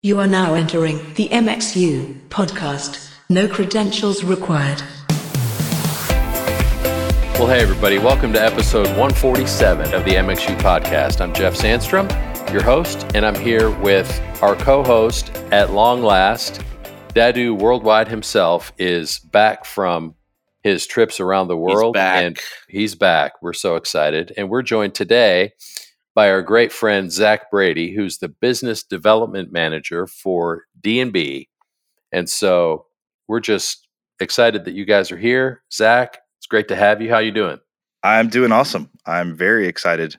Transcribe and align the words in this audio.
You 0.00 0.20
are 0.20 0.28
now 0.28 0.54
entering 0.54 0.98
the 1.14 1.28
MXU 1.30 2.28
podcast. 2.28 3.12
No 3.28 3.48
credentials 3.48 4.22
required. 4.22 4.80
Well, 7.34 7.48
hey, 7.48 7.58
everybody, 7.58 7.98
welcome 7.98 8.32
to 8.34 8.40
episode 8.40 8.86
147 8.90 9.92
of 9.92 10.04
the 10.04 10.12
MXU 10.12 10.56
podcast. 10.60 11.20
I'm 11.20 11.34
Jeff 11.34 11.56
Sandstrom, 11.56 12.08
your 12.52 12.62
host, 12.62 13.10
and 13.16 13.26
I'm 13.26 13.34
here 13.34 13.72
with 13.80 14.08
our 14.40 14.54
co 14.54 14.84
host 14.84 15.36
at 15.50 15.72
long 15.72 16.04
last. 16.04 16.60
Dadu 17.08 17.58
Worldwide 17.58 18.06
himself 18.06 18.72
is 18.78 19.18
back 19.18 19.64
from 19.64 20.14
his 20.62 20.86
trips 20.86 21.18
around 21.18 21.48
the 21.48 21.56
world. 21.56 21.96
He's 21.96 22.00
back. 22.00 22.22
And 22.22 22.38
he's 22.68 22.94
back. 22.94 23.32
We're 23.42 23.52
so 23.52 23.74
excited. 23.74 24.32
And 24.36 24.48
we're 24.48 24.62
joined 24.62 24.94
today 24.94 25.54
by 26.18 26.32
our 26.32 26.42
great 26.42 26.72
friend 26.72 27.12
Zach 27.12 27.48
Brady, 27.48 27.94
who's 27.94 28.18
the 28.18 28.28
business 28.28 28.82
development 28.82 29.52
manager 29.52 30.08
for 30.08 30.64
D&B. 30.80 31.48
And 32.10 32.28
so 32.28 32.86
we're 33.28 33.38
just 33.38 33.86
excited 34.18 34.64
that 34.64 34.74
you 34.74 34.84
guys 34.84 35.12
are 35.12 35.16
here. 35.16 35.62
Zach, 35.72 36.18
it's 36.40 36.48
great 36.48 36.66
to 36.66 36.74
have 36.74 37.00
you. 37.00 37.08
How 37.08 37.18
you 37.18 37.30
doing? 37.30 37.60
I'm 38.02 38.26
doing 38.26 38.50
awesome. 38.50 38.90
I'm 39.06 39.36
very 39.36 39.68
excited 39.68 40.16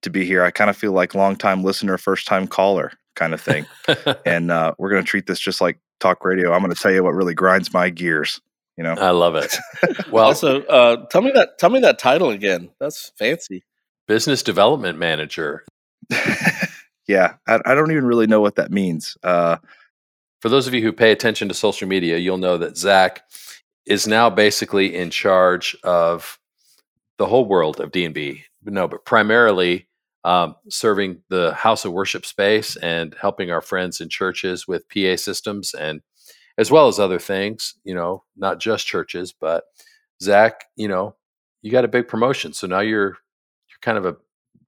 to 0.00 0.08
be 0.08 0.24
here. 0.24 0.42
I 0.42 0.50
kind 0.50 0.70
of 0.70 0.78
feel 0.78 0.92
like 0.92 1.14
long 1.14 1.36
time 1.36 1.62
listener, 1.62 1.98
first 1.98 2.26
time 2.26 2.46
caller 2.46 2.92
kind 3.14 3.34
of 3.34 3.40
thing. 3.42 3.66
and 4.24 4.50
uh, 4.50 4.72
we're 4.78 4.88
going 4.88 5.04
to 5.04 5.06
treat 5.06 5.26
this 5.26 5.40
just 5.40 5.60
like 5.60 5.78
talk 6.00 6.24
radio. 6.24 6.54
I'm 6.54 6.62
going 6.62 6.72
to 6.72 6.80
tell 6.80 6.90
you 6.90 7.04
what 7.04 7.12
really 7.12 7.34
grinds 7.34 7.70
my 7.70 7.90
gears. 7.90 8.40
You 8.78 8.84
know, 8.84 8.94
I 8.94 9.10
love 9.10 9.34
it. 9.36 9.54
Well, 10.10 10.24
also, 10.24 10.62
uh, 10.62 11.04
tell 11.10 11.20
me 11.20 11.32
that 11.34 11.58
tell 11.58 11.68
me 11.68 11.80
that 11.80 11.98
title 11.98 12.30
again. 12.30 12.70
That's 12.80 13.12
fancy. 13.18 13.62
Business 14.08 14.42
development 14.42 14.98
manager. 14.98 15.64
yeah, 17.08 17.34
I, 17.46 17.60
I 17.66 17.74
don't 17.74 17.90
even 17.92 18.06
really 18.06 18.26
know 18.26 18.40
what 18.40 18.56
that 18.56 18.70
means. 18.70 19.16
Uh, 19.22 19.56
For 20.40 20.48
those 20.48 20.66
of 20.66 20.74
you 20.74 20.82
who 20.82 20.92
pay 20.92 21.12
attention 21.12 21.48
to 21.48 21.54
social 21.54 21.88
media, 21.88 22.18
you'll 22.18 22.38
know 22.38 22.58
that 22.58 22.76
Zach 22.76 23.22
is 23.86 24.06
now 24.06 24.30
basically 24.30 24.94
in 24.94 25.10
charge 25.10 25.76
of 25.84 26.38
the 27.18 27.26
whole 27.26 27.46
world 27.46 27.80
of 27.80 27.92
D&B. 27.92 28.44
No, 28.64 28.88
but 28.88 29.04
primarily 29.04 29.88
um, 30.24 30.56
serving 30.70 31.22
the 31.28 31.52
house 31.54 31.84
of 31.84 31.92
worship 31.92 32.26
space 32.26 32.76
and 32.76 33.14
helping 33.20 33.50
our 33.50 33.60
friends 33.60 34.00
in 34.00 34.08
churches 34.08 34.66
with 34.66 34.88
PA 34.88 35.16
systems 35.16 35.74
and 35.74 36.00
as 36.56 36.70
well 36.70 36.88
as 36.88 36.98
other 36.98 37.18
things, 37.18 37.74
you 37.84 37.94
know, 37.94 38.24
not 38.36 38.60
just 38.60 38.86
churches, 38.86 39.34
but 39.38 39.64
Zach, 40.22 40.64
you 40.76 40.88
know, 40.88 41.16
you 41.62 41.70
got 41.70 41.84
a 41.84 41.88
big 41.88 42.08
promotion. 42.08 42.52
So 42.52 42.66
now 42.66 42.80
you're 42.80 43.18
kind 43.84 43.98
of 43.98 44.06
a 44.06 44.16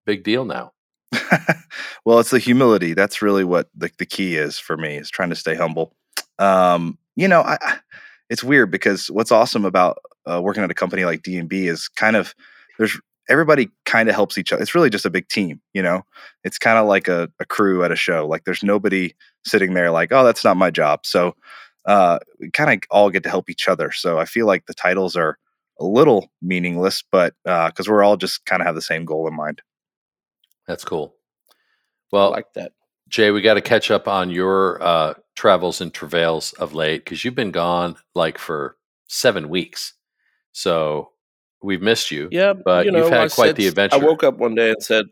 big 0.05 0.22
deal 0.22 0.45
now. 0.45 0.72
well, 2.05 2.20
it's 2.20 2.31
the 2.31 2.39
humility. 2.39 2.92
That's 2.92 3.22
really 3.22 3.45
what 3.45 3.69
the, 3.75 3.91
the 3.98 4.06
key 4.06 4.36
is 4.36 4.59
for 4.59 4.77
me 4.77 4.97
is 4.97 5.11
trying 5.11 5.31
to 5.31 5.36
stay 5.36 5.55
humble. 5.55 5.95
Um, 6.39 6.98
you 7.17 7.27
know, 7.27 7.41
I, 7.41 7.78
it's 8.28 8.44
weird 8.44 8.70
because 8.70 9.11
what's 9.11 9.33
awesome 9.33 9.64
about 9.64 9.98
uh, 10.31 10.41
working 10.42 10.62
at 10.62 10.70
a 10.70 10.75
company 10.75 11.05
like 11.05 11.22
D 11.22 11.39
and 11.39 11.48
B 11.48 11.67
is 11.67 11.89
kind 11.89 12.17
of 12.17 12.34
there's 12.78 13.00
everybody 13.28 13.70
kind 13.87 14.09
of 14.09 14.14
helps 14.14 14.39
each 14.39 14.53
other. 14.53 14.62
It's 14.62 14.75
really 14.75 14.91
just 14.91 15.06
a 15.06 15.11
big 15.11 15.28
team, 15.28 15.61
you 15.72 15.83
know. 15.83 16.03
It's 16.44 16.59
kind 16.59 16.78
of 16.78 16.87
like 16.87 17.09
a, 17.09 17.28
a 17.41 17.47
crew 17.47 17.83
at 17.84 17.91
a 17.91 17.97
show. 17.97 18.27
Like 18.27 18.44
there's 18.44 18.62
nobody 18.62 19.14
sitting 19.44 19.75
there 19.75 19.91
like, 19.91 20.12
oh, 20.12 20.25
that's 20.25 20.44
not 20.44 20.56
my 20.56 20.70
job. 20.70 21.00
So 21.05 21.34
uh, 21.87 22.19
we 22.39 22.50
kind 22.50 22.70
of 22.70 22.89
all 22.91 23.11
get 23.11 23.22
to 23.25 23.31
help 23.31 23.48
each 23.48 23.69
other. 23.69 23.91
So 23.92 24.19
I 24.19 24.27
feel 24.27 24.47
like 24.47 24.67
the 24.67 24.75
titles 24.75 25.17
are 25.17 25.39
a 25.79 25.85
little 25.85 26.29
meaningless, 26.43 27.03
but 27.11 27.35
because 27.45 27.89
we're 27.89 28.03
all 28.05 28.17
just 28.17 28.45
kind 28.47 28.63
of 28.63 28.67
have 28.67 28.75
the 28.75 28.83
same 28.83 29.05
goal 29.05 29.29
in 29.29 29.35
mind. 29.35 29.63
That's 30.67 30.85
cool. 30.85 31.15
I 31.49 31.55
Well, 32.13 32.31
like 32.31 32.53
that. 32.55 32.73
Jay, 33.09 33.31
we 33.31 33.41
got 33.41 33.55
to 33.55 33.61
catch 33.61 33.91
up 33.91 34.09
on 34.09 34.31
your 34.31 34.83
uh, 34.83 35.15
travels 35.37 35.81
and 35.81 35.95
travails 35.95 36.53
of 36.55 36.75
late 36.75 37.05
because 37.05 37.25
you've 37.25 37.37
been 37.37 37.53
gone 37.53 37.97
like 38.15 38.37
for 38.39 38.77
seven 39.09 39.49
weeks. 39.49 39.93
So 40.53 41.11
we've 41.63 41.83
missed 41.83 42.11
you. 42.11 42.29
Yeah, 42.33 42.53
but 42.53 42.84
you 42.87 42.91
know, 42.93 43.05
you've 43.05 43.11
had 43.11 43.21
I 43.21 43.29
quite 43.29 43.47
said- 43.49 43.56
the 43.56 43.67
adventure. 43.69 43.97
I 43.97 43.99
woke 43.99 44.25
up 44.25 44.39
one 44.39 44.56
day 44.56 44.71
and 44.71 44.83
said, 44.83 45.06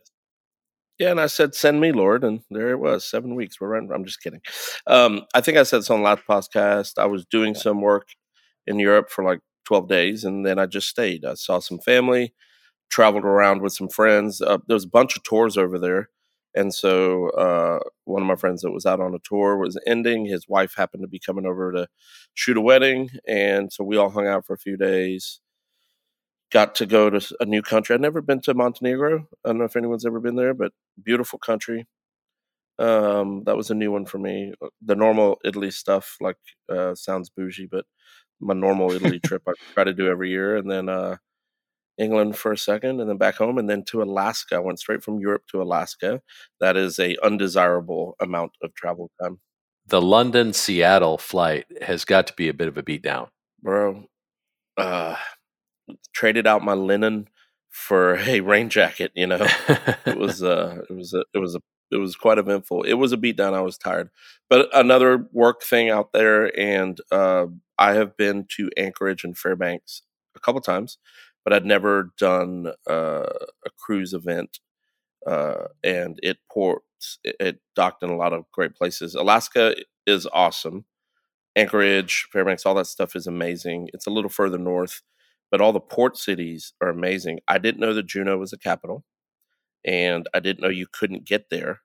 "Yeah," 0.98 1.12
and 1.12 1.20
I 1.20 1.26
said, 1.26 1.54
"Send 1.54 1.80
me, 1.80 1.92
Lord," 1.92 2.24
and 2.24 2.40
there 2.50 2.70
it 2.70 2.78
was, 2.80 3.04
seven 3.04 3.36
weeks. 3.36 3.60
We're 3.60 3.68
right. 3.68 3.88
I'm 3.94 4.04
just 4.04 4.22
kidding. 4.22 4.40
Um, 4.88 5.22
I 5.34 5.40
think 5.40 5.56
I 5.56 5.62
said 5.62 5.78
this 5.80 5.90
on 5.90 6.00
the 6.00 6.04
last 6.04 6.22
podcast. 6.28 6.98
I 6.98 7.06
was 7.06 7.24
doing 7.26 7.54
some 7.54 7.80
work 7.80 8.08
in 8.66 8.80
Europe 8.80 9.08
for 9.10 9.22
like 9.22 9.38
12 9.64 9.88
days, 9.88 10.24
and 10.24 10.44
then 10.46 10.58
I 10.58 10.66
just 10.66 10.88
stayed. 10.88 11.24
I 11.24 11.34
saw 11.34 11.58
some 11.58 11.78
family, 11.78 12.34
traveled 12.90 13.24
around 13.24 13.62
with 13.62 13.72
some 13.74 13.88
friends. 13.88 14.40
Uh, 14.40 14.58
there 14.66 14.74
was 14.74 14.84
a 14.84 14.88
bunch 14.88 15.16
of 15.16 15.22
tours 15.24 15.56
over 15.56 15.78
there. 15.78 16.10
And 16.54 16.74
so 16.74 17.30
uh, 17.30 17.80
one 18.04 18.22
of 18.22 18.28
my 18.28 18.36
friends 18.36 18.62
that 18.62 18.72
was 18.72 18.86
out 18.86 19.00
on 19.00 19.14
a 19.14 19.18
tour 19.24 19.56
was 19.56 19.78
ending. 19.86 20.26
His 20.26 20.48
wife 20.48 20.74
happened 20.76 21.02
to 21.02 21.08
be 21.08 21.18
coming 21.18 21.46
over 21.46 21.72
to 21.72 21.88
shoot 22.34 22.56
a 22.56 22.60
wedding, 22.60 23.10
and 23.28 23.72
so 23.72 23.84
we 23.84 23.96
all 23.96 24.10
hung 24.10 24.26
out 24.28 24.46
for 24.46 24.54
a 24.54 24.58
few 24.58 24.76
days. 24.76 25.40
Got 26.50 26.76
to 26.76 26.86
go 26.86 27.10
to 27.10 27.36
a 27.40 27.44
new 27.44 27.62
country. 27.62 27.94
I'd 27.94 28.00
never 28.00 28.20
been 28.20 28.40
to 28.42 28.54
Montenegro. 28.54 29.26
I 29.44 29.48
don't 29.48 29.58
know 29.58 29.64
if 29.64 29.76
anyone's 29.76 30.06
ever 30.06 30.20
been 30.20 30.36
there, 30.36 30.54
but 30.54 30.72
beautiful 31.02 31.38
country. 31.38 31.86
Um, 32.78 33.44
that 33.44 33.56
was 33.56 33.70
a 33.70 33.74
new 33.74 33.92
one 33.92 34.06
for 34.06 34.18
me. 34.18 34.54
Uh, 34.62 34.68
The 34.82 34.96
normal 34.96 35.38
Italy 35.44 35.70
stuff 35.70 36.16
like 36.20 36.38
uh, 36.68 36.94
sounds 36.94 37.30
bougie, 37.30 37.66
but 37.70 37.86
my 38.44 38.54
normal 38.54 38.92
Italy 38.92 39.20
trip 39.20 39.42
I 39.48 39.52
try 39.74 39.84
to 39.84 39.94
do 39.94 40.08
every 40.08 40.30
year, 40.30 40.56
and 40.56 40.70
then 40.70 40.88
uh, 40.88 41.16
England 41.98 42.36
for 42.36 42.52
a 42.52 42.58
second, 42.58 43.00
and 43.00 43.08
then 43.08 43.16
back 43.16 43.36
home, 43.36 43.58
and 43.58 43.68
then 43.68 43.84
to 43.84 44.02
Alaska. 44.02 44.56
I 44.56 44.60
went 44.60 44.78
straight 44.78 45.02
from 45.02 45.18
Europe 45.18 45.44
to 45.50 45.62
Alaska. 45.62 46.20
That 46.60 46.76
is 46.76 46.98
a 46.98 47.16
undesirable 47.22 48.16
amount 48.20 48.52
of 48.62 48.74
travel 48.74 49.10
time, 49.20 49.40
the 49.86 50.00
London 50.00 50.52
Seattle 50.52 51.18
flight 51.18 51.66
has 51.82 52.04
got 52.04 52.26
to 52.28 52.32
be 52.34 52.48
a 52.48 52.54
bit 52.54 52.68
of 52.68 52.78
a 52.78 52.82
beatdown. 52.82 53.28
bro. 53.62 54.04
Uh, 54.76 55.16
traded 56.12 56.46
out 56.46 56.64
my 56.64 56.72
linen 56.72 57.28
for 57.70 58.16
a 58.26 58.40
rain 58.40 58.70
jacket. 58.70 59.12
You 59.14 59.26
know, 59.26 59.46
it 60.06 60.16
was 60.16 60.42
uh, 60.42 60.82
it 60.90 60.94
was 60.94 61.14
a, 61.14 61.24
it 61.34 61.38
was 61.38 61.54
a 61.54 61.60
it 61.90 61.98
was 61.98 62.16
quite 62.16 62.38
eventful. 62.38 62.82
It 62.82 62.94
was 62.94 63.12
a 63.12 63.16
beatdown. 63.16 63.54
I 63.54 63.60
was 63.60 63.78
tired, 63.78 64.10
but 64.48 64.68
another 64.74 65.28
work 65.32 65.62
thing 65.62 65.90
out 65.90 66.12
there, 66.12 66.58
and 66.58 66.98
uh, 67.12 67.46
I 67.78 67.94
have 67.94 68.16
been 68.16 68.46
to 68.56 68.70
Anchorage 68.76 69.24
and 69.24 69.36
Fairbanks 69.36 70.02
a 70.36 70.40
couple 70.40 70.60
times, 70.60 70.98
but 71.44 71.52
I'd 71.52 71.66
never 71.66 72.12
done 72.18 72.72
uh, 72.88 73.26
a 73.66 73.70
cruise 73.78 74.12
event, 74.14 74.60
uh, 75.26 75.66
and 75.82 76.18
it 76.22 76.38
ports 76.52 77.18
it, 77.24 77.36
it 77.40 77.60
docked 77.76 78.02
in 78.02 78.10
a 78.10 78.16
lot 78.16 78.32
of 78.32 78.44
great 78.52 78.74
places. 78.74 79.14
Alaska 79.14 79.74
is 80.06 80.26
awesome. 80.32 80.86
Anchorage, 81.56 82.28
Fairbanks, 82.32 82.66
all 82.66 82.74
that 82.74 82.86
stuff 82.86 83.16
is 83.16 83.26
amazing. 83.26 83.88
It's 83.94 84.06
a 84.06 84.10
little 84.10 84.30
further 84.30 84.58
north, 84.58 85.02
but 85.50 85.60
all 85.60 85.72
the 85.72 85.80
port 85.80 86.16
cities 86.16 86.74
are 86.80 86.88
amazing. 86.88 87.40
I 87.48 87.58
didn't 87.58 87.80
know 87.80 87.94
that 87.94 88.06
Juneau 88.06 88.38
was 88.38 88.52
a 88.52 88.58
capital, 88.58 89.04
and 89.84 90.28
I 90.34 90.40
didn't 90.40 90.62
know 90.62 90.68
you 90.70 90.86
couldn't 90.92 91.26
get 91.26 91.50
there. 91.50 91.80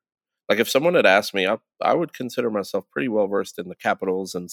Like 0.50 0.60
if 0.60 0.68
someone 0.68 0.96
had 0.96 1.06
asked 1.06 1.34
me, 1.36 1.46
I, 1.48 1.58
I 1.80 1.94
would 1.94 2.12
consider 2.12 2.50
myself 2.50 2.86
pretty 2.92 3.08
well 3.08 3.28
versed 3.28 3.60
in 3.60 3.70
the 3.70 3.76
capitals 3.76 4.34
and 4.34 4.50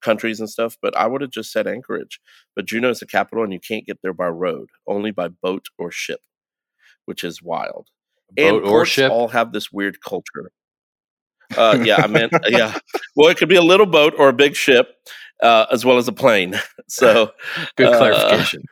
countries 0.00 0.38
and 0.38 0.48
stuff, 0.48 0.76
but 0.80 0.96
I 0.96 1.08
would 1.08 1.22
have 1.22 1.32
just 1.32 1.50
said 1.50 1.66
Anchorage. 1.66 2.20
But 2.54 2.66
Juneau 2.66 2.90
is 2.90 3.00
the 3.00 3.06
capital, 3.06 3.42
and 3.42 3.52
you 3.52 3.58
can't 3.58 3.84
get 3.84 3.98
there 4.02 4.14
by 4.14 4.28
road, 4.28 4.68
only 4.86 5.10
by 5.10 5.26
boat 5.28 5.66
or 5.76 5.90
ship, 5.90 6.20
which 7.04 7.24
is 7.24 7.42
wild. 7.42 7.88
and 8.38 8.58
Boat 8.60 8.62
or 8.64 8.68
ports 8.68 8.90
ship? 8.92 9.10
all 9.10 9.28
have 9.28 9.52
this 9.52 9.72
weird 9.72 10.00
culture. 10.00 10.52
Uh, 11.56 11.82
yeah, 11.82 11.96
I 11.96 12.06
meant 12.06 12.32
yeah. 12.48 12.78
Well, 13.16 13.28
it 13.28 13.36
could 13.36 13.48
be 13.48 13.56
a 13.56 13.62
little 13.62 13.86
boat 13.86 14.14
or 14.16 14.28
a 14.28 14.32
big 14.32 14.54
ship, 14.54 14.94
uh, 15.42 15.66
as 15.72 15.84
well 15.84 15.98
as 15.98 16.06
a 16.08 16.12
plane. 16.12 16.54
So 16.88 17.30
Good 17.76 17.86
uh, 17.86 17.98
clarification. 17.98 18.64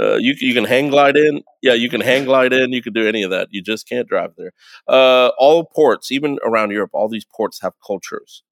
Uh, 0.00 0.16
you 0.16 0.34
you 0.38 0.54
can 0.54 0.64
hang 0.64 0.88
glide 0.90 1.16
in. 1.16 1.42
Yeah, 1.62 1.74
you 1.74 1.90
can 1.90 2.00
hang 2.00 2.24
glide 2.24 2.52
in. 2.52 2.72
You 2.72 2.82
can 2.82 2.92
do 2.92 3.06
any 3.08 3.22
of 3.22 3.30
that. 3.30 3.48
You 3.50 3.62
just 3.62 3.88
can't 3.88 4.08
drive 4.08 4.32
there. 4.36 4.52
Uh, 4.88 5.30
all 5.38 5.64
ports, 5.64 6.10
even 6.12 6.38
around 6.44 6.70
Europe, 6.70 6.90
all 6.94 7.08
these 7.08 7.26
ports 7.26 7.60
have 7.62 7.74
cultures, 7.86 8.42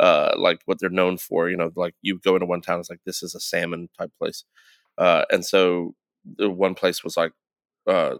uh, 0.00 0.32
like 0.38 0.60
what 0.66 0.78
they're 0.80 0.90
known 0.90 1.18
for. 1.18 1.50
You 1.50 1.56
know, 1.56 1.70
like 1.76 1.94
you 2.02 2.18
go 2.20 2.34
into 2.36 2.46
one 2.46 2.62
town, 2.62 2.80
it's 2.80 2.90
like 2.90 3.00
this 3.06 3.22
is 3.22 3.34
a 3.34 3.40
salmon 3.40 3.88
type 3.98 4.12
place, 4.18 4.44
uh, 4.98 5.24
and 5.30 5.44
so 5.44 5.94
the 6.38 6.50
one 6.50 6.74
place 6.74 7.04
was 7.04 7.16
like 7.16 7.32
uh, 7.86 8.16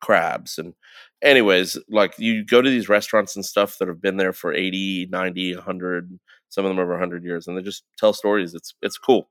crabs 0.00 0.58
and 0.58 0.74
anyways 1.22 1.78
like 1.88 2.12
you 2.18 2.44
go 2.44 2.60
to 2.60 2.68
these 2.68 2.88
restaurants 2.88 3.36
and 3.36 3.44
stuff 3.44 3.78
that 3.78 3.86
have 3.86 4.02
been 4.02 4.16
there 4.16 4.32
for 4.32 4.52
80 4.52 5.06
90 5.10 5.54
100 5.54 6.18
some 6.48 6.64
of 6.64 6.70
them 6.70 6.80
over 6.80 6.90
100 6.92 7.22
years 7.24 7.46
and 7.46 7.56
they 7.56 7.62
just 7.62 7.84
tell 7.98 8.12
stories 8.12 8.52
it's 8.54 8.74
it's 8.82 8.98
cool 8.98 9.30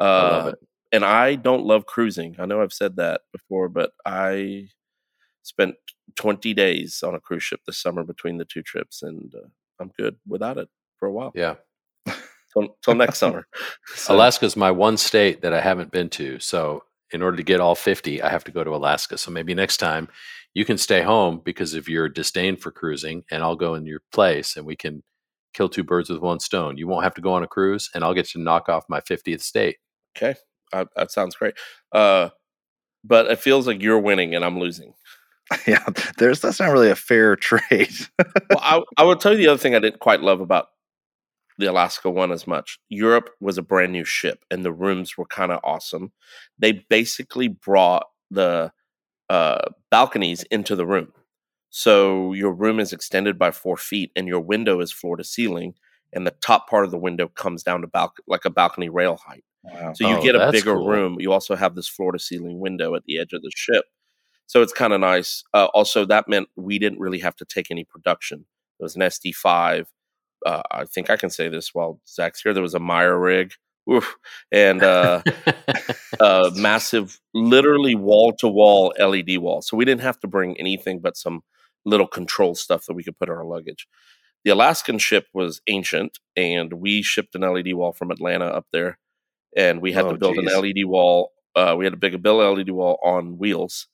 uh, 0.00 0.02
I 0.04 0.22
love 0.30 0.46
it. 0.48 0.58
And 0.92 1.04
I 1.04 1.34
don't 1.34 1.64
love 1.64 1.86
cruising. 1.86 2.36
I 2.38 2.46
know 2.46 2.62
I've 2.62 2.72
said 2.72 2.96
that 2.96 3.22
before, 3.32 3.68
but 3.68 3.92
I 4.06 4.68
spent 5.42 5.76
20 6.16 6.54
days 6.54 7.02
on 7.02 7.14
a 7.14 7.20
cruise 7.20 7.42
ship 7.42 7.60
this 7.66 7.78
summer 7.78 8.02
between 8.04 8.38
the 8.38 8.44
two 8.44 8.62
trips, 8.62 9.02
and 9.02 9.32
uh, 9.34 9.48
I'm 9.80 9.92
good 9.98 10.16
without 10.26 10.58
it 10.58 10.68
for 10.98 11.06
a 11.06 11.12
while. 11.12 11.32
Yeah. 11.34 11.56
Till, 12.52 12.76
till 12.82 12.94
next 12.94 13.18
summer. 13.18 13.46
So, 13.94 14.14
Alaska's 14.14 14.56
my 14.56 14.70
one 14.70 14.96
state 14.96 15.42
that 15.42 15.52
I 15.52 15.60
haven't 15.60 15.90
been 15.90 16.08
to. 16.10 16.38
So 16.38 16.84
in 17.12 17.22
order 17.22 17.36
to 17.36 17.42
get 17.42 17.60
all 17.60 17.74
50, 17.74 18.22
I 18.22 18.28
have 18.28 18.44
to 18.44 18.52
go 18.52 18.64
to 18.64 18.74
Alaska. 18.74 19.18
So 19.18 19.30
maybe 19.30 19.54
next 19.54 19.78
time 19.78 20.08
you 20.54 20.64
can 20.64 20.78
stay 20.78 21.02
home 21.02 21.40
because 21.44 21.74
of 21.74 21.88
your 21.88 22.08
disdain 22.08 22.56
for 22.56 22.70
cruising 22.70 23.24
and 23.30 23.42
I'll 23.42 23.56
go 23.56 23.74
in 23.74 23.86
your 23.86 24.00
place 24.12 24.56
and 24.56 24.64
we 24.64 24.76
can 24.76 25.02
kill 25.54 25.68
two 25.68 25.82
birds 25.82 26.08
with 26.08 26.20
one 26.20 26.40
stone. 26.40 26.76
You 26.76 26.86
won't 26.86 27.04
have 27.04 27.14
to 27.14 27.20
go 27.20 27.32
on 27.32 27.42
a 27.42 27.48
cruise, 27.48 27.90
and 27.94 28.04
I'll 28.04 28.14
get 28.14 28.26
to 28.28 28.40
knock 28.40 28.68
off 28.68 28.84
my 28.88 29.00
50th 29.00 29.42
state. 29.42 29.76
Okay, 30.16 30.38
uh, 30.72 30.84
that 30.96 31.10
sounds 31.10 31.36
great. 31.36 31.54
Uh, 31.92 32.30
but 33.04 33.26
it 33.26 33.38
feels 33.38 33.66
like 33.66 33.82
you're 33.82 33.98
winning 33.98 34.34
and 34.34 34.44
I'm 34.44 34.58
losing. 34.58 34.94
yeah, 35.66 35.84
there's 36.18 36.40
that's 36.40 36.60
not 36.60 36.70
really 36.72 36.90
a 36.90 36.96
fair 36.96 37.36
trade. 37.36 37.94
well, 38.18 38.60
I, 38.60 38.82
I 38.96 39.04
will 39.04 39.16
tell 39.16 39.32
you 39.32 39.38
the 39.38 39.48
other 39.48 39.58
thing 39.58 39.74
I 39.74 39.80
didn't 39.80 40.00
quite 40.00 40.20
love 40.20 40.40
about 40.40 40.66
the 41.58 41.66
Alaska 41.66 42.10
one 42.10 42.30
as 42.30 42.46
much. 42.46 42.78
Europe 42.88 43.30
was 43.40 43.58
a 43.58 43.62
brand 43.62 43.92
new 43.92 44.04
ship, 44.04 44.44
and 44.50 44.64
the 44.64 44.72
rooms 44.72 45.16
were 45.16 45.26
kind 45.26 45.50
of 45.50 45.60
awesome. 45.64 46.12
They 46.58 46.84
basically 46.88 47.48
brought 47.48 48.06
the 48.30 48.72
uh, 49.28 49.70
balconies 49.90 50.44
into 50.44 50.76
the 50.76 50.86
room, 50.86 51.12
so 51.70 52.32
your 52.32 52.52
room 52.52 52.78
is 52.78 52.92
extended 52.92 53.38
by 53.38 53.50
four 53.50 53.76
feet, 53.76 54.12
and 54.14 54.28
your 54.28 54.40
window 54.40 54.80
is 54.80 54.92
floor 54.92 55.16
to 55.16 55.24
ceiling, 55.24 55.74
and 56.12 56.26
the 56.26 56.34
top 56.42 56.68
part 56.68 56.84
of 56.84 56.90
the 56.90 56.98
window 56.98 57.28
comes 57.28 57.62
down 57.62 57.80
to 57.80 57.86
bal- 57.86 58.14
like 58.26 58.44
a 58.44 58.50
balcony 58.50 58.88
rail 58.88 59.16
height. 59.16 59.44
Wow. 59.64 59.92
So 59.94 60.08
you 60.08 60.16
Oh, 60.16 60.22
get 60.22 60.34
a 60.36 60.50
bigger 60.52 60.74
cool. 60.74 60.86
room. 60.88 61.16
You 61.20 61.32
also 61.32 61.56
have 61.56 61.74
this 61.74 61.88
floor 61.88 62.12
to 62.12 62.18
ceiling 62.18 62.58
window 62.60 62.94
at 62.94 63.04
the 63.04 63.18
edge 63.18 63.32
of 63.32 63.42
the 63.42 63.50
ship. 63.54 63.84
So 64.46 64.62
it's 64.62 64.72
kind 64.72 64.92
of 64.92 65.00
nice. 65.00 65.42
Uh, 65.52 65.66
also, 65.74 66.04
that 66.06 66.28
meant 66.28 66.48
we 66.56 66.78
didn't 66.78 67.00
really 67.00 67.18
have 67.18 67.36
to 67.36 67.44
take 67.44 67.70
any 67.70 67.84
production. 67.84 68.46
It 68.80 68.82
was 68.82 68.96
an 68.96 69.02
SD5. 69.02 69.86
Uh, 70.46 70.62
I 70.70 70.84
think 70.84 71.10
I 71.10 71.16
can 71.16 71.30
say 71.30 71.48
this 71.48 71.74
while 71.74 72.00
Zach's 72.08 72.40
here. 72.42 72.54
There 72.54 72.62
was 72.62 72.74
a 72.74 72.78
Meyer 72.78 73.18
rig. 73.18 73.52
Oof. 73.90 74.16
And 74.52 74.82
uh, 74.82 75.22
a 76.20 76.50
massive, 76.54 77.20
literally 77.34 77.94
wall 77.94 78.32
to 78.38 78.48
wall 78.48 78.94
LED 78.98 79.38
wall. 79.38 79.62
So 79.62 79.76
we 79.76 79.84
didn't 79.84 80.02
have 80.02 80.20
to 80.20 80.26
bring 80.28 80.58
anything 80.58 81.00
but 81.00 81.16
some 81.16 81.42
little 81.84 82.06
control 82.06 82.54
stuff 82.54 82.86
that 82.86 82.94
we 82.94 83.02
could 83.02 83.18
put 83.18 83.28
in 83.28 83.34
our 83.34 83.44
luggage. 83.44 83.86
The 84.44 84.50
Alaskan 84.52 84.98
ship 84.98 85.26
was 85.34 85.60
ancient, 85.66 86.18
and 86.36 86.74
we 86.74 87.02
shipped 87.02 87.34
an 87.34 87.42
LED 87.42 87.74
wall 87.74 87.92
from 87.92 88.10
Atlanta 88.10 88.44
up 88.46 88.66
there, 88.72 88.98
and 89.56 89.80
we 89.80 89.92
had 89.92 90.04
Oh, 90.04 90.12
to 90.12 90.18
build 90.18 90.36
geez. 90.36 90.52
an 90.52 90.62
LED 90.62 90.84
wall. 90.84 91.32
Uh, 91.54 91.74
we 91.76 91.84
had 91.84 91.92
to 91.92 91.96
big 91.98 92.14
a 92.14 92.18
build 92.18 92.58
LED 92.58 92.70
wall 92.70 92.98
on 93.02 93.38
wheels 93.38 93.86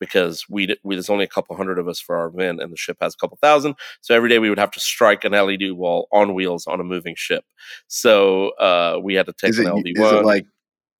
because 0.00 0.44
we, 0.48 0.76
we 0.84 0.94
there's 0.94 1.10
only 1.10 1.24
a 1.24 1.28
couple 1.28 1.56
hundred 1.56 1.78
of 1.78 1.88
us 1.88 1.98
for 2.00 2.16
our 2.16 2.26
event, 2.28 2.60
and 2.62 2.72
the 2.72 2.76
ship 2.76 2.96
has 3.00 3.14
a 3.14 3.16
couple 3.16 3.38
thousand. 3.40 3.74
So 4.00 4.14
every 4.14 4.28
day 4.28 4.38
we 4.38 4.48
would 4.48 4.58
have 4.58 4.70
to 4.72 4.80
strike 4.80 5.24
an 5.24 5.32
LED 5.32 5.72
wall 5.72 6.08
on 6.12 6.34
wheels 6.34 6.66
on 6.66 6.80
a 6.80 6.84
moving 6.84 7.14
ship. 7.16 7.44
So 7.88 8.50
uh, 8.50 8.98
we 9.02 9.14
had 9.14 9.26
to 9.26 9.32
take 9.32 9.50
is 9.50 9.58
it 9.58 9.66
an 9.66 9.74
LED 9.74 9.92
is 9.94 10.00
one. 10.00 10.14
it 10.16 10.24
like 10.24 10.46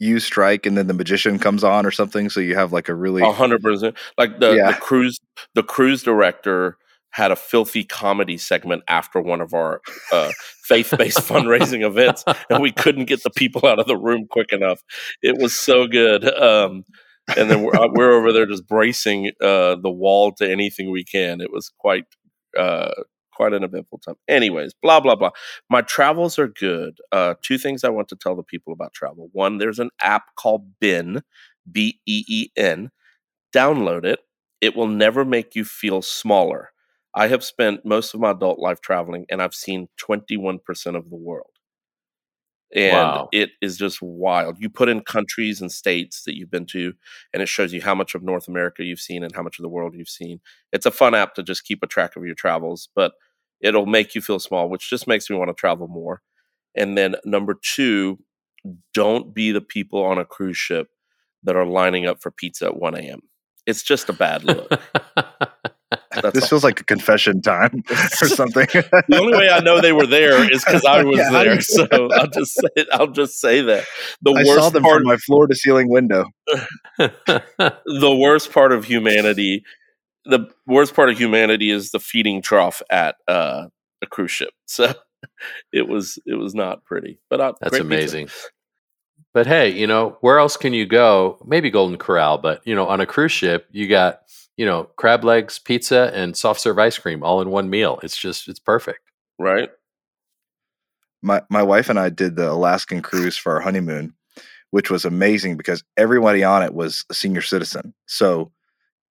you 0.01 0.21
strike 0.21 0.65
and 0.67 0.77
then 0.77 0.87
the 0.87 0.95
magician 0.95 1.39
comes 1.39 1.65
on 1.65 1.85
or 1.85 1.91
something? 1.91 2.31
So 2.31 2.41
you 2.41 2.55
have 2.55 2.73
like 2.73 2.89
a 2.89 2.95
really 2.95 3.23
A 3.23 3.33
hundred 3.33 3.63
percent. 3.63 3.97
Like 4.17 4.39
the, 4.41 4.55
Yeah. 4.57 4.73
the 4.73 4.79
cruise, 4.79 5.19
the 5.55 5.63
cruise 5.63 6.03
director 6.03 6.79
had 7.11 7.31
a 7.31 7.37
filthy 7.37 7.85
comedy 7.85 8.37
segment 8.37 8.83
after 8.89 9.21
one 9.21 9.41
of 9.41 9.55
our 9.55 9.81
uh, 10.13 10.31
faith-based 10.63 11.19
fundraising 11.19 11.85
events, 11.85 12.25
and 12.51 12.63
we 12.63 12.71
couldn't 12.71 13.07
get 13.07 13.23
the 13.23 13.31
people 13.31 13.67
out 13.67 13.79
of 13.79 13.87
the 13.87 13.97
room 13.97 14.27
quick 14.31 14.53
enough. 14.53 14.83
It 15.23 15.39
was 15.39 15.59
so 15.59 15.87
good. 15.87 16.25
Um, 16.25 16.85
and 17.37 17.51
then 17.51 17.63
we're, 17.63 17.75
uh, 17.75 17.89
we're 17.93 18.13
over 18.13 18.33
there 18.33 18.47
just 18.47 18.67
bracing 18.67 19.33
uh, 19.41 19.77
the 19.83 19.91
wall 19.91 20.33
to 20.33 20.51
anything 20.51 20.91
we 20.91 21.05
can. 21.05 21.41
It 21.41 21.53
was 21.53 21.71
quite 21.79 22.05
uh, 22.57 22.93
quite 23.33 23.53
an 23.53 23.63
eventful 23.63 23.99
time. 23.99 24.17
Anyways, 24.29 24.75
blah 24.83 25.01
blah 25.01 25.15
blah. 25.15 25.31
My 25.71 25.83
travels 25.83 26.39
are 26.39 26.49
good. 26.49 26.99
Uh, 27.13 27.35
two 27.43 27.59
things 27.59 27.85
I 27.85 27.91
want 27.91 28.09
to 28.09 28.17
tell 28.17 28.37
the 28.37 28.43
people 28.43 28.73
about 28.73 28.95
travel. 28.95 29.29
One, 29.33 29.59
there's 29.59 29.79
an 29.79 29.91
app 30.03 30.35
called 30.37 30.79
Been, 30.81 31.23
B 31.71 32.01
E 32.07 32.25
E 32.29 32.49
N. 32.57 32.91
Download 33.55 34.05
it. 34.05 34.21
It 34.61 34.77
will 34.77 34.89
never 34.89 35.25
make 35.25 35.55
you 35.55 35.65
feel 35.65 36.03
smaller. 36.03 36.71
I 37.15 37.29
have 37.29 37.45
spent 37.45 37.85
most 37.85 38.15
of 38.15 38.21
my 38.21 38.31
adult 38.31 38.59
life 38.59 38.81
traveling, 38.81 39.27
and 39.31 39.43
I've 39.43 39.55
seen 39.55 39.89
21% 39.99 40.97
of 40.97 41.11
the 41.11 41.17
world. 41.17 41.51
And 42.75 43.17
Wow. 43.17 43.29
it 43.33 43.51
is 43.63 43.79
just 43.79 44.03
wild. 44.03 44.57
You 44.61 44.69
put 44.69 44.91
in 44.91 45.01
countries 45.01 45.61
and 45.63 45.73
states 45.73 46.25
that 46.25 46.37
you've 46.37 46.51
been 46.51 46.67
to, 46.67 46.93
and 47.33 47.43
it 47.43 47.49
shows 47.49 47.73
you 47.73 47.81
how 47.81 47.95
much 47.95 48.15
of 48.15 48.23
North 48.23 48.47
America 48.47 48.85
you've 48.85 49.01
seen 49.01 49.23
and 49.23 49.35
how 49.35 49.43
much 49.43 49.59
of 49.59 49.63
the 49.63 49.71
world 49.71 49.95
you've 49.95 50.09
seen. 50.09 50.41
It's 50.71 50.85
a 50.85 50.91
fun 50.91 51.15
app 51.15 51.35
to 51.37 51.43
just 51.43 51.65
keep 51.65 51.83
a 51.83 51.87
track 51.87 52.15
of 52.15 52.27
your 52.27 52.35
travels, 52.35 52.91
but 52.95 53.13
it'll 53.63 53.87
make 53.87 54.15
you 54.15 54.21
feel 54.21 54.39
small, 54.39 54.69
which 54.69 54.91
just 54.91 55.07
makes 55.09 55.31
me 55.31 55.37
want 55.37 55.49
to 55.49 55.55
travel 55.55 55.89
more. 55.89 56.21
And 56.77 56.97
then 56.97 57.17
number 57.25 57.55
two, 57.55 58.19
don't 58.93 59.35
be 59.35 59.51
the 59.51 59.63
people 59.63 60.05
on 60.05 60.19
a 60.19 60.25
cruise 60.27 60.59
ship 60.59 60.89
that 61.45 61.57
are 61.57 61.67
lining 61.67 62.07
up 62.07 62.21
for 62.23 62.31
pizza 62.31 62.67
at 62.67 62.77
1 62.77 62.95
a.m. 62.97 63.21
It's 63.67 63.83
just 63.83 64.11
a 64.11 64.13
bad 64.13 64.45
look. 64.45 64.71
That's 66.23 66.35
this 66.35 66.45
all. 66.45 66.49
feels 66.51 66.65
like 66.65 66.81
a 66.81 66.85
confession 66.85 67.41
time 67.43 67.83
or 67.91 68.29
something. 68.29 68.67
the 68.73 69.19
only 69.21 69.37
way 69.37 69.49
I 69.51 69.61
know 69.61 69.81
they 69.81 69.93
were 69.93 70.07
there 70.07 70.51
is 70.53 70.65
because 70.65 70.85
I 70.85 71.03
was 71.03 71.19
Yeah, 71.19 71.31
there. 71.31 71.55
you- 71.57 71.61
So 71.63 71.87
I'll 72.13 72.27
just 72.29 72.55
say 72.55 72.87
I'll 72.93 73.07
just 73.13 73.41
say 73.41 73.61
that 73.63 73.85
the 74.23 74.33
I 74.33 74.45
worst 74.45 74.55
saw 74.55 74.71
them 74.71 74.83
part 74.83 74.99
from 74.99 75.05
my 75.07 75.17
floor 75.17 75.47
to 75.47 75.55
ceiling 75.55 75.89
window. 75.91 76.25
the 76.99 78.17
worst 78.21 78.53
part 78.53 78.73
of 78.73 78.85
humanity 78.85 79.63
the 80.25 80.41
worst 80.67 80.95
part 80.95 81.09
of 81.09 81.17
humanity 81.19 81.71
is 81.71 81.91
the 81.91 81.99
feeding 82.01 82.43
trough 82.43 82.83
at 82.91 83.17
uh, 83.29 83.67
a 84.03 84.07
cruise 84.07 84.31
ship. 84.31 84.51
So 84.67 84.93
it 85.73 85.89
was 85.89 86.19
it 86.27 86.35
was 86.35 86.55
not 86.55 86.85
pretty, 86.85 87.19
but 87.31 87.41
uh, 87.41 87.53
That's 87.61 87.71
great 87.71 87.81
pizza. 87.89 87.95
amazing. 87.95 88.29
But 89.35 89.47
hey, 89.47 89.71
you 89.71 89.87
know, 89.87 90.17
where 90.21 90.39
else 90.39 90.57
can 90.57 90.73
you 90.75 90.87
go? 90.87 91.43
Maybe 91.47 91.71
Golden 91.71 91.97
Corral, 91.99 92.39
but 92.39 92.65
you 92.67 92.75
know, 92.75 92.87
on 92.87 93.01
a 93.01 93.07
cruise 93.07 93.33
ship, 93.33 93.67
you 93.73 93.89
got, 93.89 94.21
you 94.59 94.67
know, 94.67 94.85
crab 94.97 95.25
legs, 95.25 95.59
pizza, 95.59 96.11
and 96.13 96.37
soft 96.37 96.61
serve 96.61 96.79
ice 96.79 96.99
cream 96.99 97.23
all 97.23 97.41
in 97.41 97.49
one 97.49 97.71
meal. 97.71 98.01
It's 98.03 98.19
just 98.19 98.49
it's 98.49 98.59
perfect. 98.59 99.01
right? 99.39 99.71
My 101.23 101.43
my 101.49 101.63
wife 101.63 101.89
and 101.89 101.99
I 101.99 102.11
did 102.11 102.37
the 102.37 102.51
Alaskan 102.51 103.01
cruise 103.01 103.39
for 103.39 103.53
our 103.55 103.61
honeymoon, 103.61 104.15
which 104.71 104.91
was 104.91 105.05
amazing 105.05 105.57
because 105.57 105.83
everybody 105.97 106.45
on 106.45 106.63
it 106.63 106.75
was 106.75 107.05
a 107.09 107.15
senior 107.15 107.41
citizen. 107.41 107.95
So 108.07 108.53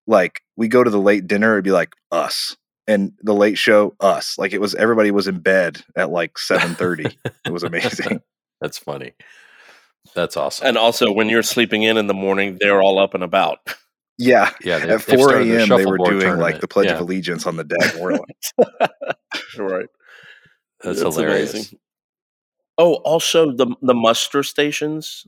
like 0.05 0.41
we 0.57 0.67
go 0.67 0.83
to 0.83 0.89
the 0.89 0.99
late 0.99 1.27
dinner, 1.27 1.53
it'd 1.53 1.63
be 1.63 1.71
like 1.71 1.93
us. 2.11 2.55
And 2.89 3.11
the 3.21 3.33
late 3.33 3.57
show, 3.57 3.95
us. 3.99 4.37
Like 4.37 4.53
it 4.53 4.61
was 4.61 4.73
everybody 4.75 5.11
was 5.11 5.27
in 5.27 5.39
bed 5.39 5.81
at 5.97 6.09
like 6.09 6.37
seven 6.37 6.75
thirty. 6.75 7.17
it 7.45 7.51
was 7.51 7.63
amazing. 7.63 8.21
That's 8.61 8.77
funny. 8.77 9.13
That's 10.15 10.37
awesome. 10.37 10.67
And 10.67 10.77
also, 10.77 11.11
when 11.11 11.29
you're 11.29 11.43
sleeping 11.43 11.83
in 11.83 11.97
in 11.97 12.07
the 12.07 12.13
morning, 12.13 12.57
they're 12.59 12.81
all 12.81 12.99
up 12.99 13.13
and 13.13 13.23
about. 13.23 13.59
Yeah. 14.17 14.51
yeah, 14.63 14.79
they, 14.79 14.89
At 14.89 15.01
four 15.01 15.29
started 15.29 15.47
their 15.47 15.59
AM 15.59 15.69
they 15.69 15.75
were 15.85 15.97
shuffleboard 15.97 16.19
doing 16.19 16.37
like 16.37 16.59
the 16.59 16.67
Pledge 16.67 16.87
Yeah, 16.87 16.93
of 16.95 17.01
Allegiance 17.01 17.45
on 17.45 17.55
the 17.55 17.63
deck. 17.63 17.95
We're 17.99 18.13
like, 18.13 18.37
right. 19.57 19.85
That's 20.83 21.01
It's 21.01 21.15
hilarious. 21.15 21.53
amazing. 21.53 21.79
Oh, 22.77 22.95
also 22.95 23.51
the 23.51 23.67
the 23.81 23.93
muster 23.93 24.43
stations, 24.43 25.25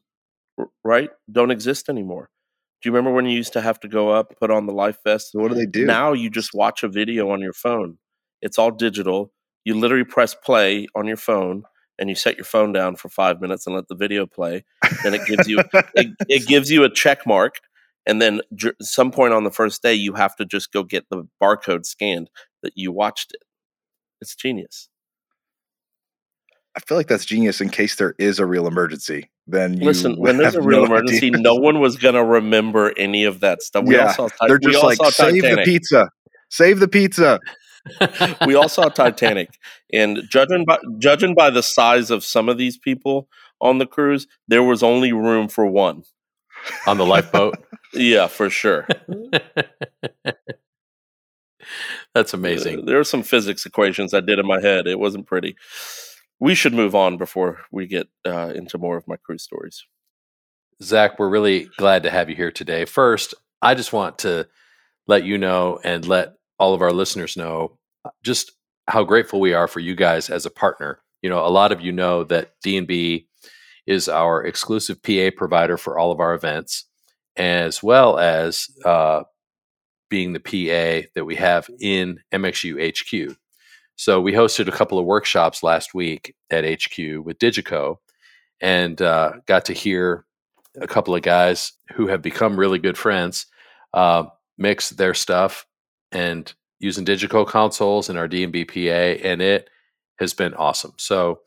right, 0.84 1.10
don't 1.32 1.52
exist 1.52 1.90
anymore. 1.90 2.30
Do 2.82 2.90
you 2.90 2.94
remember 2.94 3.14
when 3.14 3.26
you 3.26 3.36
used 3.36 3.54
to 3.54 3.62
have 3.62 3.80
to 3.82 3.88
go 3.88 4.10
up, 4.10 4.34
put 4.40 4.52
on 4.52 4.66
the 4.66 4.74
life 4.74 4.98
vest? 5.04 5.32
what 5.34 5.50
do 5.50 5.56
they 5.56 5.66
do? 5.66 5.86
Now 5.86 6.14
you 6.14 6.30
just 6.30 6.54
watch 6.54 6.84
a 6.84 6.88
video 6.88 7.30
on 7.32 7.42
your 7.42 7.54
phone. 7.54 7.98
It's 8.42 8.58
all 8.58 8.72
digital. 8.72 9.32
You 9.66 9.76
literally 9.76 10.06
press 10.06 10.34
play 10.34 10.88
on 10.96 11.06
your 11.06 11.18
phone 11.18 11.64
and 11.98 12.08
you 12.10 12.16
set 12.16 12.38
your 12.38 12.46
phone 12.46 12.72
down 12.72 12.96
for 12.96 13.10
five 13.10 13.42
minutes 13.42 13.68
and 13.68 13.76
let 13.76 13.88
the 13.90 13.96
video 13.96 14.26
play. 14.26 14.64
Then 15.04 15.14
it 15.14 15.26
gives 15.26 15.48
you 15.48 15.60
it, 15.96 16.08
it 16.30 16.48
gives 16.48 16.72
you 16.72 16.84
a 16.86 16.90
check 16.90 17.28
mark. 17.28 17.56
And 18.06 18.22
then 18.22 18.42
j- 18.56 18.72
some 18.82 19.12
point 19.12 19.34
on 19.34 19.44
the 19.44 19.52
first 19.52 19.82
day, 19.84 19.94
you 19.94 20.14
have 20.14 20.36
to 20.38 20.46
just 20.46 20.72
go 20.72 20.84
get 20.84 21.06
the 21.10 21.28
barcode 21.42 21.86
scanned 21.86 22.30
that 22.64 22.74
you 22.76 22.92
watched 22.92 23.32
it. 23.34 23.42
It's 24.22 24.36
genius. 24.36 24.90
I 26.76 26.80
feel 26.82 26.98
like 26.98 27.08
that's 27.08 27.26
genius 27.26 27.62
in 27.62 27.70
case 27.70 27.96
there 27.96 28.16
is 28.20 28.40
a 28.40 28.46
real 28.46 28.68
emergency. 28.68 29.30
Then 29.48 29.74
you 29.74 29.86
Listen, 29.86 30.16
when 30.18 30.38
there's 30.38 30.56
a 30.56 30.62
real 30.62 30.80
no 30.80 30.86
emergency, 30.86 31.30
idea. 31.30 31.42
no 31.42 31.56
one 31.56 31.80
was 31.80 31.98
going 31.98 32.16
to 32.16 32.24
remember 32.24 32.94
any 32.98 33.26
of 33.26 33.40
that 33.42 33.62
stuff. 33.62 33.86
We 33.86 33.98
all 33.98 34.08
saw, 34.10 34.28
Ti- 34.28 34.34
They're 34.48 34.60
we 34.60 34.72
just 34.72 34.84
all 34.84 34.90
like 34.90 34.98
saw 34.98 35.10
save 35.10 35.44
the 35.44 35.62
pizza, 35.64 36.10
save 36.50 36.80
the 36.80 36.88
pizza. 36.88 37.40
we 38.46 38.56
all 38.56 38.70
saw 38.70 38.90
Titanic, 38.90 39.50
and 39.92 40.22
judging 40.30 40.64
by 40.66 40.78
judging 41.00 41.34
by 41.34 41.50
the 41.50 41.64
size 41.64 42.12
of 42.12 42.24
some 42.24 42.50
of 42.50 42.58
these 42.58 42.78
people 42.78 43.28
on 43.62 43.78
the 43.80 43.86
cruise, 43.88 44.28
there 44.48 44.64
was 44.64 44.84
only 44.84 45.12
room 45.12 45.48
for 45.48 45.66
one. 45.66 46.04
on 46.88 46.98
the 46.98 47.06
lifeboat. 47.06 47.56
Yeah, 47.94 48.28
for 48.28 48.50
sure. 48.50 48.88
That's 52.16 52.34
amazing. 52.34 52.86
there 52.86 53.00
are 53.00 53.04
some 53.04 53.24
physics 53.24 53.66
equations 53.66 54.14
I 54.14 54.22
did 54.22 54.40
in 54.40 54.48
my 54.48 54.60
head. 54.60 54.88
It 54.88 55.00
wasn't 55.00 55.28
pretty. 55.28 55.56
We 56.40 56.56
should 56.56 56.74
move 56.74 56.96
on 56.96 57.18
before 57.18 57.60
we 57.72 57.86
get 57.86 58.08
uh, 58.26 58.52
into 58.56 58.78
more 58.78 58.98
of 58.98 59.08
my 59.08 59.18
cruise 59.18 59.44
stories. 59.44 59.86
Zach, 60.82 61.20
we're 61.20 61.30
really 61.30 61.70
glad 61.78 62.04
to 62.04 62.10
have 62.10 62.30
you 62.30 62.36
here 62.36 62.52
today. 62.52 62.86
First, 62.86 63.34
I 63.62 63.76
just 63.76 63.92
want 63.92 64.20
to 64.20 64.48
let 65.08 65.26
you 65.26 65.38
know 65.38 65.80
and 65.84 66.08
let 66.08 66.36
all 66.58 66.74
of 66.74 66.82
our 66.82 66.94
listeners 66.94 67.36
know 67.36 67.78
uh, 68.06 68.12
just 68.24 68.54
how 68.88 69.04
grateful 69.04 69.40
we 69.40 69.54
are 69.54 69.68
for 69.68 69.82
you 69.82 69.96
guys 69.96 70.30
as 70.30 70.46
a 70.46 70.50
partner. 70.52 71.02
You 71.22 71.30
know, 71.30 71.46
a 71.46 71.50
lot 71.50 71.72
of 71.72 71.82
you 71.82 71.92
know 71.92 72.24
that 72.26 72.54
D&B 72.64 73.28
is 73.86 74.08
our 74.08 74.44
exclusive 74.44 75.02
PA 75.04 75.32
provider 75.36 75.78
for 75.78 75.98
all 75.98 76.12
of 76.12 76.20
our 76.20 76.34
events, 76.34 76.86
as 77.40 77.82
well 77.82 78.20
as 78.20 78.70
uh, 78.86 79.24
being 80.10 80.34
the 80.34 80.40
PA 80.40 81.08
that 81.16 81.26
we 81.26 81.36
have 81.36 81.70
in 81.80 82.20
MXU 82.34 82.94
HQ. 82.94 83.36
So 83.96 84.22
we 84.22 84.34
hosted 84.34 84.68
a 84.68 84.72
couple 84.72 85.00
of 85.00 85.06
workshops 85.06 85.64
last 85.64 85.94
week 85.94 86.36
at 86.52 86.66
HQ 86.66 86.98
with 87.24 87.40
Digico, 87.40 87.98
and 88.62 89.02
uh, 89.02 89.34
got 89.46 89.66
to 89.66 89.74
hear 89.74 90.26
a 90.80 90.88
couple 90.88 91.16
of 91.16 91.22
guys 91.22 91.74
who 91.94 92.08
have 92.08 92.22
become 92.22 92.60
really 92.60 92.80
good 92.80 92.98
friends 92.98 93.46
uh, 93.94 94.26
mix 94.58 94.92
their 94.92 95.14
stuff 95.14 95.66
and 96.12 96.54
using 96.80 97.06
Digico 97.06 97.48
consoles 97.48 98.10
and 98.10 98.18
our 98.18 98.28
D&B 98.28 98.66
PA, 98.66 99.28
and 99.28 99.42
it 99.42 99.70
has 100.20 100.34
been 100.34 100.54
awesome. 100.54 100.94
So 100.98 101.40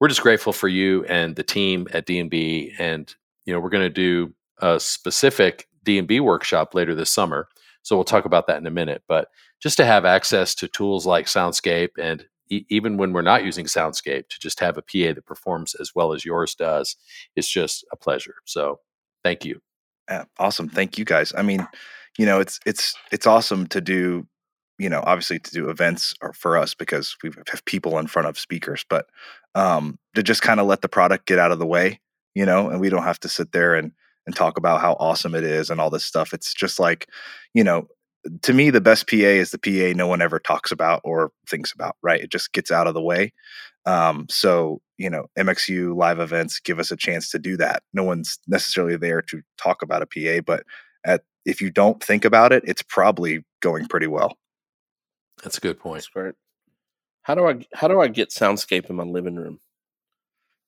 we're 0.00 0.08
just 0.08 0.22
grateful 0.22 0.52
for 0.52 0.68
you 0.68 1.04
and 1.04 1.36
the 1.36 1.42
team 1.42 1.86
at 1.92 2.06
D&B, 2.06 2.72
and 2.78 3.14
you 3.44 3.52
know 3.52 3.60
we're 3.60 3.70
going 3.70 3.82
to 3.82 3.90
do 3.90 4.34
a 4.60 4.80
specific 4.80 5.68
D&B 5.84 6.20
workshop 6.20 6.74
later 6.74 6.94
this 6.94 7.10
summer. 7.10 7.48
So 7.82 7.96
we'll 7.96 8.04
talk 8.04 8.24
about 8.24 8.46
that 8.48 8.58
in 8.58 8.66
a 8.66 8.70
minute. 8.70 9.02
But 9.06 9.28
just 9.60 9.76
to 9.78 9.84
have 9.86 10.04
access 10.04 10.54
to 10.56 10.68
tools 10.68 11.06
like 11.06 11.26
Soundscape 11.26 11.90
and 11.98 12.26
e- 12.50 12.64
even 12.68 12.96
when 12.96 13.12
we're 13.12 13.22
not 13.22 13.44
using 13.44 13.66
Soundscape, 13.66 14.28
to 14.28 14.38
just 14.40 14.60
have 14.60 14.76
a 14.76 14.82
PA 14.82 15.14
that 15.14 15.26
performs 15.26 15.74
as 15.76 15.92
well 15.94 16.12
as 16.12 16.24
yours 16.24 16.54
does 16.54 16.96
is 17.36 17.48
just 17.48 17.84
a 17.92 17.96
pleasure. 17.96 18.36
So 18.44 18.80
thank 19.24 19.44
you. 19.44 19.60
Awesome. 20.38 20.68
Thank 20.68 20.98
you 20.98 21.04
guys. 21.04 21.32
I 21.36 21.42
mean, 21.42 21.66
you 22.18 22.26
know, 22.26 22.40
it's 22.40 22.60
it's 22.66 22.94
it's 23.12 23.26
awesome 23.26 23.66
to 23.68 23.80
do, 23.80 24.26
you 24.78 24.88
know, 24.88 25.02
obviously 25.06 25.38
to 25.40 25.50
do 25.52 25.68
events 25.70 26.14
or 26.22 26.32
for 26.32 26.56
us 26.56 26.74
because 26.74 27.16
we 27.22 27.30
have 27.48 27.64
people 27.64 27.98
in 27.98 28.06
front 28.06 28.28
of 28.28 28.38
speakers, 28.38 28.84
but 28.88 29.06
um 29.54 29.98
to 30.14 30.22
just 30.22 30.42
kind 30.42 30.60
of 30.60 30.66
let 30.66 30.82
the 30.82 30.88
product 30.88 31.26
get 31.26 31.38
out 31.38 31.52
of 31.52 31.58
the 31.58 31.66
way, 31.66 32.00
you 32.34 32.46
know, 32.46 32.70
and 32.70 32.80
we 32.80 32.88
don't 32.88 33.02
have 33.04 33.20
to 33.20 33.28
sit 33.28 33.52
there 33.52 33.74
and 33.74 33.92
and 34.26 34.34
talk 34.34 34.58
about 34.58 34.80
how 34.80 34.94
awesome 34.94 35.34
it 35.34 35.44
is 35.44 35.70
and 35.70 35.80
all 35.80 35.90
this 35.90 36.04
stuff. 36.04 36.32
It's 36.32 36.52
just 36.52 36.78
like, 36.78 37.08
you 37.54 37.64
know, 37.64 37.88
to 38.42 38.52
me 38.52 38.70
the 38.70 38.80
best 38.80 39.08
PA 39.08 39.16
is 39.16 39.52
the 39.52 39.58
PA 39.58 39.96
no 39.96 40.06
one 40.06 40.20
ever 40.20 40.38
talks 40.38 40.72
about 40.72 41.00
or 41.04 41.30
thinks 41.48 41.72
about, 41.72 41.96
right? 42.02 42.20
It 42.20 42.30
just 42.30 42.52
gets 42.52 42.70
out 42.70 42.86
of 42.86 42.94
the 42.94 43.02
way. 43.02 43.32
Um, 43.84 44.26
so 44.28 44.80
you 44.98 45.10
know, 45.10 45.26
MXU 45.38 45.94
live 45.94 46.20
events 46.20 46.58
give 46.58 46.78
us 46.78 46.90
a 46.90 46.96
chance 46.96 47.30
to 47.30 47.38
do 47.38 47.56
that. 47.58 47.82
No 47.92 48.02
one's 48.02 48.38
necessarily 48.48 48.96
there 48.96 49.22
to 49.22 49.42
talk 49.58 49.82
about 49.82 50.02
a 50.02 50.06
PA, 50.06 50.40
but 50.44 50.64
at 51.04 51.22
if 51.44 51.60
you 51.60 51.70
don't 51.70 52.02
think 52.02 52.24
about 52.24 52.52
it, 52.52 52.64
it's 52.66 52.82
probably 52.82 53.44
going 53.60 53.86
pretty 53.86 54.06
well. 54.06 54.36
That's 55.42 55.58
a 55.58 55.60
good 55.60 55.78
point. 55.78 56.02
That's. 56.02 56.34
How 57.22 57.34
do 57.34 57.46
I 57.46 57.66
how 57.74 57.88
do 57.88 58.00
I 58.00 58.08
get 58.08 58.30
soundscape 58.30 58.88
in 58.88 58.96
my 58.96 59.04
living 59.04 59.36
room? 59.36 59.60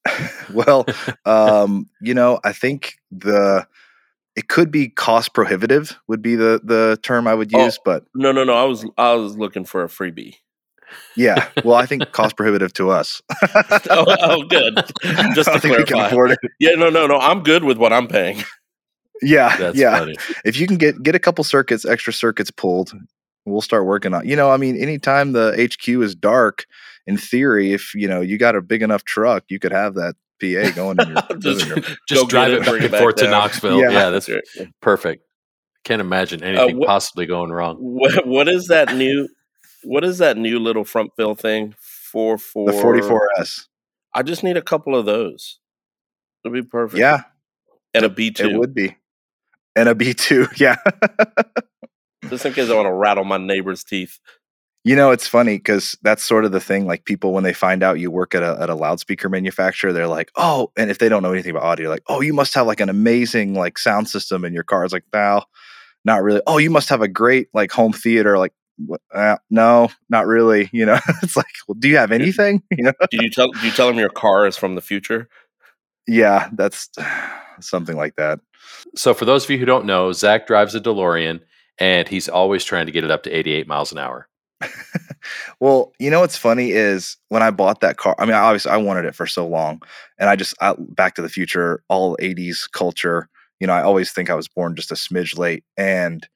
well, 0.52 0.86
um, 1.24 1.88
you 2.00 2.14
know, 2.14 2.40
I 2.44 2.52
think 2.52 2.94
the 3.10 3.66
it 4.36 4.48
could 4.48 4.70
be 4.70 4.88
cost 4.88 5.34
prohibitive 5.34 5.98
would 6.06 6.22
be 6.22 6.36
the 6.36 6.60
the 6.62 6.98
term 7.02 7.26
I 7.26 7.34
would 7.34 7.52
Oh. 7.54 7.64
use, 7.64 7.78
but 7.84 8.04
No, 8.14 8.32
no, 8.32 8.44
no. 8.44 8.54
I 8.54 8.64
was 8.64 8.84
I 8.96 9.14
was 9.14 9.36
looking 9.36 9.64
for 9.64 9.82
a 9.84 9.88
freebie. 9.88 10.34
yeah, 11.16 11.48
well, 11.64 11.74
I 11.76 11.86
think 11.86 12.12
cost 12.12 12.36
prohibitive 12.36 12.72
to 12.74 12.90
us. 12.90 13.20
oh, 13.90 14.06
oh, 14.22 14.42
good. 14.44 14.76
Just 15.34 15.48
I 15.48 15.54
to 15.54 15.60
think 15.60 15.76
we 15.76 15.84
can 15.84 15.86
clarify. 15.96 16.06
afford 16.08 16.30
it. 16.32 16.38
Yeah, 16.60 16.72
no, 16.76 16.88
no, 16.90 17.06
no. 17.06 17.18
I'm 17.18 17.42
good 17.42 17.64
with 17.64 17.76
what 17.78 17.92
I'm 17.92 18.06
paying. 18.08 18.42
Yeah, 19.20 19.56
That's 19.56 19.76
yeah. 19.76 19.98
funny. 19.98 20.14
If 20.44 20.58
you 20.60 20.66
can 20.68 20.76
get 20.76 21.02
get 21.02 21.14
a 21.16 21.18
couple 21.18 21.42
circuits, 21.44 21.84
extra 21.84 22.12
circuits 22.12 22.50
pulled, 22.52 22.92
we'll 23.50 23.60
start 23.60 23.86
working 23.86 24.14
on. 24.14 24.26
You 24.26 24.36
know, 24.36 24.50
I 24.50 24.56
mean, 24.56 24.76
anytime 24.76 25.32
the 25.32 25.52
HQ 25.56 25.88
is 25.88 26.14
dark, 26.14 26.66
in 27.06 27.16
theory, 27.16 27.72
if 27.72 27.94
you 27.94 28.06
know 28.08 28.20
you 28.20 28.38
got 28.38 28.54
a 28.54 28.62
big 28.62 28.82
enough 28.82 29.04
truck, 29.04 29.44
you 29.48 29.58
could 29.58 29.72
have 29.72 29.94
that 29.94 30.14
PA 30.40 30.70
going 30.74 30.98
in 31.00 31.08
your 31.08 31.22
Just- 31.38 31.66
living 31.68 31.82
room. 31.84 31.96
Just 32.08 32.28
drive 32.28 32.52
it, 32.52 32.58
it 32.62 32.64
back 32.66 32.74
it 32.74 32.82
and 32.82 32.92
back 32.92 33.00
forth 33.00 33.16
to. 33.16 33.30
Knoxville. 33.30 33.80
Yeah. 33.80 33.90
Yeah, 33.90 34.10
that's 34.10 34.28
right. 34.28 34.42
perfect. 34.80 35.24
Can't 35.84 36.00
imagine 36.00 36.42
uh, 36.42 36.46
anything 36.46 36.78
what- 36.78 36.86
possibly 36.86 37.26
going 37.26 37.50
wrong. 37.50 37.76
What, 37.78 38.26
what 38.26 38.48
is 38.48 38.68
that 38.68 38.94
new? 38.94 39.28
What 39.84 40.04
is 40.04 40.18
that 40.18 40.36
new 40.36 40.58
little 40.58 40.84
front 40.84 41.12
fill 41.16 41.34
thing? 41.34 41.74
Four 41.78 42.38
four. 42.38 42.70
The 42.70 42.78
44S. 42.78 43.66
I 44.14 44.22
just 44.22 44.42
need 44.42 44.56
a 44.56 44.62
couple 44.62 44.96
of 44.96 45.06
those. 45.06 45.60
It'll 46.44 46.54
be 46.54 46.62
perfect. 46.62 46.98
Yeah, 46.98 47.22
and 47.94 48.04
a 48.04 48.08
b2 48.08 48.28
it 48.28 48.34
two, 48.36 48.58
would 48.58 48.74
be. 48.74 48.96
And 49.76 49.88
a 49.88 49.94
B2, 49.94 50.58
yeah. 50.58 50.76
Just 52.28 52.44
in 52.46 52.52
case 52.52 52.70
I 52.70 52.74
want 52.74 52.86
to 52.86 52.92
rattle 52.92 53.24
my 53.24 53.38
neighbor's 53.38 53.84
teeth. 53.84 54.18
You 54.84 54.96
know, 54.96 55.10
it's 55.10 55.26
funny 55.26 55.58
because 55.58 55.98
that's 56.02 56.22
sort 56.22 56.44
of 56.44 56.52
the 56.52 56.60
thing. 56.60 56.86
Like 56.86 57.04
people, 57.04 57.32
when 57.32 57.44
they 57.44 57.52
find 57.52 57.82
out 57.82 57.98
you 57.98 58.10
work 58.10 58.34
at 58.34 58.42
a 58.42 58.56
at 58.60 58.70
a 58.70 58.74
loudspeaker 58.74 59.28
manufacturer, 59.28 59.92
they're 59.92 60.06
like, 60.06 60.30
"Oh," 60.36 60.70
and 60.78 60.90
if 60.90 60.98
they 60.98 61.08
don't 61.08 61.22
know 61.22 61.32
anything 61.32 61.50
about 61.50 61.64
audio, 61.64 61.90
like, 61.90 62.04
"Oh, 62.06 62.20
you 62.20 62.32
must 62.32 62.54
have 62.54 62.66
like 62.66 62.80
an 62.80 62.88
amazing 62.88 63.54
like 63.54 63.76
sound 63.78 64.08
system 64.08 64.44
in 64.44 64.54
your 64.54 64.62
car." 64.62 64.84
It's 64.84 64.92
like, 64.92 65.04
"No, 65.12 65.42
not 66.04 66.22
really." 66.22 66.40
"Oh, 66.46 66.58
you 66.58 66.70
must 66.70 66.88
have 66.88 67.02
a 67.02 67.08
great 67.08 67.48
like 67.52 67.70
home 67.72 67.92
theater." 67.92 68.38
Like, 68.38 68.52
"What? 68.86 69.00
Uh, 69.12 69.36
no, 69.50 69.88
not 70.08 70.26
really. 70.26 70.70
You 70.72 70.86
know, 70.86 70.98
it's 71.22 71.36
like, 71.36 71.46
well, 71.66 71.76
do 71.78 71.88
you 71.88 71.96
have 71.98 72.12
anything? 72.12 72.62
You 72.70 72.84
know, 72.84 72.92
Do 73.10 73.18
you 73.22 73.30
tell? 73.30 73.50
Do 73.50 73.66
you 73.66 73.72
tell 73.72 73.88
them 73.88 73.98
your 73.98 74.10
car 74.10 74.46
is 74.46 74.56
from 74.56 74.74
the 74.76 74.80
future? 74.80 75.28
yeah, 76.06 76.48
that's 76.54 76.88
something 77.60 77.96
like 77.96 78.14
that. 78.16 78.40
So, 78.94 79.12
for 79.12 79.24
those 79.24 79.44
of 79.44 79.50
you 79.50 79.58
who 79.58 79.64
don't 79.66 79.84
know, 79.86 80.12
Zach 80.12 80.46
drives 80.46 80.74
a 80.74 80.80
DeLorean 80.80 81.40
and 81.78 82.08
he's 82.08 82.28
always 82.28 82.64
trying 82.64 82.86
to 82.86 82.92
get 82.92 83.04
it 83.04 83.10
up 83.10 83.22
to 83.24 83.30
88 83.30 83.66
miles 83.66 83.92
an 83.92 83.98
hour. 83.98 84.28
Well, 85.60 85.92
you 85.98 86.10
know 86.10 86.20
what's 86.20 86.36
funny 86.36 86.70
is 86.70 87.16
when 87.28 87.42
I 87.42 87.50
bought 87.50 87.80
that 87.80 87.96
car. 87.96 88.14
I 88.18 88.24
mean, 88.24 88.34
obviously, 88.34 88.70
I 88.70 88.76
wanted 88.76 89.04
it 89.04 89.14
for 89.14 89.26
so 89.26 89.46
long, 89.46 89.82
and 90.18 90.30
I 90.30 90.36
just 90.36 90.54
I, 90.60 90.74
Back 90.78 91.14
to 91.16 91.22
the 91.22 91.28
Future, 91.28 91.82
all 91.88 92.16
'80s 92.20 92.70
culture. 92.70 93.28
You 93.60 93.66
know, 93.66 93.72
I 93.72 93.82
always 93.82 94.12
think 94.12 94.30
I 94.30 94.34
was 94.34 94.48
born 94.48 94.76
just 94.76 94.92
a 94.92 94.94
smidge 94.94 95.36
late, 95.36 95.64
and 95.76 96.26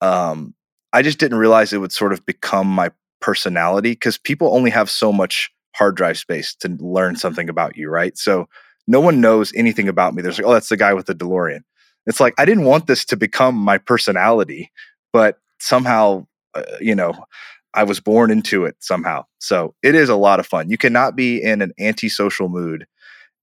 um, 0.00 0.54
I 0.92 1.02
just 1.02 1.18
didn't 1.18 1.38
realize 1.38 1.72
it 1.72 1.78
would 1.78 1.92
sort 1.92 2.12
of 2.12 2.24
become 2.26 2.66
my 2.66 2.90
personality 3.20 3.92
because 3.92 4.18
people 4.18 4.54
only 4.54 4.70
have 4.70 4.90
so 4.90 5.12
much 5.12 5.50
hard 5.74 5.96
drive 5.96 6.18
space 6.18 6.54
to 6.56 6.76
learn 6.80 7.16
something 7.16 7.48
about 7.48 7.76
you, 7.76 7.88
right? 7.88 8.16
So 8.18 8.48
no 8.86 9.00
one 9.00 9.20
knows 9.20 9.52
anything 9.54 9.88
about 9.88 10.14
me. 10.14 10.22
There's 10.22 10.38
like, 10.38 10.46
oh, 10.46 10.52
that's 10.52 10.68
the 10.68 10.76
guy 10.76 10.94
with 10.94 11.06
the 11.06 11.14
DeLorean. 11.14 11.60
It's 12.08 12.20
like 12.20 12.34
I 12.38 12.44
didn't 12.44 12.64
want 12.64 12.88
this 12.88 13.04
to 13.06 13.16
become 13.16 13.54
my 13.54 13.78
personality, 13.78 14.72
but 15.12 15.38
somehow, 15.60 16.26
uh, 16.54 16.62
you 16.80 16.94
know, 16.94 17.14
I 17.74 17.84
was 17.84 18.00
born 18.00 18.30
into 18.30 18.64
it 18.64 18.76
somehow. 18.80 19.24
So 19.38 19.74
it 19.82 19.94
is 19.94 20.08
a 20.08 20.16
lot 20.16 20.40
of 20.40 20.46
fun. 20.46 20.70
You 20.70 20.78
cannot 20.78 21.14
be 21.14 21.40
in 21.40 21.62
an 21.62 21.72
antisocial 21.78 22.48
mood 22.48 22.86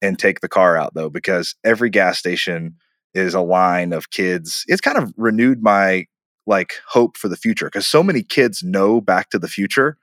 and 0.02 0.20
take 0.20 0.42
the 0.42 0.50
car 0.50 0.78
out 0.78 0.94
though, 0.94 1.10
because 1.10 1.56
every 1.64 1.90
gas 1.90 2.20
station 2.20 2.76
is 3.14 3.34
a 3.34 3.42
line 3.42 3.94
of 3.94 4.10
kids. 4.10 4.66
It's 4.68 4.82
kind 4.82 4.98
of 4.98 5.14
renewed 5.16 5.62
my 5.64 6.06
like 6.48 6.74
hope 6.88 7.18
for 7.18 7.28
the 7.28 7.38
future 7.38 7.68
because 7.68 7.88
so 7.88 8.04
many 8.04 8.22
kids 8.24 8.64
know 8.64 9.02
Back 9.02 9.30
to 9.30 9.40
the 9.40 9.48
Future. 9.48 9.98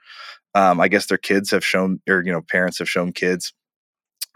Um, 0.54 0.80
I 0.80 0.88
guess 0.88 1.06
their 1.06 1.18
kids 1.18 1.50
have 1.50 1.64
shown, 1.64 2.00
or 2.08 2.22
you 2.24 2.32
know, 2.32 2.42
parents 2.42 2.78
have 2.78 2.88
shown 2.88 3.12
kids. 3.12 3.52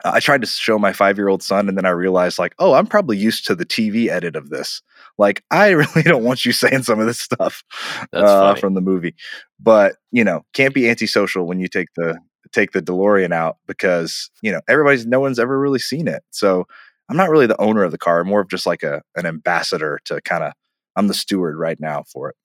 I 0.05 0.21
tried 0.21 0.43
to 0.43 0.47
show 0.47 0.79
my 0.79 0.93
five 0.93 1.17
year 1.17 1.29
old 1.29 1.43
son, 1.43 1.69
and 1.69 1.76
then 1.76 1.87
I 1.87 1.91
realized, 1.91 2.38
like, 2.38 2.55
oh, 2.59 2.75
I'm 2.75 2.87
probably 2.87 3.17
used 3.17 3.47
to 3.47 3.55
the 3.55 3.65
TV 3.65 4.09
edit 4.09 4.37
of 4.37 4.50
this. 4.50 4.83
Like, 5.19 5.43
I 5.50 5.71
really 5.71 6.03
don't 6.03 6.25
want 6.25 6.45
you 6.45 6.53
saying 6.53 6.83
some 6.83 7.00
of 7.00 7.07
this 7.07 7.21
stuff 7.21 7.65
uh, 8.12 8.55
from 8.57 8.75
the 8.75 8.81
movie. 8.81 9.15
But 9.59 9.97
you 10.12 10.25
know, 10.25 10.45
can't 10.53 10.75
be 10.75 10.88
antisocial 10.88 11.47
when 11.47 11.61
you 11.61 11.69
take 11.69 11.88
the 11.97 12.19
take 12.53 12.73
the 12.73 12.83
DeLorean 12.83 13.33
out 13.33 13.57
because 13.67 14.31
you 14.43 14.53
know 14.53 14.61
everybody's 14.69 15.07
no 15.07 15.21
one's 15.21 15.38
ever 15.38 15.59
really 15.59 15.79
seen 15.79 16.09
it. 16.09 16.23
So 16.31 16.67
I'm 17.09 17.17
not 17.17 17.31
really 17.31 17.47
the 17.47 17.61
owner 17.61 17.83
of 17.85 17.93
the 17.93 17.99
car. 17.99 18.21
I'm 18.21 18.29
more 18.29 18.41
of 18.41 18.50
just 18.50 18.67
like 18.67 18.83
a 18.83 19.03
an 19.17 19.26
ambassador 19.26 20.00
to 20.07 20.21
kind 20.23 20.45
of. 20.45 20.53
I'm 20.99 21.09
the 21.09 21.15
steward 21.15 21.59
right 21.59 21.79
now 21.79 22.05
for 22.11 22.31
it. 22.31 22.37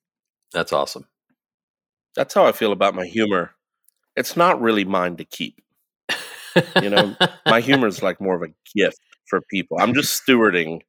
That's 0.52 0.74
awesome. 0.74 1.08
That's 2.16 2.34
how 2.34 2.46
I 2.46 2.52
feel 2.52 2.74
about 2.74 2.96
my 2.96 3.06
humor. 3.06 3.52
It's 4.16 4.36
not 4.36 4.60
really 4.60 4.84
mine 4.84 5.16
to 5.18 5.24
keep. 5.24 5.62
You 6.82 6.90
know, 6.90 7.16
My 7.46 7.62
humor 7.62 7.88
is 7.88 8.02
like 8.04 8.20
more 8.22 8.36
of 8.36 8.42
a 8.44 8.54
gift 8.76 9.00
for 9.28 9.42
people. 9.50 9.78
I'm 9.80 9.94
just 9.94 10.26
stewarding 10.26 10.82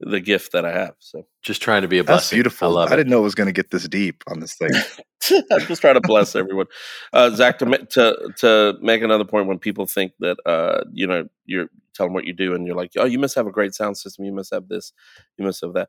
the 0.00 0.20
gift 0.20 0.52
that 0.52 0.64
I 0.64 0.72
have. 0.72 0.94
So 0.98 1.26
just 1.42 1.62
trying 1.62 1.82
to 1.82 1.88
be 1.88 1.98
a 1.98 2.04
That's 2.04 2.28
blessing. 2.28 2.36
beautiful. 2.36 2.68
I 2.68 2.70
love 2.70 2.92
it. 2.92 2.96
didn't 2.96 3.10
know 3.10 3.18
it 3.18 3.22
was 3.22 3.34
going 3.34 3.46
to 3.46 3.52
get 3.52 3.70
this 3.70 3.88
deep 3.88 4.22
on 4.26 4.40
this 4.40 4.54
thing. 4.54 4.70
I'm 5.50 5.60
just 5.66 5.80
trying 5.80 5.94
to 5.94 6.00
bless 6.00 6.36
everyone. 6.36 6.66
Uh, 7.12 7.30
Zach, 7.30 7.58
to, 7.58 7.66
ma- 7.66 7.76
to 7.90 8.32
to 8.38 8.74
make 8.80 9.02
another 9.02 9.24
point, 9.24 9.46
when 9.48 9.58
people 9.58 9.86
think 9.86 10.12
that 10.20 10.36
uh, 10.46 10.84
you 10.92 11.06
know 11.06 11.26
you're 11.46 11.68
telling 11.94 12.12
what 12.12 12.26
you 12.26 12.32
do, 12.32 12.54
and 12.54 12.66
you're 12.66 12.76
like, 12.76 12.92
oh, 12.96 13.06
you 13.06 13.18
must 13.18 13.34
have 13.34 13.46
a 13.46 13.50
great 13.52 13.74
sound 13.74 13.96
system, 13.96 14.24
you 14.24 14.32
must 14.32 14.52
have 14.52 14.68
this, 14.68 14.92
you 15.38 15.44
must 15.44 15.62
have 15.62 15.72
that. 15.72 15.88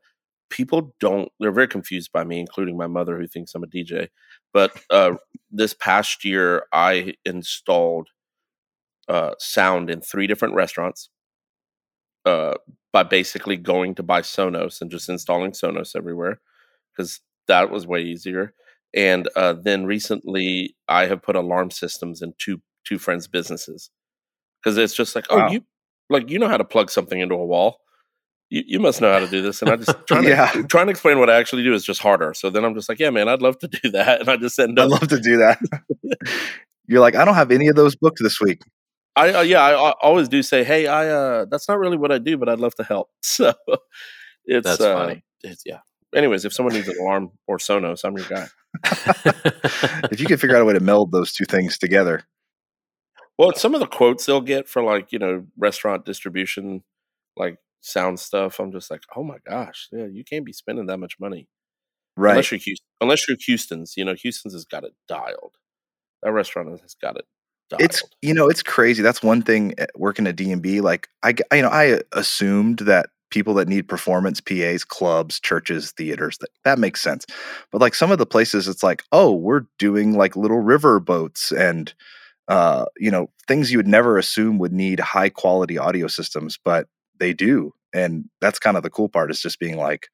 People 0.50 0.94
don't. 0.98 1.30
They're 1.38 1.52
very 1.52 1.68
confused 1.68 2.10
by 2.10 2.24
me, 2.24 2.40
including 2.40 2.76
my 2.76 2.86
mother, 2.86 3.18
who 3.18 3.26
thinks 3.26 3.54
I'm 3.54 3.62
a 3.62 3.66
DJ. 3.66 4.08
But 4.52 4.72
uh, 4.90 5.16
this 5.52 5.74
past 5.74 6.24
year, 6.24 6.64
I 6.72 7.14
installed 7.26 8.08
uh, 9.08 9.32
sound 9.38 9.90
in 9.90 10.00
three 10.00 10.26
different 10.26 10.54
restaurants 10.54 11.10
uh, 12.26 12.54
by 12.92 13.02
basically 13.02 13.56
going 13.56 13.94
to 13.96 14.02
buy 14.02 14.20
Sonos 14.22 14.80
and 14.80 14.90
just 14.90 15.08
installing 15.08 15.52
Sonos 15.52 15.96
everywhere 15.96 16.40
because 16.96 17.20
that 17.46 17.70
was 17.70 17.86
way 17.86 18.02
easier. 18.02 18.54
And 18.94 19.28
uh, 19.36 19.54
then 19.54 19.86
recently, 19.86 20.76
I 20.88 21.06
have 21.06 21.22
put 21.22 21.36
alarm 21.36 21.70
systems 21.70 22.22
in 22.22 22.34
two 22.38 22.60
two 22.86 22.98
friends' 22.98 23.28
businesses 23.28 23.90
because 24.62 24.78
it's 24.78 24.94
just 24.94 25.14
like, 25.14 25.26
oh, 25.30 25.38
Wow. 25.38 25.50
you 25.50 25.64
like 26.10 26.30
you 26.30 26.38
know 26.38 26.48
how 26.48 26.56
to 26.56 26.64
plug 26.64 26.90
something 26.90 27.20
into 27.20 27.34
a 27.34 27.44
wall. 27.44 27.80
you, 28.50 28.62
you 28.66 28.80
must 28.80 29.00
know 29.02 29.12
how 29.12 29.18
to 29.20 29.28
do 29.28 29.42
this. 29.42 29.60
And 29.60 29.70
I 29.70 29.76
just 29.76 29.94
trying 30.08 30.24
to 30.24 30.64
trying 30.68 30.86
to 30.86 30.90
explain 30.90 31.18
what 31.18 31.28
I 31.30 31.36
actually 31.38 31.64
do 31.64 31.74
is 31.74 31.84
just 31.84 32.00
harder. 32.00 32.32
So 32.34 32.48
then 32.50 32.64
I'm 32.64 32.74
just 32.74 32.88
like, 32.88 32.98
yeah, 32.98 33.10
man, 33.10 33.28
I'd 33.28 33.42
love 33.42 33.58
to 33.58 33.68
do 33.82 33.90
that. 33.90 34.20
And 34.20 34.28
I 34.30 34.36
just 34.38 34.58
end 34.58 34.80
I'd 34.80 34.88
love 34.88 35.08
to 35.08 35.20
do 35.20 35.36
that. 35.38 35.58
You're 36.86 37.00
like, 37.00 37.14
I 37.14 37.24
don't 37.26 37.34
have 37.34 37.50
any 37.50 37.68
of 37.68 37.76
those 37.76 37.94
booked 37.94 38.20
this 38.22 38.40
week. 38.40 38.62
I 39.18 39.32
uh, 39.32 39.42
yeah, 39.42 39.62
I, 39.62 39.72
I 39.72 39.94
always 40.02 40.28
do 40.28 40.42
say, 40.42 40.64
hey, 40.64 40.86
I 40.86 41.08
uh, 41.08 41.46
that's 41.50 41.68
not 41.68 41.78
really 41.78 41.96
what 41.96 42.12
I 42.12 42.18
do, 42.18 42.36
but 42.38 42.48
I'd 42.48 42.60
love 42.60 42.74
to 42.76 42.84
help. 42.84 43.10
So 43.22 43.52
it's 44.44 44.66
That's 44.66 44.80
uh, 44.80 44.94
funny. 44.94 45.24
It's, 45.42 45.62
yeah. 45.66 45.80
Anyways, 46.14 46.44
if 46.44 46.54
someone 46.54 46.74
needs 46.74 46.88
an 46.88 46.96
alarm 46.98 47.32
or 47.46 47.58
Sonos, 47.58 48.00
I'm 48.04 48.16
your 48.16 48.26
guy. 48.26 48.46
If 50.10 50.20
you 50.20 50.26
could 50.26 50.40
figure 50.40 50.56
out 50.56 50.62
a 50.62 50.64
way 50.64 50.72
to 50.72 50.80
meld 50.80 51.12
those 51.12 51.32
two 51.34 51.44
things 51.44 51.76
together. 51.76 52.24
Well, 53.36 53.52
some 53.54 53.74
of 53.74 53.80
the 53.80 53.86
quotes 53.86 54.24
they'll 54.24 54.40
get 54.40 54.68
for 54.68 54.82
like 54.82 55.12
you 55.12 55.18
know 55.18 55.46
restaurant 55.58 56.04
distribution, 56.06 56.82
like 57.36 57.58
sound 57.80 58.20
stuff. 58.20 58.58
I'm 58.58 58.72
just 58.72 58.90
like, 58.90 59.02
oh 59.14 59.22
my 59.22 59.36
gosh, 59.46 59.88
yeah, 59.92 60.06
you 60.06 60.24
can't 60.24 60.46
be 60.46 60.52
spending 60.52 60.86
that 60.86 60.98
much 60.98 61.16
money 61.20 61.48
Right. 62.16 62.32
unless 62.32 62.50
you're 62.50 62.58
Houston, 62.58 62.86
unless 63.00 63.28
you're 63.28 63.36
Houston's. 63.46 63.94
You 63.96 64.04
know, 64.04 64.14
Houston's 64.14 64.54
has 64.54 64.64
got 64.64 64.84
it 64.84 64.94
dialed. 65.06 65.56
That 66.22 66.32
restaurant 66.32 66.80
has 66.80 66.94
got 66.94 67.16
it 67.16 67.26
dialed. 67.70 67.82
it's 67.82 68.02
you 68.22 68.32
know 68.34 68.48
it's 68.48 68.62
crazy 68.62 69.02
that's 69.02 69.22
one 69.22 69.42
thing 69.42 69.74
working 69.96 70.26
at 70.26 70.36
d&b 70.36 70.80
like 70.80 71.08
i 71.22 71.34
you 71.52 71.62
know 71.62 71.68
i 71.68 72.00
assumed 72.12 72.78
that 72.80 73.10
people 73.30 73.52
that 73.54 73.68
need 73.68 73.86
performance 73.88 74.40
pas 74.40 74.84
clubs 74.84 75.38
churches 75.40 75.92
theaters 75.92 76.38
that, 76.38 76.50
that 76.64 76.78
makes 76.78 77.02
sense 77.02 77.26
but 77.70 77.80
like 77.80 77.94
some 77.94 78.10
of 78.10 78.18
the 78.18 78.26
places 78.26 78.66
it's 78.68 78.82
like 78.82 79.02
oh 79.12 79.32
we're 79.32 79.64
doing 79.78 80.16
like 80.16 80.34
little 80.36 80.60
river 80.60 80.98
boats 81.00 81.52
and 81.52 81.92
uh 82.48 82.86
you 82.98 83.10
know 83.10 83.28
things 83.46 83.70
you 83.70 83.78
would 83.78 83.86
never 83.86 84.16
assume 84.18 84.58
would 84.58 84.72
need 84.72 84.98
high 85.00 85.28
quality 85.28 85.76
audio 85.76 86.06
systems 86.06 86.58
but 86.64 86.86
they 87.20 87.32
do 87.34 87.72
and 87.92 88.24
that's 88.40 88.58
kind 88.58 88.76
of 88.76 88.82
the 88.82 88.90
cool 88.90 89.08
part 89.08 89.30
is 89.30 89.40
just 89.42 89.58
being 89.58 89.76
like 89.76 90.08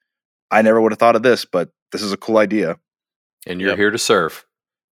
i 0.50 0.60
never 0.60 0.80
would 0.80 0.90
have 0.92 0.98
thought 0.98 1.14
of 1.16 1.22
this 1.22 1.44
but 1.44 1.70
this 1.92 2.02
is 2.02 2.12
a 2.12 2.16
cool 2.16 2.38
idea 2.38 2.76
and 3.46 3.60
you're 3.60 3.70
Yep. 3.70 3.78
here 3.78 3.90
to 3.90 3.98
serve. 3.98 4.44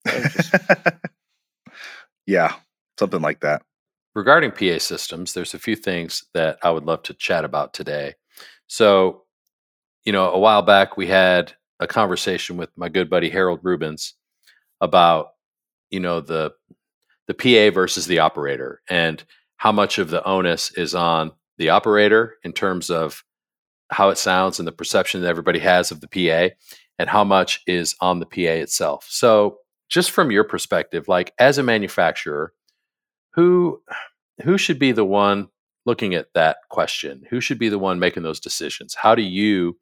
Just- 0.08 0.54
yeah 2.26 2.56
something 2.98 3.22
like 3.22 3.40
that 3.42 3.62
regarding 4.14 4.52
PA 4.52 4.78
systems, 4.80 5.34
there's 5.34 5.54
a 5.54 5.60
few 5.60 5.76
things 5.76 6.26
that 6.34 6.58
I 6.64 6.72
would 6.72 6.86
love 6.86 7.04
to 7.04 7.14
chat 7.14 7.46
about 7.46 7.74
today. 7.74 8.16
So, 8.68 9.24
you 10.06 10.12
know, 10.12 10.32
a 10.32 10.40
while 10.40 10.62
back 10.62 10.98
we 10.98 11.08
had 11.08 11.54
a 11.80 11.88
conversation 11.88 12.58
with 12.58 12.70
my 12.76 12.90
good 12.90 13.10
buddy 13.10 13.30
Harold 13.30 13.60
Rubens 13.64 14.16
about, 14.80 15.30
you 15.90 16.00
know, 16.00 16.22
the 16.22 16.54
the 17.28 17.34
PA 17.34 17.74
versus 17.74 18.08
the 18.08 18.20
operator 18.20 18.82
and 18.90 19.24
how 19.58 19.72
much 19.72 20.00
of 20.00 20.10
the 20.10 20.24
onus 20.28 20.72
is 20.72 20.96
on 20.96 21.32
the 21.58 21.70
operator 21.70 22.36
in 22.44 22.52
terms 22.52 22.90
of 22.90 23.24
how 23.90 24.10
it 24.10 24.18
sounds 24.18 24.60
and 24.60 24.68
the 24.68 24.72
perception 24.72 25.22
that 25.22 25.30
everybody 25.30 25.60
has 25.60 25.92
of 25.92 26.02
the 26.02 26.08
PA 26.08 26.54
and 26.98 27.10
how 27.10 27.24
much 27.24 27.62
is 27.68 27.96
on 28.02 28.20
the 28.20 28.26
PA 28.26 28.40
itself. 28.62 29.06
So, 29.10 29.60
just 29.92 30.10
from 30.10 30.32
your 30.32 30.46
perspective, 30.46 31.08
like 31.08 31.34
as 31.38 31.58
a 31.58 31.64
manufacturer, 31.64 32.54
who 33.34 33.82
who 34.44 34.58
should 34.58 34.80
be 34.80 34.92
the 34.92 35.06
one 35.06 35.50
looking 35.86 36.16
at 36.16 36.34
that 36.34 36.58
question? 36.70 37.24
Who 37.30 37.42
should 37.42 37.60
be 37.60 37.70
the 37.70 37.78
one 37.78 38.00
making 38.00 38.24
those 38.24 38.40
decisions? 38.40 38.96
How 38.96 39.14
do 39.14 39.22
you 39.22 39.78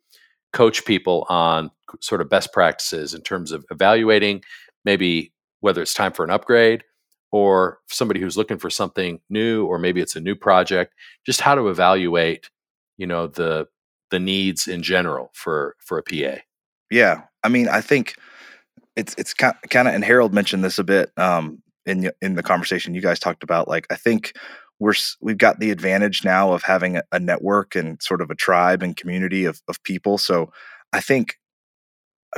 coach 0.51 0.83
people 0.83 1.25
on 1.29 1.69
sort 2.01 2.21
of 2.21 2.29
best 2.29 2.51
practices 2.51 3.13
in 3.13 3.21
terms 3.21 3.51
of 3.51 3.63
evaluating 3.71 4.43
maybe 4.83 5.31
whether 5.59 5.81
it's 5.81 5.93
time 5.93 6.11
for 6.11 6.25
an 6.25 6.31
upgrade 6.31 6.83
or 7.31 7.77
somebody 7.87 8.19
who's 8.19 8.37
looking 8.37 8.57
for 8.57 8.69
something 8.71 9.19
new 9.29 9.65
or 9.65 9.77
maybe 9.77 10.01
it's 10.01 10.15
a 10.15 10.21
new 10.21 10.35
project? 10.35 10.93
Just 11.25 11.41
how 11.41 11.53
to 11.55 11.69
evaluate 11.69 12.49
you 12.97 13.05
know 13.07 13.27
the 13.27 13.67
the 14.09 14.19
needs 14.19 14.67
in 14.67 14.81
general 14.81 15.29
for 15.33 15.75
for 15.79 15.99
a 15.99 16.03
pa 16.03 16.41
Yeah, 16.89 17.21
I 17.43 17.49
mean, 17.49 17.67
I 17.69 17.81
think 17.81 18.15
it's 18.95 19.15
it's 19.17 19.33
kind 19.33 19.55
of, 19.87 19.93
and 19.93 20.03
Harold 20.03 20.33
mentioned 20.33 20.63
this 20.63 20.79
a 20.79 20.83
bit 20.83 21.11
um, 21.17 21.61
in 21.85 22.11
in 22.21 22.35
the 22.35 22.43
conversation 22.43 22.93
you 22.93 23.01
guys 23.01 23.19
talked 23.19 23.43
about. 23.43 23.67
Like, 23.67 23.87
I 23.89 23.95
think 23.95 24.33
we're 24.79 24.93
we've 25.21 25.37
got 25.37 25.59
the 25.59 25.71
advantage 25.71 26.23
now 26.23 26.53
of 26.53 26.63
having 26.63 26.97
a, 26.97 27.03
a 27.11 27.19
network 27.19 27.75
and 27.75 28.01
sort 28.01 28.21
of 28.21 28.29
a 28.29 28.35
tribe 28.35 28.83
and 28.83 28.95
community 28.95 29.45
of 29.45 29.61
of 29.67 29.81
people. 29.83 30.17
So, 30.17 30.51
I 30.93 31.01
think, 31.01 31.37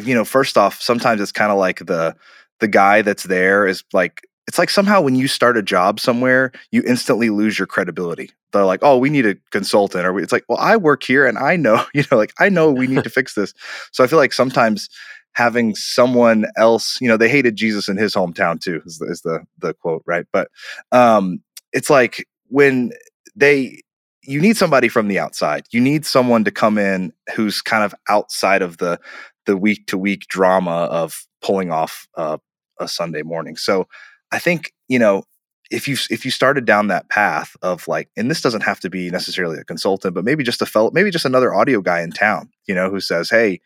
you 0.04 0.14
know, 0.14 0.26
first 0.26 0.58
off, 0.58 0.82
sometimes 0.82 1.22
it's 1.22 1.32
kind 1.32 1.52
of 1.52 1.58
like 1.58 1.80
the 1.80 2.16
the 2.60 2.68
guy 2.68 3.02
that's 3.02 3.24
there 3.24 3.66
is 3.68 3.84
like 3.94 4.22
it's 4.48 4.58
like 4.58 4.70
somehow 4.70 5.02
when 5.02 5.16
you 5.16 5.28
start 5.28 5.58
a 5.58 5.62
job 5.64 6.00
somewhere, 6.00 6.52
you 6.72 6.84
instantly 6.88 7.30
lose 7.30 7.60
your 7.60 7.68
credibility. 7.68 8.32
They're 8.54 8.66
like, 8.66 8.80
"Oh, 8.84 8.98
we 8.98 9.10
need 9.10 9.26
a 9.26 9.36
consultant," 9.52 10.06
or 10.06 10.14
we- 10.14 10.24
it's 10.24 10.32
like, 10.32 10.44
"Well, 10.50 10.58
I 10.60 10.76
work 10.78 11.04
here 11.04 11.26
and 11.26 11.38
I 11.38 11.56
know, 11.56 11.84
you 11.94 12.04
know, 12.12 12.18
like 12.18 12.34
I 12.40 12.50
know 12.50 12.72
we 12.72 12.88
need 12.88 13.04
to 13.04 13.10
fix 13.12 13.34
this." 13.36 13.54
So 13.92 14.04
I 14.04 14.08
feel 14.08 14.20
like 14.20 14.34
sometimes 14.34 14.90
having 15.34 15.76
someone 15.76 16.46
else, 16.58 17.00
you 17.02 17.08
know, 17.08 17.18
they 17.18 17.30
hated 17.30 17.56
Jesus 17.56 17.88
in 17.88 17.98
his 17.98 18.14
hometown 18.14 18.60
too, 18.60 18.82
is 18.86 18.98
the, 18.98 19.06
is 19.06 19.22
the 19.22 19.46
the 19.58 19.74
quote, 19.74 20.04
right? 20.06 20.26
But 20.32 20.50
um, 20.92 21.42
it's 21.74 21.90
like 21.90 22.26
when 22.50 22.92
they 23.36 23.82
you 24.24 24.40
need 24.40 24.56
somebody 24.56 24.88
from 24.88 25.08
the 25.08 25.18
outside. 25.18 25.66
You 25.72 25.82
need 25.82 26.06
someone 26.06 26.44
to 26.44 26.52
come 26.52 26.78
in 26.78 27.12
who's 27.36 27.62
kind 27.62 27.84
of 27.84 27.96
outside 28.10 28.62
of 28.62 28.78
the 28.78 29.00
the 29.46 29.58
week 29.58 29.88
to 29.88 29.98
week 29.98 30.28
drama 30.28 30.72
of 30.72 31.26
pulling 31.42 31.72
off 31.72 32.08
uh, 32.16 32.38
a 32.80 32.88
Sunday 32.88 33.24
morning. 33.24 33.56
So 33.56 33.88
I 34.32 34.40
think 34.40 34.74
you 34.88 35.00
know 35.00 35.24
if 35.72 35.88
you 35.88 35.96
if 36.10 36.26
you 36.26 36.32
started 36.32 36.66
down 36.66 36.88
that 36.88 37.10
path 37.10 37.56
of 37.62 37.88
like, 37.88 38.10
and 38.18 38.30
this 38.30 38.42
doesn't 38.42 38.62
have 38.62 38.80
to 38.82 38.90
be 38.90 39.10
necessarily 39.10 39.58
a 39.58 39.64
consultant, 39.64 40.14
but 40.14 40.26
maybe 40.26 40.44
just 40.44 40.62
a 40.62 40.66
fellow, 40.66 40.92
maybe 40.94 41.10
just 41.10 41.26
another 41.26 41.54
audio 41.54 41.82
guy 41.82 42.02
in 42.02 42.12
town, 42.12 42.50
you 42.68 42.76
know, 42.76 42.90
who 42.90 43.00
says, 43.00 43.30
"Hey, 43.30 43.62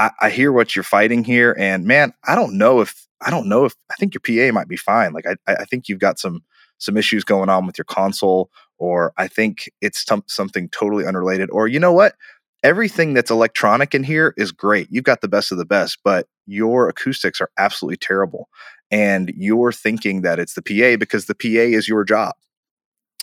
I, 0.00 0.10
I 0.26 0.30
hear 0.30 0.52
what 0.52 0.74
you're 0.74 0.82
fighting 0.82 1.24
here, 1.24 1.54
and 1.58 1.84
man, 1.84 2.14
I 2.26 2.34
don't 2.34 2.56
know 2.56 2.80
if 2.80 3.06
I 3.20 3.30
don't 3.30 3.48
know 3.48 3.66
if 3.66 3.74
I 3.90 3.94
think 3.96 4.14
your 4.14 4.20
PA 4.20 4.52
might 4.54 4.68
be 4.68 4.76
fine. 4.76 5.12
Like, 5.12 5.26
I 5.26 5.36
I 5.46 5.64
think 5.64 5.88
you've 5.88 5.98
got 5.98 6.18
some 6.18 6.42
some 6.78 6.96
issues 6.96 7.24
going 7.24 7.50
on 7.50 7.66
with 7.66 7.76
your 7.76 7.84
console, 7.84 8.50
or 8.78 9.12
I 9.18 9.28
think 9.28 9.70
it's 9.82 10.04
some, 10.04 10.24
something 10.26 10.70
totally 10.70 11.06
unrelated, 11.06 11.50
or 11.50 11.68
you 11.68 11.78
know 11.78 11.92
what." 11.92 12.14
Everything 12.62 13.14
that's 13.14 13.30
electronic 13.30 13.94
in 13.94 14.04
here 14.04 14.34
is 14.36 14.52
great. 14.52 14.86
You've 14.90 15.04
got 15.04 15.22
the 15.22 15.28
best 15.28 15.50
of 15.50 15.56
the 15.56 15.64
best, 15.64 15.96
but 16.04 16.26
your 16.46 16.90
acoustics 16.90 17.40
are 17.40 17.48
absolutely 17.56 17.96
terrible 17.96 18.50
and 18.90 19.32
you're 19.36 19.72
thinking 19.72 20.22
that 20.22 20.38
it's 20.38 20.54
the 20.54 20.62
PA 20.62 20.98
because 20.98 21.26
the 21.26 21.34
PA 21.34 21.48
is 21.48 21.88
your 21.88 22.04
job. 22.04 22.34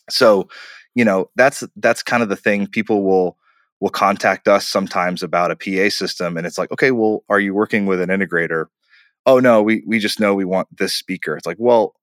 So, 0.09 0.47
you 0.95 1.03
know, 1.03 1.29
that's 1.35 1.63
that's 1.75 2.01
kind 2.01 2.23
of 2.23 2.29
the 2.29 2.35
thing 2.35 2.67
people 2.67 3.03
will 3.03 3.37
will 3.79 3.89
contact 3.89 4.47
us 4.47 4.67
sometimes 4.67 5.21
about 5.23 5.51
a 5.51 5.55
PA 5.55 5.89
system 5.89 6.37
and 6.37 6.47
it's 6.47 6.57
like, 6.57 6.71
"Okay, 6.71 6.91
well, 6.91 7.23
are 7.29 7.39
you 7.39 7.53
working 7.53 7.85
with 7.85 8.01
an 8.01 8.09
integrator?" 8.09 8.65
"Oh 9.25 9.39
no, 9.39 9.61
we 9.61 9.83
we 9.87 9.99
just 9.99 10.19
know 10.19 10.33
we 10.33 10.45
want 10.45 10.67
this 10.77 10.93
speaker." 10.93 11.35
It's 11.37 11.47
like, 11.47 11.57
"Well, 11.59 11.93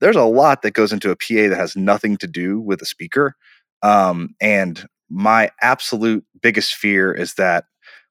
there's 0.00 0.16
a 0.16 0.24
lot 0.24 0.62
that 0.62 0.72
goes 0.72 0.92
into 0.92 1.10
a 1.10 1.16
PA 1.16 1.48
that 1.48 1.58
has 1.58 1.76
nothing 1.76 2.16
to 2.18 2.26
do 2.26 2.60
with 2.60 2.82
a 2.82 2.86
speaker." 2.86 3.34
Um, 3.82 4.34
and 4.40 4.86
my 5.10 5.50
absolute 5.62 6.24
biggest 6.42 6.74
fear 6.74 7.12
is 7.12 7.34
that 7.34 7.64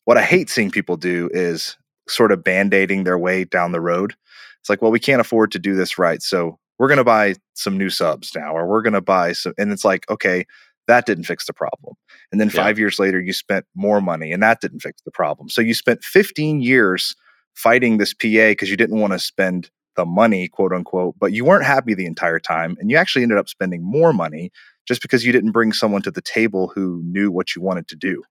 what 0.06 0.18
I 0.18 0.24
hate 0.24 0.50
seeing 0.50 0.72
people 0.72 0.98
do 0.98 1.30
is 1.34 1.78
sort 2.08 2.32
of 2.32 2.44
band-aiding 2.44 3.04
their 3.04 3.18
way 3.18 3.44
down 3.44 3.72
the 3.72 3.82
road. 3.82 4.16
It's 4.62 4.70
like, 4.70 4.82
well, 4.82 4.92
we 4.92 5.00
can't 5.00 5.22
afford 5.22 5.52
to 5.52 5.60
do 5.60 5.76
this 5.76 5.98
right. 5.98 6.22
So 6.22 6.58
we're 6.80 6.88
going 6.88 6.98
to 6.98 7.04
buy 7.04 7.36
some 7.54 7.78
new 7.78 7.90
subs 7.90 8.32
now, 8.36 8.56
or 8.56 8.68
we're 8.68 8.82
going 8.82 8.94
to 8.94 9.02
buy 9.02 9.34
some. 9.34 9.54
And 9.58 9.72
it's 9.72 9.86
like, 9.86 10.10
okay, 10.10 10.46
that 10.88 11.06
didn't 11.06 11.26
fix 11.26 11.46
the 11.46 11.54
problem. 11.54 11.96
And 12.32 12.40
then 12.42 12.50
Yeah. 12.50 12.64
five 12.64 12.80
years 12.80 13.00
later, 13.00 13.20
you 13.20 13.34
spent 13.34 13.66
more 13.76 14.02
money 14.02 14.32
and 14.32 14.42
that 14.44 14.62
didn't 14.62 14.80
fix 14.82 15.02
the 15.04 15.12
problem. 15.12 15.50
So 15.50 15.62
you 15.62 15.74
spent 15.74 16.04
15 16.04 16.62
years 16.62 17.16
fighting 17.56 17.98
this 17.98 18.14
PA 18.14 18.50
because 18.52 18.70
you 18.70 18.78
didn't 18.78 19.00
want 19.00 19.14
to 19.14 19.20
spend 19.20 19.70
the 19.96 20.06
money, 20.06 20.48
quote 20.48 20.74
unquote, 20.74 21.16
but 21.20 21.34
you 21.34 21.44
weren't 21.44 21.66
happy 21.66 21.94
the 21.94 22.06
entire 22.06 22.40
time. 22.40 22.78
And 22.80 22.92
you 22.92 22.98
actually 22.98 23.24
ended 23.24 23.38
up 23.40 23.50
spending 23.50 23.84
more 23.84 24.14
money 24.14 24.52
just 24.88 25.02
because 25.02 25.26
you 25.26 25.32
didn't 25.32 25.52
bring 25.52 25.74
someone 25.74 26.02
to 26.04 26.12
the 26.12 26.22
table 26.22 26.72
who 26.74 27.02
knew 27.04 27.32
what 27.32 27.56
you 27.56 27.62
wanted 27.62 27.88
to 27.90 27.96
do. 27.96 28.24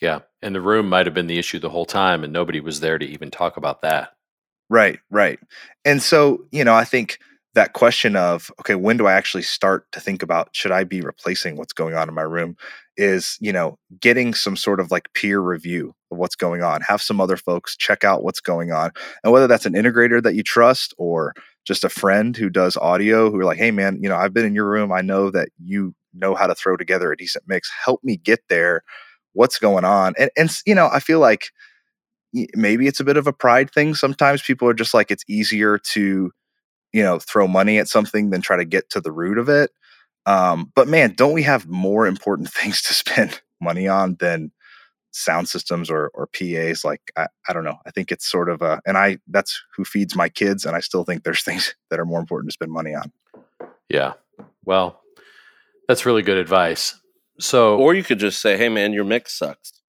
yeah 0.00 0.20
and 0.42 0.54
the 0.54 0.60
room 0.60 0.88
might 0.88 1.06
have 1.06 1.14
been 1.14 1.26
the 1.26 1.38
issue 1.38 1.58
the 1.58 1.70
whole 1.70 1.86
time 1.86 2.22
and 2.22 2.32
nobody 2.32 2.60
was 2.60 2.80
there 2.80 2.98
to 2.98 3.06
even 3.06 3.30
talk 3.30 3.56
about 3.56 3.82
that 3.82 4.12
Right, 4.68 4.98
right. 5.10 5.38
And 5.84 6.02
so, 6.02 6.44
you 6.50 6.64
know, 6.64 6.74
I 6.74 6.84
think 6.84 7.18
that 7.56 7.72
question 7.72 8.16
of, 8.16 8.50
okay, 8.60 8.74
when 8.74 8.98
do 8.98 9.06
I 9.06 9.14
actually 9.14 9.42
start 9.42 9.90
to 9.92 10.00
think 10.00 10.22
about 10.22 10.50
should 10.52 10.72
I 10.72 10.84
be 10.84 11.00
replacing 11.00 11.56
what's 11.56 11.72
going 11.72 11.94
on 11.94 12.06
in 12.06 12.14
my 12.14 12.22
room 12.22 12.56
is, 12.98 13.38
you 13.40 13.50
know, 13.50 13.78
getting 13.98 14.34
some 14.34 14.56
sort 14.56 14.78
of 14.78 14.90
like 14.90 15.12
peer 15.14 15.40
review 15.40 15.94
of 16.12 16.18
what's 16.18 16.36
going 16.36 16.62
on. 16.62 16.82
Have 16.82 17.00
some 17.00 17.18
other 17.18 17.38
folks 17.38 17.74
check 17.74 18.04
out 18.04 18.22
what's 18.22 18.40
going 18.40 18.72
on. 18.72 18.90
And 19.24 19.32
whether 19.32 19.46
that's 19.46 19.64
an 19.66 19.72
integrator 19.72 20.22
that 20.22 20.34
you 20.34 20.42
trust 20.42 20.94
or 20.98 21.34
just 21.66 21.82
a 21.82 21.88
friend 21.88 22.36
who 22.36 22.50
does 22.50 22.76
audio 22.76 23.30
who 23.30 23.40
are 23.40 23.44
like, 23.44 23.58
hey, 23.58 23.70
man, 23.70 23.98
you 24.02 24.08
know, 24.08 24.16
I've 24.16 24.34
been 24.34 24.46
in 24.46 24.54
your 24.54 24.68
room. 24.68 24.92
I 24.92 25.00
know 25.00 25.30
that 25.30 25.48
you 25.58 25.94
know 26.12 26.34
how 26.34 26.46
to 26.46 26.54
throw 26.54 26.76
together 26.76 27.10
a 27.10 27.16
decent 27.16 27.44
mix. 27.48 27.70
Help 27.84 28.04
me 28.04 28.18
get 28.18 28.40
there. 28.50 28.82
What's 29.32 29.58
going 29.58 29.84
on? 29.84 30.12
And, 30.18 30.30
and 30.36 30.50
you 30.66 30.74
know, 30.74 30.88
I 30.92 31.00
feel 31.00 31.20
like 31.20 31.46
maybe 32.54 32.86
it's 32.86 33.00
a 33.00 33.04
bit 33.04 33.16
of 33.16 33.26
a 33.26 33.32
pride 33.32 33.70
thing. 33.70 33.94
Sometimes 33.94 34.42
people 34.42 34.68
are 34.68 34.74
just 34.74 34.92
like, 34.92 35.10
it's 35.10 35.24
easier 35.26 35.78
to, 35.78 36.30
you 36.96 37.02
know, 37.02 37.18
throw 37.18 37.46
money 37.46 37.76
at 37.78 37.88
something 37.88 38.30
than 38.30 38.40
try 38.40 38.56
to 38.56 38.64
get 38.64 38.88
to 38.88 39.02
the 39.02 39.12
root 39.12 39.36
of 39.36 39.50
it. 39.50 39.70
Um, 40.24 40.72
but 40.74 40.88
man, 40.88 41.12
don't 41.14 41.34
we 41.34 41.42
have 41.42 41.68
more 41.68 42.06
important 42.06 42.48
things 42.60 42.80
to 42.82 42.94
spend 42.94 43.42
money 43.60 43.86
on 43.86 44.16
than 44.18 44.50
sound 45.10 45.46
systems 45.46 45.90
or 45.90 46.10
or 46.14 46.26
PAs. 46.26 46.86
Like 46.86 47.12
I, 47.14 47.26
I 47.46 47.52
don't 47.52 47.64
know. 47.64 47.76
I 47.86 47.90
think 47.90 48.10
it's 48.10 48.26
sort 48.26 48.48
of 48.48 48.62
a 48.62 48.80
and 48.86 48.96
I 48.96 49.18
that's 49.28 49.62
who 49.76 49.84
feeds 49.84 50.16
my 50.16 50.30
kids, 50.30 50.64
and 50.64 50.74
I 50.74 50.80
still 50.80 51.04
think 51.04 51.22
there's 51.22 51.42
things 51.48 51.74
that 51.90 52.00
are 52.00 52.06
more 52.06 52.18
important 52.20 52.48
to 52.48 52.54
spend 52.54 52.72
money 52.72 52.94
on. 52.94 53.12
Yeah. 53.90 54.14
Well, 54.64 55.02
that's 55.88 56.06
really 56.06 56.22
good 56.22 56.38
advice. 56.38 56.98
So 57.38 57.76
Or 57.76 57.92
you 57.92 58.02
could 58.02 58.18
just 58.18 58.40
say, 58.40 58.56
"Hey, 58.56 58.70
man, 58.70 58.94
your 58.94 59.04
mix 59.04 59.34
sucks." 59.34 59.82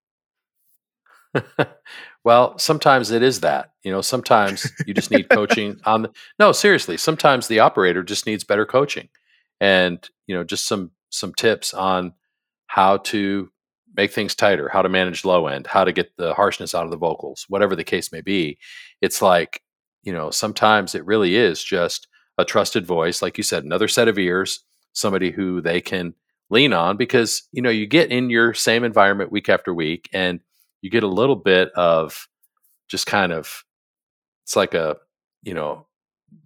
well, 2.28 2.60
sometimes 2.60 3.10
it 3.10 3.24
is 3.24 3.40
that. 3.40 3.72
You 3.84 3.92
know, 3.94 4.02
sometimes 4.02 4.70
you 4.86 4.94
just 4.94 5.12
need 5.12 5.30
coaching 5.30 5.80
on 5.86 6.02
the 6.02 6.12
No, 6.38 6.52
seriously, 6.52 6.98
sometimes 6.98 7.48
the 7.48 7.62
operator 7.62 8.04
just 8.04 8.26
needs 8.26 8.44
better 8.44 8.66
coaching 8.66 9.08
and, 9.62 10.06
you 10.26 10.36
know, 10.36 10.44
just 10.44 10.68
some 10.68 10.92
some 11.10 11.34
tips 11.34 11.74
on 11.74 12.12
how 12.66 12.98
to 12.98 13.50
make 13.96 14.12
things 14.12 14.36
tighter, 14.36 14.68
how 14.68 14.82
to 14.82 14.90
manage 14.90 15.24
low 15.24 15.48
end, 15.48 15.68
how 15.68 15.86
to 15.86 15.94
get 15.94 16.18
the 16.18 16.34
harshness 16.34 16.76
out 16.76 16.84
of 16.84 16.92
the 16.92 16.98
vocals, 16.98 17.46
whatever 17.48 17.78
the 17.78 17.86
case 17.86 18.12
may 18.12 18.20
be. 18.20 18.58
It's 19.02 19.22
like, 19.22 19.62
you 20.04 20.12
know, 20.12 20.30
sometimes 20.30 20.96
it 20.96 21.06
really 21.06 21.38
is 21.38 21.64
just 21.64 22.10
a 22.38 22.44
trusted 22.44 22.86
voice, 22.86 23.22
like 23.22 23.38
you 23.38 23.44
said, 23.46 23.64
another 23.64 23.88
set 23.88 24.10
of 24.10 24.20
ears, 24.20 24.66
somebody 24.92 25.32
who 25.32 25.62
they 25.62 25.80
can 25.80 26.14
lean 26.50 26.74
on 26.74 26.98
because, 26.98 27.44
you 27.54 27.62
know, 27.62 27.70
you 27.70 27.88
get 27.88 28.12
in 28.12 28.30
your 28.30 28.54
same 28.54 28.84
environment 28.84 29.32
week 29.32 29.48
after 29.48 29.74
week 29.74 30.10
and 30.12 30.42
you 30.82 30.90
get 30.90 31.04
a 31.04 31.08
little 31.08 31.36
bit 31.36 31.72
of 31.74 32.28
just 32.90 33.06
kind 33.06 33.32
of 33.32 33.64
it's 34.44 34.56
like 34.56 34.74
a, 34.74 34.98
you 35.44 35.54
know, 35.54 35.88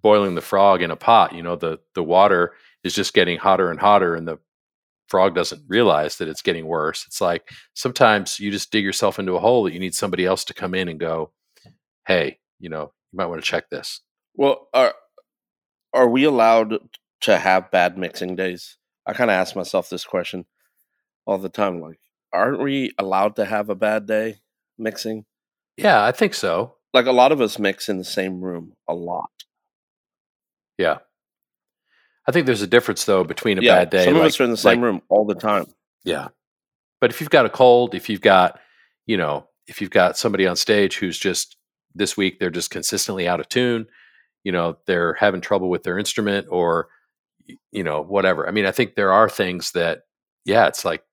boiling 0.02 0.36
the 0.36 0.42
frog 0.42 0.82
in 0.82 0.92
a 0.92 0.96
pot, 0.96 1.34
you 1.34 1.44
know, 1.44 1.56
the 1.56 1.80
the 1.96 2.04
water 2.04 2.54
is 2.84 2.94
just 2.94 3.14
getting 3.14 3.38
hotter 3.38 3.70
and 3.70 3.80
hotter 3.80 4.16
and 4.16 4.28
the 4.28 4.40
frog 5.08 5.36
doesn't 5.36 5.64
realize 5.68 6.18
that 6.18 6.30
it's 6.30 6.42
getting 6.42 6.66
worse. 6.66 7.06
It's 7.06 7.22
like 7.22 7.50
sometimes 7.74 8.40
you 8.40 8.50
just 8.50 8.72
dig 8.72 8.84
yourself 8.84 9.20
into 9.20 9.36
a 9.36 9.40
hole 9.40 9.64
that 9.66 9.74
you 9.74 9.80
need 9.80 9.94
somebody 9.94 10.26
else 10.26 10.46
to 10.46 10.54
come 10.54 10.74
in 10.74 10.88
and 10.88 11.00
go, 11.00 11.32
"Hey, 12.08 12.40
you 12.60 12.70
know, 12.70 12.94
you 13.12 13.18
might 13.18 13.28
want 13.28 13.44
to 13.44 13.48
check 13.48 13.70
this." 13.70 14.02
Well, 14.36 14.70
are 14.74 14.96
are 15.94 16.10
we 16.10 16.24
allowed 16.24 16.78
to 17.22 17.38
have 17.38 17.72
bad 17.72 17.98
mixing 17.98 18.36
days? 18.36 18.78
I 19.06 19.14
kind 19.14 19.30
of 19.30 19.36
ask 19.36 19.56
myself 19.56 19.90
this 19.90 20.06
question 20.06 20.46
all 21.26 21.38
the 21.38 21.50
time. 21.50 21.82
Like, 21.82 22.00
aren't 22.34 22.62
we 22.62 22.92
allowed 22.98 23.36
to 23.38 23.46
have 23.46 23.70
a 23.70 23.76
bad 23.76 24.06
day 24.06 24.40
mixing? 24.78 25.26
Yeah, 25.78 26.04
I 26.04 26.12
think 26.12 26.34
so. 26.34 26.76
Like 26.94 27.06
a 27.06 27.12
lot 27.12 27.32
of 27.32 27.42
us 27.42 27.58
mix 27.58 27.90
in 27.90 27.98
the 27.98 28.04
same 28.04 28.42
room 28.42 28.74
a 28.88 28.94
lot. 28.94 29.30
Yeah. 30.78 31.00
I 32.28 32.32
think 32.32 32.46
there's 32.46 32.62
a 32.62 32.68
difference 32.68 33.06
though 33.06 33.24
between 33.24 33.58
a 33.58 33.62
yeah, 33.62 33.80
bad 33.80 33.90
day. 33.90 34.06
some 34.06 34.16
of 34.16 34.22
like- 34.22 34.30
us 34.30 34.40
are 34.40 34.44
in 34.44 34.52
the 34.52 34.58
same 34.58 34.82
like- 34.82 34.86
room 34.86 35.02
all 35.10 35.26
the 35.26 35.36
time. 35.36 35.66
Yeah. 36.04 36.30
But 37.00 37.10
if 37.10 37.20
you've 37.20 37.30
got 37.30 37.46
a 37.46 37.50
cold, 37.50 37.96
if 37.96 38.10
you've 38.10 38.22
got, 38.22 38.60
you 39.06 39.18
know, 39.18 39.48
if 39.68 39.82
you've 39.82 39.90
got 39.90 40.18
somebody 40.18 40.46
on 40.46 40.56
stage 40.56 40.98
who's 40.98 41.18
just 41.18 41.58
this 41.94 42.16
week 42.16 42.40
they're 42.40 42.50
just 42.50 42.70
consistently 42.70 43.28
out 43.28 43.40
of 43.40 43.50
tune, 43.50 43.88
you 44.44 44.52
know, 44.52 44.78
they're 44.86 45.14
having 45.14 45.42
trouble 45.42 45.70
with 45.70 45.84
their 45.84 45.98
instrument 45.98 46.48
or 46.50 46.90
you 47.72 47.84
know, 47.84 48.02
whatever. 48.02 48.48
I 48.48 48.52
mean, 48.52 48.66
I 48.66 48.72
think 48.72 48.96
there 48.96 49.12
are 49.12 49.28
things 49.28 49.72
that 49.72 50.02
yeah, 50.46 50.68
it's 50.68 50.86
like 50.86 51.04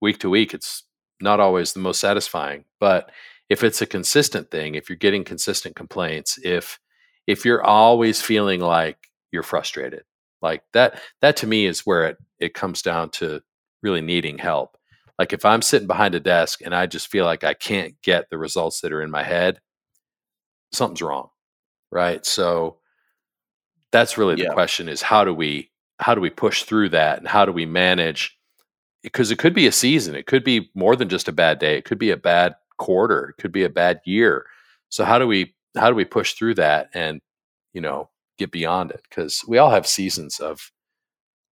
week 0.00 0.18
to 0.20 0.30
week 0.30 0.54
it's 0.54 0.84
not 1.20 1.40
always 1.40 1.72
the 1.72 1.80
most 1.80 2.00
satisfying, 2.00 2.64
but 2.80 3.10
if 3.50 3.62
it's 3.64 3.82
a 3.82 3.86
consistent 3.86 4.50
thing, 4.50 4.74
if 4.74 4.88
you're 4.88 4.96
getting 4.96 5.24
consistent 5.24 5.76
complaints, 5.76 6.38
if 6.44 6.78
if 7.26 7.44
you're 7.44 7.62
always 7.62 8.22
feeling 8.22 8.60
like 8.60 8.98
you're 9.32 9.42
frustrated, 9.42 10.04
like 10.42 10.62
that 10.72 11.00
that 11.20 11.36
to 11.38 11.46
me 11.46 11.66
is 11.66 11.80
where 11.86 12.06
it 12.06 12.18
it 12.38 12.54
comes 12.54 12.82
down 12.82 13.10
to 13.10 13.42
really 13.82 14.00
needing 14.00 14.38
help. 14.38 14.76
Like 15.18 15.32
if 15.34 15.44
I'm 15.44 15.62
sitting 15.62 15.86
behind 15.88 16.14
a 16.14 16.20
desk 16.20 16.60
and 16.64 16.74
I 16.74 16.86
just 16.86 17.08
feel 17.08 17.24
like 17.26 17.44
I 17.44 17.54
can't 17.54 18.00
get 18.02 18.30
the 18.30 18.38
results 18.38 18.80
that 18.80 18.92
are 18.92 19.02
in 19.02 19.10
my 19.10 19.22
head, 19.22 19.60
something's 20.72 21.02
wrong. 21.02 21.28
Right? 21.90 22.24
So 22.26 22.78
that's 23.92 24.18
really 24.18 24.36
the 24.36 24.44
Yeah. 24.44 24.54
question 24.54 24.88
is 24.88 25.02
how 25.02 25.24
do 25.24 25.34
we 25.34 25.70
how 25.98 26.14
do 26.14 26.20
we 26.20 26.30
push 26.30 26.62
through 26.62 26.88
that 26.90 27.18
and 27.18 27.28
how 27.28 27.44
do 27.44 27.52
we 27.52 27.66
manage 27.66 28.38
because 29.02 29.30
it 29.30 29.38
could 29.38 29.54
be 29.54 29.66
a 29.66 29.72
season, 29.72 30.14
it 30.14 30.26
could 30.26 30.44
be 30.44 30.70
more 30.74 30.96
than 30.96 31.08
just 31.08 31.28
a 31.28 31.32
bad 31.32 31.58
day, 31.58 31.76
it 31.76 31.84
could 31.84 31.98
be 31.98 32.10
a 32.10 32.16
bad 32.16 32.54
quarter, 32.78 33.30
it 33.30 33.42
could 33.42 33.52
be 33.52 33.64
a 33.64 33.68
bad 33.70 34.00
year. 34.04 34.46
So 34.88 35.04
how 35.04 35.18
do 35.18 35.26
we 35.26 35.54
how 35.76 35.88
do 35.88 35.94
we 35.94 36.04
push 36.04 36.34
through 36.34 36.54
that 36.54 36.90
and 36.94 37.20
you 37.72 37.80
know 37.80 38.10
get 38.38 38.50
beyond 38.50 38.90
it 38.90 39.02
because 39.08 39.44
we 39.46 39.58
all 39.58 39.70
have 39.70 39.86
seasons 39.86 40.40
of 40.40 40.72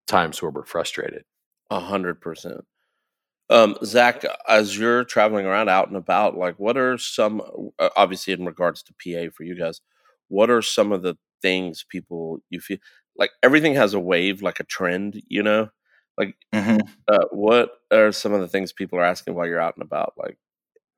times 0.08 0.42
where 0.42 0.50
we're 0.50 0.64
frustrated. 0.64 1.24
A 1.70 1.78
hundred 1.78 2.20
percent. 2.20 2.64
Um, 3.50 3.76
Zach, 3.84 4.24
as 4.46 4.76
you're 4.76 5.04
traveling 5.04 5.46
around 5.46 5.68
out 5.68 5.88
and 5.88 5.96
about, 5.96 6.36
like, 6.36 6.58
what 6.58 6.76
are 6.76 6.98
some, 6.98 7.40
uh, 7.78 7.88
obviously, 7.96 8.34
in 8.34 8.44
regards 8.44 8.82
to 8.82 8.92
PA 8.92 9.30
for 9.34 9.44
you 9.44 9.54
guys, 9.54 9.80
what 10.28 10.50
are 10.50 10.60
some 10.60 10.92
of 10.92 11.02
the 11.02 11.16
things 11.40 11.84
people 11.88 12.40
you 12.50 12.60
feel 12.60 12.76
like 13.16 13.30
everything 13.42 13.74
has 13.74 13.94
a 13.94 14.00
wave, 14.00 14.42
like 14.42 14.60
a 14.60 14.64
trend, 14.64 15.22
you 15.28 15.42
know? 15.42 15.70
Like, 16.18 16.34
uh, 17.08 17.24
what 17.30 17.70
are 17.92 18.12
some 18.12 18.32
of 18.32 18.40
the 18.40 18.48
things 18.48 18.72
people 18.72 18.98
are 18.98 19.04
asking 19.04 19.34
while 19.34 19.46
you're 19.46 19.60
out 19.60 19.76
and 19.76 19.82
about? 19.82 20.14
Like, 20.16 20.36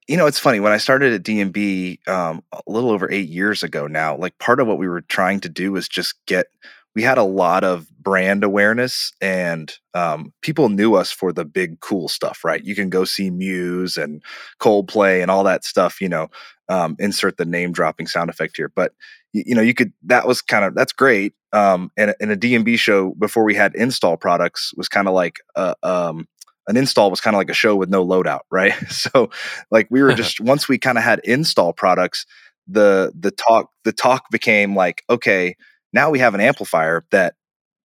you 0.08 0.16
know, 0.16 0.26
it's 0.26 0.38
funny 0.38 0.58
when 0.60 0.72
I 0.72 0.78
started 0.78 1.12
at 1.12 1.22
D&B 1.22 2.00
um, 2.08 2.42
a 2.52 2.60
little 2.66 2.90
over 2.90 3.10
eight 3.10 3.28
years 3.28 3.62
ago 3.62 3.86
now. 3.86 4.16
Like 4.16 4.36
part 4.38 4.58
of 4.58 4.66
what 4.66 4.78
we 4.78 4.88
were 4.88 5.02
trying 5.02 5.40
to 5.40 5.48
do 5.48 5.72
was 5.72 5.88
just 5.88 6.14
get. 6.26 6.46
We 6.96 7.02
had 7.04 7.18
a 7.18 7.22
lot 7.22 7.62
of 7.62 7.88
brand 8.00 8.42
awareness, 8.42 9.12
and 9.20 9.72
um, 9.94 10.32
people 10.42 10.68
knew 10.68 10.96
us 10.96 11.12
for 11.12 11.32
the 11.32 11.44
big 11.44 11.78
cool 11.78 12.08
stuff, 12.08 12.44
right? 12.44 12.64
You 12.64 12.74
can 12.74 12.90
go 12.90 13.04
see 13.04 13.30
Muse 13.30 13.96
and 13.96 14.20
Coldplay 14.58 15.22
and 15.22 15.30
all 15.30 15.44
that 15.44 15.64
stuff. 15.64 16.00
You 16.00 16.08
know, 16.08 16.28
um, 16.68 16.96
insert 16.98 17.36
the 17.36 17.44
name 17.44 17.70
dropping 17.70 18.08
sound 18.08 18.30
effect 18.30 18.56
here, 18.56 18.72
but 18.74 18.92
you, 19.32 19.44
you 19.46 19.54
know, 19.54 19.62
you 19.62 19.74
could. 19.74 19.92
That 20.04 20.26
was 20.26 20.42
kind 20.42 20.64
of 20.64 20.74
that's 20.74 20.92
great. 20.92 21.34
Um, 21.52 21.90
and, 21.96 22.14
and 22.20 22.30
a 22.30 22.36
D&B 22.36 22.76
show 22.76 23.10
before 23.18 23.42
we 23.42 23.56
had 23.56 23.74
install 23.74 24.16
products 24.16 24.72
was 24.76 24.88
kind 24.88 25.08
of 25.08 25.14
like 25.14 25.40
uh, 25.56 25.74
um, 25.82 26.28
an 26.68 26.76
install 26.76 27.10
was 27.10 27.20
kind 27.20 27.34
of 27.34 27.38
like 27.38 27.50
a 27.50 27.54
show 27.54 27.74
with 27.74 27.88
no 27.88 28.06
loadout, 28.06 28.42
right? 28.50 28.74
So 28.90 29.30
like 29.70 29.88
we 29.90 30.02
were 30.02 30.14
just 30.14 30.40
once 30.40 30.68
we 30.68 30.78
kind 30.78 30.98
of 30.98 31.04
had 31.04 31.20
install 31.24 31.72
products, 31.72 32.26
the 32.66 33.12
the 33.18 33.30
talk 33.30 33.70
the 33.84 33.92
talk 33.92 34.30
became 34.30 34.76
like, 34.76 35.02
okay, 35.10 35.56
now 35.92 36.10
we 36.10 36.18
have 36.20 36.34
an 36.34 36.40
amplifier 36.40 37.04
that 37.10 37.34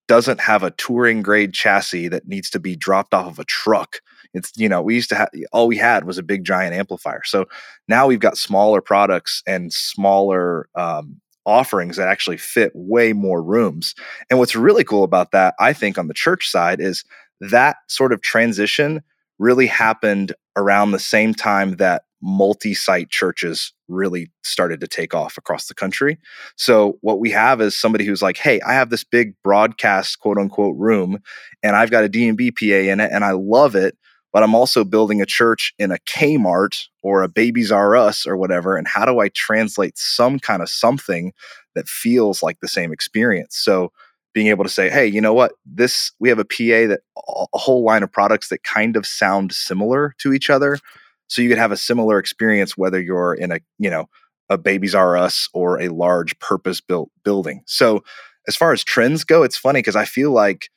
doesn't 0.08 0.40
have 0.40 0.62
a 0.62 0.72
touring 0.72 1.24
grade 1.24 1.54
chassis 1.54 2.08
that 2.10 2.28
needs 2.28 2.50
to 2.52 2.60
be 2.60 2.76
dropped 2.76 3.14
off 3.14 3.28
of 3.28 3.40
a 3.40 3.46
truck. 3.46 3.98
It's 4.36 4.52
you 4.56 4.70
know, 4.70 4.82
we 4.82 4.96
used 4.96 5.10
to 5.10 5.16
have 5.16 5.30
all 5.52 5.68
we 5.68 5.78
had 5.78 6.06
was 6.06 6.18
a 6.18 6.24
big 6.24 6.44
giant 6.44 6.76
amplifier. 6.76 7.22
So 7.26 7.46
now 7.88 8.06
we've 8.06 8.20
got 8.20 8.38
smaller 8.38 8.82
products 8.82 9.42
and 9.48 9.74
smaller 9.74 10.70
um, 10.76 11.22
offerings 11.46 11.98
that 11.98 12.08
actually 12.08 12.38
fit 12.38 12.72
way 12.74 13.14
more 13.14 13.42
rooms. 13.42 13.96
And 14.30 14.40
what's 14.40 14.56
really 14.56 14.84
cool 14.84 15.04
about 15.04 15.32
that, 15.32 15.56
I 15.60 15.74
think, 15.74 15.98
on 15.98 16.08
the 16.08 16.14
church 16.14 16.50
side 16.50 16.80
is 16.80 17.04
that 17.40 17.78
sort 17.88 18.14
of 18.14 18.22
transition 18.22 19.02
really 19.40 19.68
happened 19.68 20.34
around 20.56 20.92
the 20.92 21.00
same 21.00 21.34
time 21.34 21.76
that 21.76 22.04
multi-site 22.22 23.10
churches 23.10 23.74
really 23.88 24.32
started 24.44 24.80
to 24.80 24.88
take 24.88 25.14
off 25.14 25.38
across 25.38 25.68
the 25.68 25.76
country. 25.76 26.18
So 26.56 26.98
what 27.02 27.20
we 27.20 27.30
have 27.32 27.62
is 27.62 27.80
somebody 27.80 28.06
who's 28.06 28.22
like, 28.22 28.38
"Hey, 28.38 28.60
I 28.62 28.74
have 28.74 28.90
this 28.90 29.04
big 29.04 29.34
broadcast 29.44 30.20
quote 30.20 30.38
unquote 30.38 30.76
room 30.78 31.20
and 31.62 31.76
I've 31.76 31.92
got 31.92 32.04
a 32.04 32.10
D&B 32.10 32.52
PA 32.52 32.90
in 32.90 33.00
it 33.00 33.12
and 33.12 33.24
I 33.24 33.32
love 33.32 33.76
it, 33.76 33.96
but 34.36 34.44
I'm 34.44 34.54
also 34.54 34.84
building 34.84 35.22
a 35.22 35.26
church 35.26 35.74
in 35.80 35.94
a 35.94 35.98
Kmart 36.00 36.90
or 37.02 37.24
a 37.24 37.30
Babies 37.30 37.72
R 37.72 37.96
Us 37.96 38.28
or 38.28 38.36
whatever 38.36 38.76
and 38.76 38.86
how 38.86 39.06
do 39.06 39.22
I 39.22 39.30
translate 39.30 39.98
some 39.98 40.40
kind 40.40 40.62
of 40.62 40.68
something 40.68 41.32
that 41.74 41.88
feels 41.88 42.44
like 42.44 42.60
the 42.60 42.68
same 42.68 42.92
experience?" 42.92 43.58
So 43.58 43.94
being 44.34 44.48
able 44.48 44.66
to 44.66 44.70
say, 44.70 44.90
hey, 44.90 45.08
you 45.08 45.22
know 45.22 45.34
what? 45.34 45.54
This 45.66 46.12
we 46.20 46.28
have 46.28 46.38
a 46.38 46.44
PA 46.44 46.86
that 46.90 47.00
a 47.18 47.58
whole 47.58 47.86
line 47.86 48.04
of 48.04 48.12
products 48.12 48.50
that 48.50 48.64
kind 48.64 48.98
of 48.98 49.06
sound 49.06 49.54
similar 49.54 50.14
to 50.18 50.34
each 50.34 50.50
other. 50.50 50.80
So 51.28 51.42
you 51.42 51.48
could 51.48 51.58
have 51.58 51.72
a 51.72 51.78
similar 51.78 52.20
experience 52.20 52.78
whether 52.78 53.02
you're 53.02 53.36
in 53.36 53.54
a, 53.54 53.62
you 53.80 53.90
know, 53.90 54.10
a 54.50 54.58
Babies 54.58 54.94
R 54.94 55.16
Us 55.16 55.48
or 55.54 55.80
a 55.80 55.88
large 55.88 56.38
purpose 56.40 56.82
built 56.82 57.10
building. 57.24 57.64
So 57.68 58.04
as 58.50 58.58
far 58.58 58.74
as 58.74 58.84
trends 58.84 59.24
go, 59.24 59.44
it's 59.44 59.58
funny 59.58 59.80
because 59.80 59.96
I 59.96 60.04
feel 60.04 60.32
like 60.32 60.70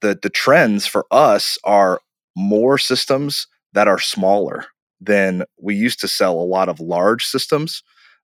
the 0.00 0.18
the 0.20 0.30
trends 0.30 0.86
for 0.86 1.04
us 1.10 1.58
are 1.62 2.00
more 2.36 2.78
systems 2.78 3.46
that 3.72 3.88
are 3.88 3.98
smaller 3.98 4.66
than 5.00 5.44
we 5.60 5.74
used 5.74 6.00
to 6.00 6.08
sell 6.08 6.34
a 6.34 6.44
lot 6.44 6.68
of 6.68 6.80
large 6.80 7.24
systems. 7.24 7.82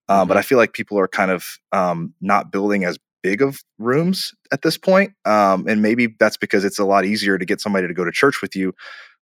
Um, 0.08 0.28
But 0.28 0.36
I 0.36 0.42
feel 0.42 0.58
like 0.58 0.72
people 0.72 0.98
are 0.98 1.08
kind 1.08 1.30
of 1.30 1.58
um, 1.72 2.14
not 2.20 2.52
building 2.52 2.84
as 2.84 2.98
big 3.22 3.40
of 3.40 3.60
rooms 3.78 4.32
at 4.52 4.62
this 4.62 4.76
point. 4.76 5.12
Um, 5.24 5.66
and 5.68 5.80
maybe 5.80 6.14
that's 6.18 6.36
because 6.36 6.64
it's 6.64 6.78
a 6.78 6.84
lot 6.84 7.04
easier 7.04 7.38
to 7.38 7.44
get 7.44 7.60
somebody 7.60 7.86
to 7.86 7.94
go 7.94 8.04
to 8.04 8.12
church 8.12 8.42
with 8.42 8.56
you 8.56 8.72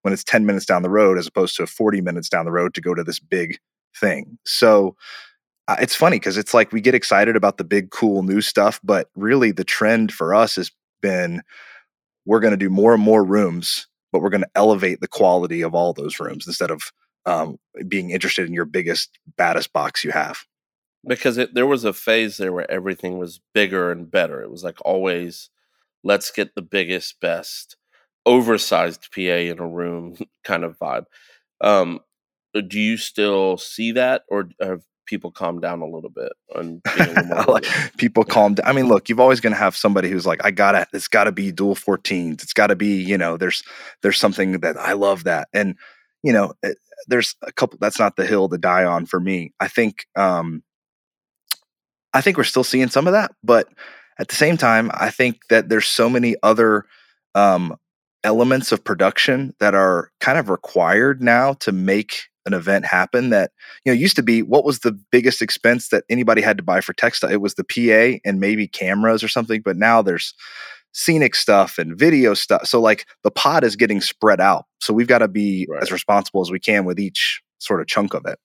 when 0.03 0.13
it's 0.15 0.25
10 0.25 0.47
minutes 0.47 0.65
down 0.65 0.83
the 0.83 0.91
road 0.91 1.19
as 1.19 1.27
opposed 1.27 1.57
to 1.57 1.67
40 1.67 2.01
minutes 2.01 2.29
down 2.29 2.47
the 2.47 2.51
road 2.53 2.75
to 2.75 2.81
go 2.81 2.95
to 2.95 3.05
this 3.05 3.21
big 3.21 3.59
thing. 3.95 4.39
So 4.47 4.97
uh, 5.69 5.77
it's 5.81 5.95
funny 5.95 6.19
because 6.19 6.39
it's 6.39 6.55
like 6.55 6.73
we 6.73 6.81
get 6.81 6.95
excited 6.95 7.37
about 7.37 7.59
the 7.59 7.65
big, 7.65 7.91
cool 7.91 8.23
new 8.23 8.41
stuff, 8.41 8.81
but 8.83 9.09
really 9.15 9.53
the 9.53 9.65
trend 9.65 10.13
for 10.13 10.35
us 10.35 10.57
has 10.57 10.73
been 11.03 11.43
we're 12.25 12.41
going 12.41 12.53
to 12.53 12.57
do 12.57 12.71
more 12.71 12.95
and 12.95 13.03
more 13.03 13.25
rooms 13.25 13.87
but 14.13 14.21
we're 14.21 14.31
going 14.31 14.43
to 14.43 14.51
elevate 14.55 15.01
the 15.01 15.09
quality 15.09 15.63
of 15.63 15.75
all 15.75 15.93
those 15.93 16.21
rooms 16.21 16.47
instead 16.47 16.71
of 16.71 16.83
um, 17.27 17.59
being 17.89 18.11
interested 18.11 18.47
in 18.47 18.55
your 18.55 18.65
biggest, 18.65 19.19
baddest 19.37 19.73
box 19.73 20.05
you 20.05 20.11
have. 20.11 20.45
Because 21.07 21.39
it, 21.39 21.55
there 21.55 21.67
was 21.67 21.85
a 21.85 21.93
phase 21.93 22.37
there 22.37 22.53
where 22.53 22.71
everything 22.71 23.19
was 23.19 23.41
bigger 23.55 23.91
and 23.91 24.11
better. 24.11 24.43
It 24.43 24.51
was 24.51 24.63
like 24.65 24.79
always, 24.85 25.49
let's 26.05 26.31
get 26.31 26.55
the 26.55 26.63
biggest, 26.63 27.21
best, 27.21 27.77
oversized 28.27 29.09
PA 29.15 29.21
in 29.21 29.59
a 29.59 29.67
room 29.67 30.17
kind 30.45 30.65
of 30.65 30.79
vibe. 30.79 31.05
Um, 31.61 32.01
do 32.53 32.81
you 32.81 32.97
still 32.97 33.57
see 33.59 33.93
that, 33.93 34.25
or 34.29 34.51
have 34.61 34.83
people 35.11 35.33
calm 35.33 35.61
down 35.61 35.83
a 35.83 35.87
little 35.87 36.09
bit 36.09 36.33
and 36.55 36.81
like 37.49 37.67
people 37.97 38.25
calm 38.25 38.55
down. 38.55 38.67
I 38.67 38.73
mean, 38.73 38.89
look, 38.89 39.09
you've 39.09 39.21
always 39.21 39.41
going 39.41 39.53
to 39.53 39.59
have 39.59 39.77
somebody 39.77 40.09
who's 40.09 40.25
like, 40.25 40.43
I 40.45 40.53
gotta, 40.53 40.87
it's 40.93 41.09
got 41.09 41.25
to 41.25 41.33
be 41.33 41.51
dual 41.51 41.75
14s. 41.75 42.43
It's 42.45 42.53
got 42.53 42.69
to 42.69 42.77
be, 42.77 43.03
you 43.03 43.19
know, 43.19 43.37
there's 43.37 43.65
there's 44.03 44.19
something 44.19 44.61
that 44.61 44.77
I 44.79 44.93
love 44.93 45.25
that, 45.25 45.49
and 45.53 45.75
you 46.23 46.33
know, 46.33 46.55
it, 46.63 46.79
there's 47.09 47.35
a 47.43 47.53
couple. 47.53 47.79
That's 47.81 47.99
not 47.99 48.17
the 48.17 48.27
hill 48.27 48.49
to 48.49 48.59
die 48.59 48.85
on 48.85 49.07
for 49.07 49.19
me. 49.19 49.53
I 49.59 49.67
think, 49.69 50.07
um, 50.17 50.63
I 52.15 52.21
think 52.21 52.37
we're 52.37 52.45
still 52.45 52.65
seeing 52.65 52.89
some 52.89 53.07
of 53.07 53.13
that, 53.13 53.33
but 53.43 53.69
at 54.19 54.29
the 54.29 54.37
same 54.37 54.57
time, 54.57 54.91
I 54.95 55.11
think 55.11 55.41
that 55.49 55.69
there's 55.69 55.87
so 55.87 56.09
many 56.09 56.37
other 56.43 56.85
um, 57.35 57.77
elements 58.23 58.71
of 58.71 58.85
production 58.85 59.55
that 59.59 59.75
are 59.75 60.13
kind 60.21 60.39
of 60.39 60.51
required 60.51 61.23
now 61.23 61.55
to 61.55 61.73
make 61.73 62.30
an 62.47 62.55
event 62.55 62.85
happen 62.85 63.31
that 63.31 63.53
you 63.85 63.93
know 63.93 63.99
used 63.99 64.17
to 64.17 64.23
be 64.23 64.43
what 64.43 64.65
was 64.65 64.81
the 64.81 64.93
biggest 64.93 65.43
expense 65.43 65.89
that 65.89 66.05
anybody 66.09 66.43
had 66.43 66.57
to 66.57 66.63
buy 66.63 66.81
for 66.81 66.93
textile? 66.93 67.31
It 67.31 67.41
was 67.41 67.55
the 67.55 67.65
pa 67.65 68.19
and 68.25 68.41
maybe 68.41 68.67
cameras 68.67 69.23
or 69.23 69.29
something 69.29 69.63
but 69.63 69.77
now 69.77 70.03
there's 70.03 70.35
scenic 70.93 71.37
stuff 71.37 71.79
and 71.79 71.97
video 71.97 72.35
stuff 72.35 72.67
so 72.67 72.81
like 72.81 73.07
the 73.23 73.31
pot 73.31 73.63
is 73.65 73.77
getting 73.77 74.01
spread 74.01 74.41
out. 74.41 74.67
So 74.81 74.93
we've 74.93 75.07
got 75.07 75.19
to 75.19 75.29
be 75.29 75.67
right. 75.71 75.83
as 75.83 75.93
responsible 75.93 76.41
as 76.41 76.51
we 76.51 76.59
can 76.59 76.85
with 76.85 76.99
each 76.99 77.43
sort 77.59 77.81
of 77.81 77.87
chunk 77.87 78.15
of 78.15 78.25
it. 78.27 78.39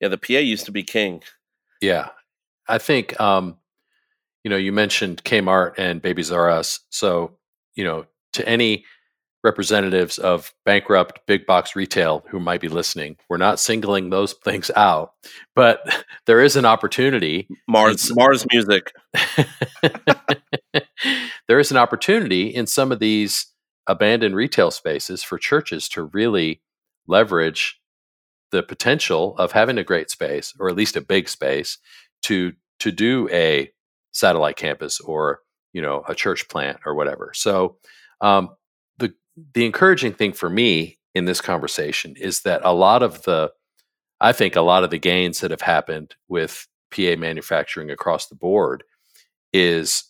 Yeah 0.00 0.08
the 0.08 0.18
pa 0.18 0.34
used 0.34 0.66
to 0.66 0.72
be 0.72 0.82
king. 0.82 1.22
Yeah. 1.80 2.08
I 2.66 2.78
think 2.78 3.20
um 3.20 3.58
you 4.42 4.50
know 4.50 4.56
you 4.56 4.72
mentioned 4.72 5.22
kmart 5.24 5.74
and 5.78 6.00
babies 6.00 6.32
r 6.32 6.50
us 6.50 6.80
so 6.90 7.36
you 7.74 7.84
know 7.84 8.06
to 8.32 8.48
any 8.48 8.84
representatives 9.44 10.18
of 10.18 10.52
bankrupt 10.64 11.20
big 11.26 11.46
box 11.46 11.76
retail 11.76 12.24
who 12.30 12.40
might 12.40 12.62
be 12.62 12.68
listening. 12.68 13.16
We're 13.28 13.36
not 13.36 13.60
singling 13.60 14.10
those 14.10 14.32
things 14.44 14.70
out, 14.74 15.12
but 15.54 16.04
there 16.26 16.40
is 16.40 16.56
an 16.56 16.64
opportunity. 16.64 17.46
Mars 17.68 18.10
Mars 18.16 18.44
music. 18.50 18.92
there 21.46 21.60
is 21.60 21.70
an 21.70 21.76
opportunity 21.76 22.48
in 22.48 22.66
some 22.66 22.90
of 22.90 22.98
these 22.98 23.46
abandoned 23.86 24.34
retail 24.34 24.70
spaces 24.70 25.22
for 25.22 25.38
churches 25.38 25.88
to 25.90 26.04
really 26.04 26.62
leverage 27.06 27.78
the 28.50 28.62
potential 28.62 29.36
of 29.36 29.52
having 29.52 29.76
a 29.76 29.84
great 29.84 30.10
space 30.10 30.54
or 30.58 30.70
at 30.70 30.76
least 30.76 30.96
a 30.96 31.00
big 31.02 31.28
space 31.28 31.78
to 32.22 32.52
to 32.78 32.90
do 32.90 33.28
a 33.30 33.70
satellite 34.12 34.56
campus 34.56 35.00
or 35.00 35.40
you 35.74 35.82
know 35.82 36.02
a 36.08 36.14
church 36.14 36.48
plant 36.48 36.78
or 36.86 36.94
whatever. 36.94 37.32
So 37.34 37.76
um, 38.22 38.50
the 39.54 39.66
encouraging 39.66 40.12
thing 40.12 40.32
for 40.32 40.48
me 40.48 40.98
in 41.14 41.24
this 41.24 41.40
conversation 41.40 42.14
is 42.16 42.40
that 42.42 42.60
a 42.64 42.72
lot 42.72 43.02
of 43.02 43.22
the, 43.22 43.52
I 44.20 44.32
think 44.32 44.56
a 44.56 44.62
lot 44.62 44.84
of 44.84 44.90
the 44.90 44.98
gains 44.98 45.40
that 45.40 45.50
have 45.50 45.60
happened 45.60 46.14
with 46.28 46.66
PA 46.94 47.16
manufacturing 47.16 47.90
across 47.90 48.26
the 48.26 48.34
board 48.34 48.84
is 49.52 50.04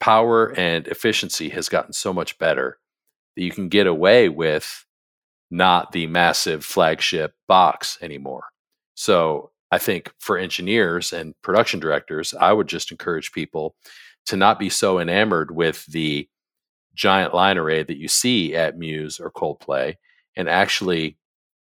power 0.00 0.52
and 0.58 0.86
efficiency 0.88 1.48
has 1.50 1.68
gotten 1.68 1.92
so 1.92 2.12
much 2.12 2.38
better 2.38 2.78
that 3.34 3.42
you 3.42 3.50
can 3.50 3.68
get 3.68 3.86
away 3.86 4.28
with 4.28 4.84
not 5.50 5.92
the 5.92 6.06
massive 6.06 6.64
flagship 6.64 7.34
box 7.46 7.98
anymore. 8.02 8.44
So 8.94 9.50
I 9.70 9.78
think 9.78 10.12
for 10.18 10.38
engineers 10.38 11.12
and 11.12 11.34
production 11.42 11.80
directors, 11.80 12.34
I 12.34 12.52
would 12.52 12.68
just 12.68 12.90
encourage 12.90 13.32
people 13.32 13.74
to 14.26 14.36
not 14.36 14.58
be 14.58 14.70
so 14.70 14.98
enamored 14.98 15.54
with 15.54 15.86
the 15.86 16.28
giant 16.96 17.34
line 17.34 17.58
array 17.58 17.82
that 17.82 17.98
you 17.98 18.08
see 18.08 18.56
at 18.56 18.78
Muse 18.78 19.20
or 19.20 19.30
Coldplay, 19.30 19.96
and 20.36 20.48
actually, 20.48 21.18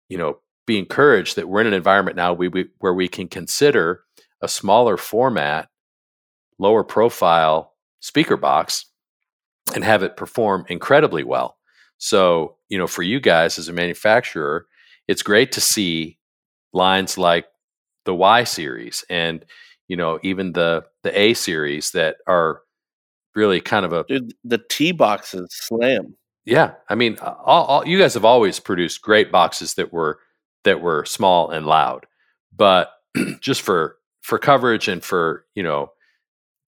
you 0.08 0.16
know, 0.16 0.38
be 0.66 0.78
encouraged 0.78 1.36
that 1.36 1.48
we're 1.48 1.60
in 1.60 1.66
an 1.66 1.74
environment 1.74 2.16
now 2.16 2.32
we, 2.32 2.48
we, 2.48 2.66
where 2.78 2.94
we 2.94 3.08
can 3.08 3.28
consider 3.28 4.02
a 4.40 4.48
smaller 4.48 4.96
format, 4.96 5.68
lower 6.58 6.84
profile 6.84 7.74
speaker 8.00 8.36
box 8.36 8.86
and 9.74 9.84
have 9.84 10.02
it 10.02 10.16
perform 10.16 10.64
incredibly 10.68 11.24
well. 11.24 11.56
So, 11.98 12.56
you 12.68 12.78
know, 12.78 12.86
for 12.86 13.02
you 13.02 13.18
guys 13.20 13.58
as 13.58 13.68
a 13.68 13.72
manufacturer, 13.72 14.66
it's 15.08 15.22
great 15.22 15.52
to 15.52 15.60
see 15.60 16.18
lines 16.72 17.18
like 17.18 17.46
the 18.04 18.14
Y 18.14 18.44
series 18.44 19.04
and 19.10 19.44
you 19.88 19.96
know 19.96 20.18
even 20.22 20.52
the 20.52 20.84
the 21.02 21.18
A 21.18 21.34
series 21.34 21.90
that 21.92 22.16
are 22.26 22.60
really 23.38 23.60
kind 23.60 23.86
of 23.86 23.92
a 23.92 24.04
Dude, 24.08 24.34
the 24.42 24.58
T 24.58 24.90
boxes 24.90 25.46
slam. 25.50 26.16
Yeah, 26.44 26.72
I 26.88 26.96
mean, 26.96 27.18
all, 27.20 27.64
all, 27.66 27.86
you 27.86 27.98
guys 27.98 28.14
have 28.14 28.24
always 28.24 28.58
produced 28.58 29.00
great 29.00 29.30
boxes 29.30 29.74
that 29.74 29.92
were 29.92 30.18
that 30.64 30.80
were 30.80 31.04
small 31.04 31.50
and 31.50 31.66
loud, 31.66 32.06
but 32.54 32.90
just 33.40 33.62
for 33.62 33.96
for 34.22 34.38
coverage 34.38 34.88
and 34.88 35.04
for 35.04 35.44
you 35.54 35.62
know 35.62 35.92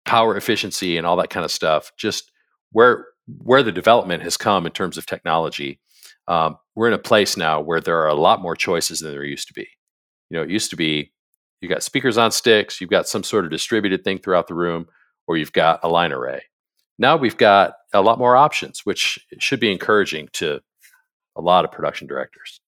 power 0.05 0.37
efficiency 0.37 0.97
and 0.97 1.07
all 1.07 1.17
that 1.17 1.31
kind 1.31 1.45
of 1.45 1.51
stuff, 1.51 1.93
just 1.97 2.31
where 2.71 3.07
where 3.39 3.65
the 3.65 3.73
development 3.73 4.23
has 4.23 4.37
come 4.37 4.65
in 4.65 4.73
terms 4.73 4.97
of 4.97 5.07
technology, 5.07 5.81
um, 6.29 6.57
we're 6.77 6.89
in 6.89 6.95
a 6.95 6.99
place 6.99 7.37
now 7.37 7.61
where 7.61 7.81
there 7.81 8.01
are 8.01 8.09
a 8.09 8.15
lot 8.15 8.41
more 8.41 8.55
choices 8.55 9.01
than 9.01 9.11
there 9.11 9.25
used 9.25 9.49
to 9.49 9.55
be. 9.55 9.67
You 10.31 10.37
know, 10.37 10.43
it 10.45 10.51
used 10.51 10.71
to 10.71 10.77
be 10.77 11.13
you 11.61 11.69
got 11.69 11.83
speakers 11.83 12.17
on 12.17 12.31
sticks, 12.31 12.81
you've 12.81 12.91
got 12.91 13.09
some 13.09 13.25
sort 13.25 13.45
of 13.45 13.51
distributed 13.51 14.05
thing 14.05 14.19
throughout 14.19 14.47
the 14.47 14.55
room, 14.55 14.87
or 15.27 15.37
you've 15.37 15.53
got 15.53 15.81
a 15.83 15.89
line 15.89 16.13
array 16.13 16.43
now 17.01 17.17
we've 17.17 17.37
got 17.37 17.75
a 17.93 18.03
lot 18.03 18.19
more 18.19 18.37
options, 18.37 18.81
which 18.85 19.19
should 19.39 19.59
be 19.59 19.73
encouraging 19.73 20.29
to 20.35 20.61
a 21.35 21.41
lot 21.41 21.65
of 21.65 21.73
production 21.73 22.07
directors. 22.07 22.61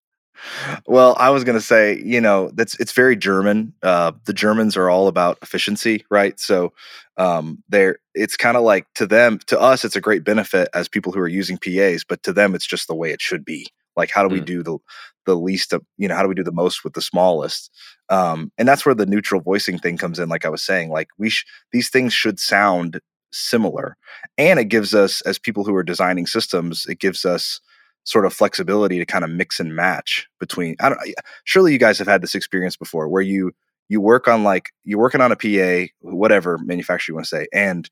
Well, 0.86 1.14
I 1.20 1.30
was 1.30 1.44
going 1.44 1.58
to 1.58 1.64
say, 1.64 2.00
you 2.02 2.20
know, 2.20 2.50
that's 2.54 2.74
it's 2.80 2.92
very 2.92 3.14
German. 3.14 3.74
Uh, 3.82 4.12
the 4.24 4.32
Germans 4.32 4.76
are 4.76 4.90
all 4.90 5.06
about 5.06 5.38
efficiency, 5.42 6.04
right? 6.10 6.40
So 6.40 6.72
um, 7.16 7.62
they're 7.68 7.98
it's 8.14 8.36
kind 8.36 8.56
of 8.56 8.64
like 8.64 8.86
to 8.94 9.06
them, 9.06 9.38
to 9.46 9.60
us, 9.60 9.84
it's 9.84 9.94
a 9.94 10.00
great 10.00 10.24
benefit 10.24 10.68
as 10.74 10.88
people 10.88 11.12
who 11.12 11.20
are 11.20 11.28
using 11.28 11.58
PAs, 11.58 12.02
but 12.02 12.22
to 12.24 12.32
them, 12.32 12.54
it's 12.54 12.66
just 12.66 12.88
the 12.88 12.94
way 12.94 13.12
it 13.12 13.20
should 13.20 13.44
be. 13.44 13.68
Like, 13.94 14.10
how 14.10 14.26
do 14.26 14.32
we 14.32 14.40
mm. 14.40 14.46
do 14.46 14.62
the 14.62 14.78
the 15.26 15.36
least 15.36 15.72
of 15.72 15.84
you 15.98 16.08
know 16.08 16.16
how 16.16 16.22
do 16.22 16.28
we 16.28 16.34
do 16.34 16.42
the 16.42 16.50
most 16.50 16.82
with 16.82 16.94
the 16.94 17.02
smallest? 17.02 17.70
Um, 18.08 18.50
and 18.58 18.66
that's 18.66 18.84
where 18.84 18.94
the 18.94 19.06
neutral 19.06 19.42
voicing 19.42 19.78
thing 19.78 19.98
comes 19.98 20.18
in. 20.18 20.28
Like 20.28 20.46
I 20.46 20.48
was 20.48 20.62
saying, 20.62 20.90
like 20.90 21.08
we 21.18 21.28
sh- 21.30 21.44
these 21.72 21.90
things 21.90 22.14
should 22.14 22.40
sound 22.40 23.00
similar. 23.32 23.96
And 24.38 24.58
it 24.60 24.66
gives 24.66 24.94
us, 24.94 25.20
as 25.22 25.38
people 25.38 25.64
who 25.64 25.74
are 25.74 25.82
designing 25.82 26.26
systems, 26.26 26.86
it 26.86 26.98
gives 26.98 27.24
us 27.24 27.60
sort 28.04 28.26
of 28.26 28.32
flexibility 28.32 28.98
to 28.98 29.06
kind 29.06 29.24
of 29.24 29.30
mix 29.30 29.60
and 29.60 29.76
match 29.76 30.26
between 30.40 30.74
I 30.80 30.88
don't 30.88 31.00
surely 31.44 31.72
you 31.72 31.78
guys 31.78 31.98
have 31.98 32.08
had 32.08 32.20
this 32.20 32.34
experience 32.34 32.76
before 32.76 33.08
where 33.08 33.22
you 33.22 33.52
you 33.88 34.00
work 34.00 34.26
on 34.26 34.42
like 34.42 34.70
you're 34.84 34.98
working 34.98 35.20
on 35.20 35.32
a 35.32 35.36
PA, 35.36 35.92
whatever 36.00 36.58
manufacturer 36.58 37.12
you 37.12 37.16
want 37.16 37.26
to 37.26 37.36
say, 37.36 37.46
and 37.52 37.88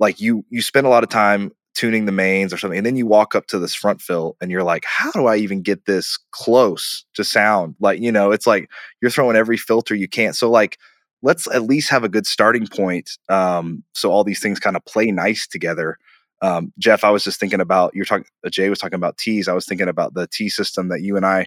like 0.00 0.20
you 0.20 0.44
you 0.50 0.62
spend 0.62 0.86
a 0.86 0.90
lot 0.90 1.04
of 1.04 1.10
time 1.10 1.52
tuning 1.74 2.06
the 2.06 2.12
mains 2.12 2.52
or 2.52 2.56
something, 2.56 2.78
and 2.78 2.86
then 2.86 2.96
you 2.96 3.06
walk 3.06 3.34
up 3.34 3.46
to 3.48 3.58
this 3.58 3.74
front 3.74 4.00
fill 4.00 4.34
and 4.40 4.50
you're 4.50 4.64
like, 4.64 4.84
how 4.86 5.12
do 5.12 5.26
I 5.26 5.36
even 5.36 5.60
get 5.60 5.84
this 5.84 6.18
close 6.30 7.04
to 7.14 7.22
sound? 7.22 7.74
Like, 7.80 8.00
you 8.00 8.10
know, 8.10 8.32
it's 8.32 8.46
like 8.46 8.70
you're 9.02 9.10
throwing 9.10 9.36
every 9.36 9.58
filter 9.58 9.94
you 9.94 10.08
can. 10.08 10.32
So 10.32 10.50
like 10.50 10.78
let's 11.26 11.48
at 11.52 11.64
least 11.64 11.90
have 11.90 12.04
a 12.04 12.08
good 12.08 12.26
starting 12.26 12.68
point 12.68 13.18
um, 13.28 13.82
so 13.94 14.10
all 14.10 14.22
these 14.22 14.40
things 14.40 14.60
kind 14.60 14.76
of 14.76 14.84
play 14.84 15.10
nice 15.10 15.46
together. 15.46 15.98
Um, 16.42 16.72
jeff 16.78 17.02
i 17.02 17.10
was 17.10 17.24
just 17.24 17.40
thinking 17.40 17.62
about 17.62 17.94
you're 17.94 18.04
talking 18.04 18.26
uh, 18.44 18.50
jay 18.50 18.68
was 18.68 18.78
talking 18.78 18.96
about 18.96 19.16
tees 19.16 19.48
i 19.48 19.54
was 19.54 19.64
thinking 19.64 19.88
about 19.88 20.12
the 20.12 20.26
T 20.26 20.50
system 20.50 20.88
that 20.90 21.00
you 21.00 21.16
and 21.16 21.24
i 21.24 21.46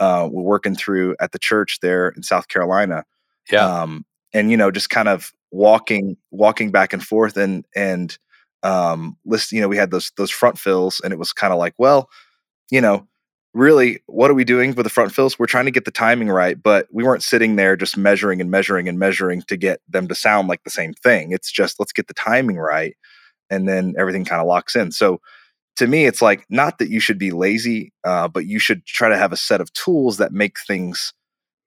uh, 0.00 0.28
were 0.30 0.42
working 0.42 0.74
through 0.74 1.14
at 1.20 1.30
the 1.30 1.38
church 1.38 1.78
there 1.80 2.08
in 2.08 2.24
south 2.24 2.48
carolina 2.48 3.04
yeah. 3.52 3.64
um, 3.64 4.04
and 4.32 4.50
you 4.50 4.56
know 4.56 4.72
just 4.72 4.90
kind 4.90 5.08
of 5.08 5.32
walking 5.52 6.16
walking 6.32 6.72
back 6.72 6.92
and 6.92 7.04
forth 7.04 7.36
and 7.36 7.64
and 7.76 8.18
um 8.64 9.16
list 9.24 9.52
you 9.52 9.60
know 9.60 9.68
we 9.68 9.76
had 9.76 9.92
those 9.92 10.10
those 10.16 10.32
front 10.32 10.58
fills 10.58 11.00
and 11.04 11.12
it 11.12 11.18
was 11.18 11.32
kind 11.32 11.52
of 11.52 11.58
like 11.60 11.74
well 11.78 12.10
you 12.72 12.80
know 12.80 13.06
really, 13.54 14.00
what 14.06 14.30
are 14.30 14.34
we 14.34 14.44
doing 14.44 14.74
with 14.74 14.84
the 14.84 14.90
front 14.90 15.12
fills? 15.12 15.38
We're 15.38 15.46
trying 15.46 15.64
to 15.64 15.70
get 15.70 15.84
the 15.84 15.90
timing 15.90 16.28
right, 16.28 16.60
but 16.60 16.86
we 16.92 17.04
weren't 17.04 17.22
sitting 17.22 17.56
there 17.56 17.76
just 17.76 17.96
measuring 17.96 18.40
and 18.40 18.50
measuring 18.50 18.88
and 18.88 18.98
measuring 18.98 19.42
to 19.42 19.56
get 19.56 19.80
them 19.88 20.08
to 20.08 20.14
sound 20.14 20.48
like 20.48 20.64
the 20.64 20.70
same 20.70 20.92
thing. 20.92 21.32
It's 21.32 21.50
just 21.50 21.78
let's 21.78 21.92
get 21.92 22.08
the 22.08 22.14
timing 22.14 22.58
right, 22.58 22.96
and 23.48 23.68
then 23.68 23.94
everything 23.96 24.24
kind 24.24 24.40
of 24.40 24.46
locks 24.46 24.76
in. 24.76 24.92
So 24.92 25.20
to 25.76 25.86
me, 25.86 26.04
it's 26.06 26.20
like 26.20 26.44
not 26.50 26.78
that 26.78 26.90
you 26.90 27.00
should 27.00 27.18
be 27.18 27.30
lazy, 27.30 27.92
uh, 28.04 28.28
but 28.28 28.46
you 28.46 28.58
should 28.58 28.84
try 28.84 29.08
to 29.08 29.16
have 29.16 29.32
a 29.32 29.36
set 29.36 29.60
of 29.60 29.72
tools 29.72 30.18
that 30.18 30.32
make 30.32 30.56
things 30.66 31.12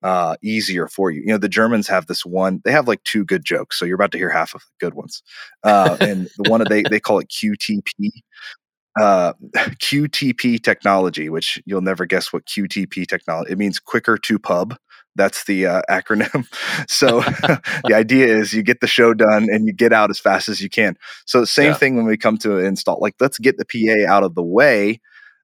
uh, 0.03 0.35
easier 0.43 0.87
for 0.87 1.09
you. 1.09 1.21
You 1.21 1.27
know, 1.27 1.37
the 1.37 1.49
Germans 1.49 1.87
have 1.87 2.07
this 2.07 2.25
one. 2.25 2.61
They 2.63 2.71
have 2.71 2.87
like 2.87 3.03
two 3.03 3.25
good 3.25 3.43
jokes, 3.43 3.79
so 3.79 3.85
you're 3.85 3.95
about 3.95 4.11
to 4.11 4.17
hear 4.17 4.29
half 4.29 4.53
of 4.53 4.61
the 4.61 4.85
good 4.85 4.93
ones. 4.93 5.23
Uh, 5.63 5.97
and 5.99 6.29
the 6.37 6.49
one 6.49 6.63
they 6.69 6.83
they 6.83 6.99
call 6.99 7.19
it 7.19 7.29
QTP, 7.29 8.11
uh, 8.99 9.33
QTP 9.55 10.61
technology, 10.61 11.29
which 11.29 11.61
you'll 11.65 11.81
never 11.81 12.05
guess 12.05 12.31
what 12.31 12.45
QTP 12.45 13.07
technology. 13.07 13.51
It 13.51 13.57
means 13.57 13.79
quicker 13.79 14.17
to 14.17 14.39
pub. 14.39 14.77
That's 15.15 15.45
the 15.45 15.65
uh, 15.65 15.81
acronym. 15.89 16.47
so 16.89 17.21
the 17.85 17.93
idea 17.93 18.27
is 18.27 18.53
you 18.53 18.63
get 18.63 18.81
the 18.81 18.87
show 18.87 19.13
done 19.13 19.47
and 19.49 19.65
you 19.65 19.73
get 19.73 19.93
out 19.93 20.09
as 20.09 20.19
fast 20.19 20.49
as 20.49 20.61
you 20.61 20.69
can. 20.69 20.95
So 21.25 21.39
the 21.39 21.47
same 21.47 21.71
yeah. 21.71 21.73
thing 21.75 21.95
when 21.95 22.05
we 22.05 22.17
come 22.17 22.37
to 22.39 22.57
install. 22.57 22.99
Like 23.01 23.15
let's 23.19 23.39
get 23.39 23.57
the 23.57 23.65
PA 23.65 24.11
out 24.11 24.23
of 24.23 24.35
the 24.35 24.43
way. 24.43 25.01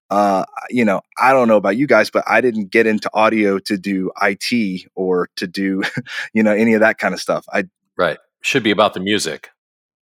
Uh, 0.09 0.45
you 0.69 0.85
know, 0.85 1.01
I 1.17 1.31
don't 1.31 1.47
know 1.47 1.57
about 1.57 1.75
you 1.75 1.87
guys, 1.87 2.11
but 2.11 2.23
I 2.27 2.39
didn't 2.39 2.69
get 2.71 2.85
into 2.85 3.09
audio 3.13 3.57
to 3.59 3.77
do 3.77 4.11
IT 4.21 4.85
or 4.93 5.29
to 5.37 5.47
do, 5.47 5.81
you 6.33 6.43
know, 6.43 6.53
any 6.53 6.73
of 6.73 6.81
that 6.81 6.99
kind 6.99 7.15
of 7.15 7.19
stuff. 7.19 7.45
I 7.51 7.63
right 7.97 8.19
should 8.41 8.61
be 8.61 8.71
about 8.71 8.93
the 8.93 8.99
music. 8.99 9.49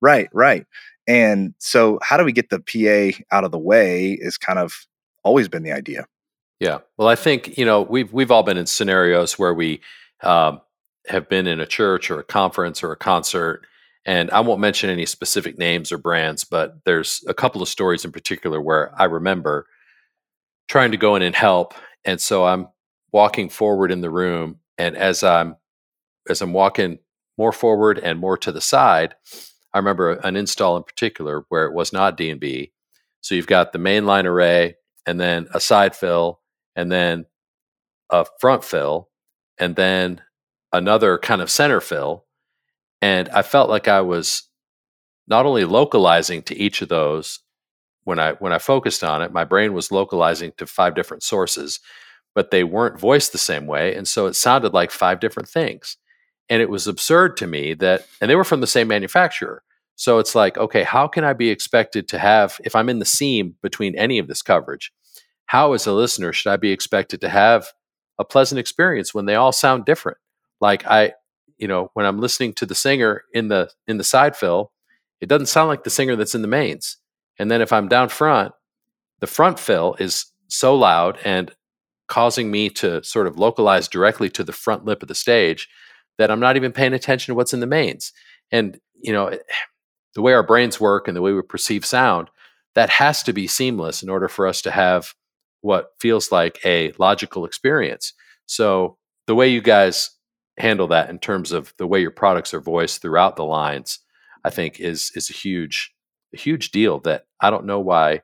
Right, 0.02 0.28
right. 0.34 0.66
And 1.08 1.54
so, 1.58 2.00
how 2.02 2.18
do 2.18 2.24
we 2.24 2.32
get 2.32 2.50
the 2.50 2.60
PA 2.60 3.18
out 3.36 3.44
of 3.44 3.52
the 3.52 3.60
way 3.60 4.12
is 4.12 4.38
kind 4.38 4.60
of 4.60 4.86
always 5.24 5.48
been 5.48 5.64
the 5.64 5.72
idea. 5.72 6.06
Yeah. 6.60 6.80
Well, 6.98 7.08
I 7.08 7.16
think 7.16 7.58
you 7.58 7.66
know 7.66 7.82
we've 7.82 8.12
we've 8.14 8.32
all 8.32 8.44
been 8.44 8.58
in 8.58 8.66
scenarios 8.66 9.40
where 9.40 9.54
we 9.54 9.82
um, 10.22 10.62
have 11.08 11.28
been 11.30 11.48
in 11.48 11.60
a 11.60 11.66
church 11.66 12.12
or 12.12 12.20
a 12.20 12.24
conference 12.24 12.84
or 12.84 12.92
a 12.92 12.98
concert, 12.98 13.66
and 14.06 14.30
I 14.32 14.42
won't 14.42 14.62
mention 14.62 14.90
any 14.90 15.06
specific 15.06 15.58
names 15.58 15.92
or 15.92 15.98
brands, 15.98 16.44
but 16.44 16.78
there's 16.86 17.24
a 17.28 17.34
couple 17.34 17.62
of 17.62 17.68
stories 17.70 18.06
in 18.06 18.12
particular 18.12 18.62
where 18.62 18.94
I 19.00 19.06
remember 19.06 19.66
trying 20.68 20.92
to 20.92 20.98
go 20.98 21.16
in 21.16 21.22
and 21.24 21.36
help, 21.36 21.74
and 22.06 22.22
so 22.22 22.46
I'm 22.46 22.68
walking 23.12 23.50
forward 23.50 23.92
in 23.92 24.02
the 24.02 24.12
room, 24.12 24.60
and 24.78 24.96
as 24.96 25.24
I'm 25.24 25.56
as 26.30 26.42
I'm 26.42 26.54
walking 26.54 27.00
more 27.38 27.52
forward 27.52 27.98
and 27.98 28.20
more 28.20 28.38
to 28.38 28.52
the 28.52 28.62
side, 28.62 29.16
I 29.74 29.78
remember 29.78 30.14
an 30.14 30.36
install 30.36 30.78
in 30.78 30.84
particular 30.84 31.46
where 31.50 31.66
it 31.66 31.74
was 31.74 31.94
not 31.94 32.18
D&B. 32.18 32.72
So 33.22 33.36
you've 33.36 33.48
got 33.48 33.72
the 33.72 33.80
mainline 33.80 34.26
array 34.26 34.76
and 35.06 35.20
then 35.20 35.48
a 35.54 35.60
side 35.60 35.96
fill 35.96 36.42
and 36.76 36.92
then 36.92 37.26
a 38.10 38.26
front 38.40 38.64
fill 38.64 39.10
and 39.58 39.76
then 39.76 40.22
another 40.74 41.18
kind 41.18 41.42
of 41.42 41.50
center 41.50 41.80
fill. 41.82 42.26
And 43.02 43.30
I 43.30 43.42
felt 43.42 43.70
like 43.70 43.88
I 43.88 44.02
was 44.02 44.44
not 45.28 45.46
only 45.46 45.66
localizing 45.66 46.42
to 46.44 46.56
each 46.56 46.82
of 46.82 46.90
those 46.90 47.40
when 48.04 48.20
I 48.20 48.34
when 48.34 48.52
I 48.52 48.58
focused 48.58 49.04
on 49.04 49.22
it, 49.22 49.32
my 49.32 49.44
brain 49.44 49.74
was 49.74 49.92
localizing 49.92 50.54
to 50.58 50.66
five 50.66 50.96
different 50.96 51.24
sources, 51.24 51.80
but 52.34 52.52
they 52.52 52.64
weren't 52.64 53.00
voiced 53.00 53.32
the 53.32 53.38
same 53.38 53.68
way. 53.68 53.96
And 53.96 54.08
so 54.08 54.26
it 54.26 54.36
sounded 54.36 54.74
like 54.74 54.92
five 54.92 55.20
different 55.20 55.50
things. 55.50 55.98
And 56.52 56.62
it 56.62 56.70
was 56.70 56.86
absurd 56.86 57.38
to 57.38 57.48
me 57.48 57.74
that, 57.76 58.06
and 58.20 58.30
they 58.30 58.36
were 58.36 58.44
from 58.44 58.62
the 58.62 58.68
same 58.68 58.90
manufacturer. 58.90 59.64
So 59.96 60.20
it's 60.20 60.36
like, 60.36 60.58
okay, 60.58 60.84
how 60.84 61.08
can 61.08 61.24
I 61.24 61.32
be 61.32 61.50
expected 61.50 62.10
to 62.10 62.20
have, 62.20 62.60
if 62.66 62.76
I'm 62.76 62.90
in 62.90 63.00
the 63.00 63.06
seam 63.06 63.56
between 63.64 63.96
any 63.96 64.20
of 64.20 64.28
this 64.28 64.42
coverage, 64.42 64.92
how 65.46 65.72
as 65.72 65.88
a 65.88 65.94
listener 65.94 66.34
should 66.34 66.52
I 66.52 66.58
be 66.58 66.72
expected 66.72 67.22
to 67.22 67.30
have 67.30 67.68
a 68.20 68.26
pleasant 68.26 68.60
experience 68.60 69.14
when 69.14 69.26
they 69.26 69.36
all 69.36 69.52
sound 69.52 69.86
different? 69.86 70.18
Like 70.60 70.86
I, 70.86 71.14
you 71.58 71.68
know, 71.68 71.90
when 71.94 72.06
I'm 72.06 72.20
listening 72.20 72.54
to 72.56 72.66
the 72.66 72.76
singer 72.76 73.24
in 73.34 73.48
the 73.48 73.70
in 73.88 73.98
the 73.98 74.04
side 74.04 74.36
fill, 74.36 74.72
it 75.22 75.30
doesn't 75.30 75.48
sound 75.48 75.70
like 75.70 75.84
the 75.84 75.90
singer 75.90 76.16
that's 76.16 76.36
in 76.36 76.42
the 76.42 76.48
mains. 76.48 76.98
And 77.40 77.50
then 77.50 77.62
if 77.62 77.72
I'm 77.72 77.88
down 77.88 78.10
front, 78.10 78.54
the 79.20 79.28
front 79.28 79.58
fill 79.58 79.96
is 80.00 80.26
so 80.50 80.76
loud 80.76 81.18
and 81.24 81.52
causing 82.08 82.52
me 82.52 82.70
to 82.70 83.02
sort 83.04 83.28
of 83.28 83.38
localize 83.38 83.88
directly 83.88 84.30
to 84.32 84.44
the 84.44 84.52
front 84.52 84.84
lip 84.84 85.02
of 85.02 85.08
the 85.08 85.16
stage 85.16 85.70
that 86.22 86.30
I'm 86.30 86.40
not 86.40 86.56
even 86.56 86.72
paying 86.72 86.94
attention 86.94 87.32
to 87.32 87.36
what's 87.36 87.54
in 87.54 87.62
the 87.62 87.68
mains. 87.68 88.14
And, 88.52 88.80
you 88.94 89.12
know, 89.12 89.36
the 90.14 90.22
way 90.22 90.34
our 90.34 90.44
brains 90.44 90.80
work 90.80 91.08
and 91.08 91.18
the 91.18 91.22
way 91.22 91.34
we 91.34 91.42
perceive 91.42 91.84
sound, 91.84 92.30
that 92.76 92.92
has 92.92 93.24
to 93.24 93.34
be 93.34 93.48
seamless 93.48 94.04
in 94.04 94.10
order 94.10 94.28
for 94.28 94.46
us 94.46 94.62
to 94.62 94.72
have 94.72 95.16
what 95.62 95.94
feels 96.00 96.32
like 96.32 96.60
a 96.64 96.92
logical 97.00 97.44
experience. 97.44 98.14
So, 98.46 98.98
the 99.26 99.34
way 99.34 99.50
you 99.50 99.62
guys 99.62 100.12
handle 100.58 100.88
that 100.88 101.10
in 101.10 101.18
terms 101.18 101.52
of 101.52 101.74
the 101.78 101.88
way 101.88 102.02
your 102.02 102.12
products 102.12 102.54
are 102.54 102.62
voiced 102.62 103.02
throughout 103.02 103.36
the 103.36 103.46
lines, 103.46 104.00
I 104.44 104.52
think 104.52 104.80
is 104.80 105.12
is 105.16 105.30
a 105.30 105.34
huge 105.34 105.92
a 106.34 106.38
huge 106.38 106.70
deal 106.70 107.00
that 107.00 107.26
I 107.40 107.50
don't 107.50 107.66
know 107.66 107.80
why 107.80 108.22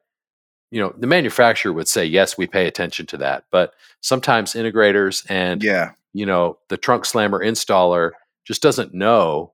you 0.69 0.81
know 0.81 0.93
the 0.95 1.07
manufacturer 1.07 1.73
would 1.73 1.87
say 1.87 2.05
yes 2.05 2.37
we 2.37 2.45
pay 2.45 2.67
attention 2.67 3.05
to 3.07 3.17
that 3.17 3.45
but 3.51 3.73
sometimes 4.01 4.53
integrators 4.53 5.25
and 5.29 5.63
yeah 5.63 5.91
you 6.13 6.25
know 6.25 6.57
the 6.69 6.77
trunk 6.77 7.05
slammer 7.05 7.43
installer 7.43 8.11
just 8.45 8.61
doesn't 8.61 8.93
know 8.93 9.53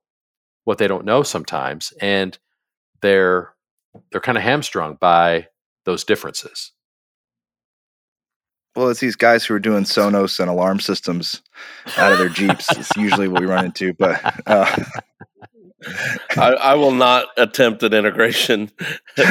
what 0.64 0.78
they 0.78 0.88
don't 0.88 1.04
know 1.04 1.22
sometimes 1.22 1.92
and 2.00 2.38
they're 3.02 3.54
they're 4.10 4.20
kind 4.20 4.38
of 4.38 4.44
hamstrung 4.44 4.96
by 5.00 5.46
those 5.84 6.04
differences. 6.04 6.72
Well 8.74 8.88
it's 8.88 9.00
these 9.00 9.14
guys 9.16 9.44
who 9.44 9.54
are 9.54 9.60
doing 9.60 9.84
sonos 9.84 10.40
and 10.40 10.50
alarm 10.50 10.80
systems 10.80 11.42
out 11.96 12.12
of 12.12 12.18
their 12.18 12.28
jeeps 12.28 12.66
it's 12.76 12.96
usually 12.96 13.28
what 13.28 13.40
we 13.40 13.46
run 13.46 13.66
into 13.66 13.92
but 13.94 14.20
uh, 14.48 14.84
I, 16.36 16.52
I, 16.52 16.74
will 16.74 16.92
not 16.92 17.26
attempt 17.36 17.82
an 17.82 17.92
integration. 17.92 18.70
you 19.18 19.26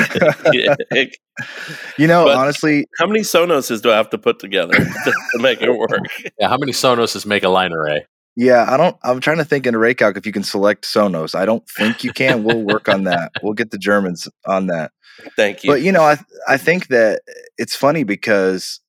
know, 2.07 2.25
but 2.25 2.35
honestly, 2.35 2.85
how 2.99 3.07
many 3.07 3.21
Sonoses 3.21 3.81
do 3.81 3.91
I 3.91 3.95
have 3.95 4.09
to 4.11 4.17
put 4.17 4.39
together 4.39 4.73
to, 4.73 5.39
make 5.39 5.61
it 5.61 5.71
work? 5.71 6.01
Yeah, 6.39 6.49
how 6.49 6.57
many 6.57 6.71
Sonoses 6.71 7.25
make 7.25 7.43
a 7.43 7.49
line 7.49 7.73
array? 7.73 7.97
Eh? 7.97 7.99
Yeah, 8.35 8.65
I 8.67 8.77
don't. 8.77 8.97
I'm 9.03 9.19
trying 9.19 9.37
to 9.37 9.45
think 9.45 9.67
in 9.67 9.75
ArrayCalc 9.75 10.17
if 10.17 10.25
you 10.25 10.31
can 10.31 10.43
select 10.43 10.85
Sonos. 10.85 11.35
I 11.35 11.45
don't 11.45 11.67
think 11.69 12.03
you 12.03 12.11
can. 12.11 12.43
We'll 12.43 12.63
work 12.63 12.89
on 12.89 13.03
that. 13.03 13.31
We'll 13.43 13.53
get 13.53 13.71
the 13.71 13.77
Germans 13.77 14.27
on 14.45 14.67
that. 14.67 14.91
Thank 15.35 15.63
you. 15.63 15.71
But 15.71 15.81
you 15.81 15.91
know, 15.91 16.01
I 16.01 16.17
I 16.47 16.57
think 16.57 16.87
that 16.87 17.21
it's 17.57 17.75
funny 17.75 18.03
because 18.03 18.79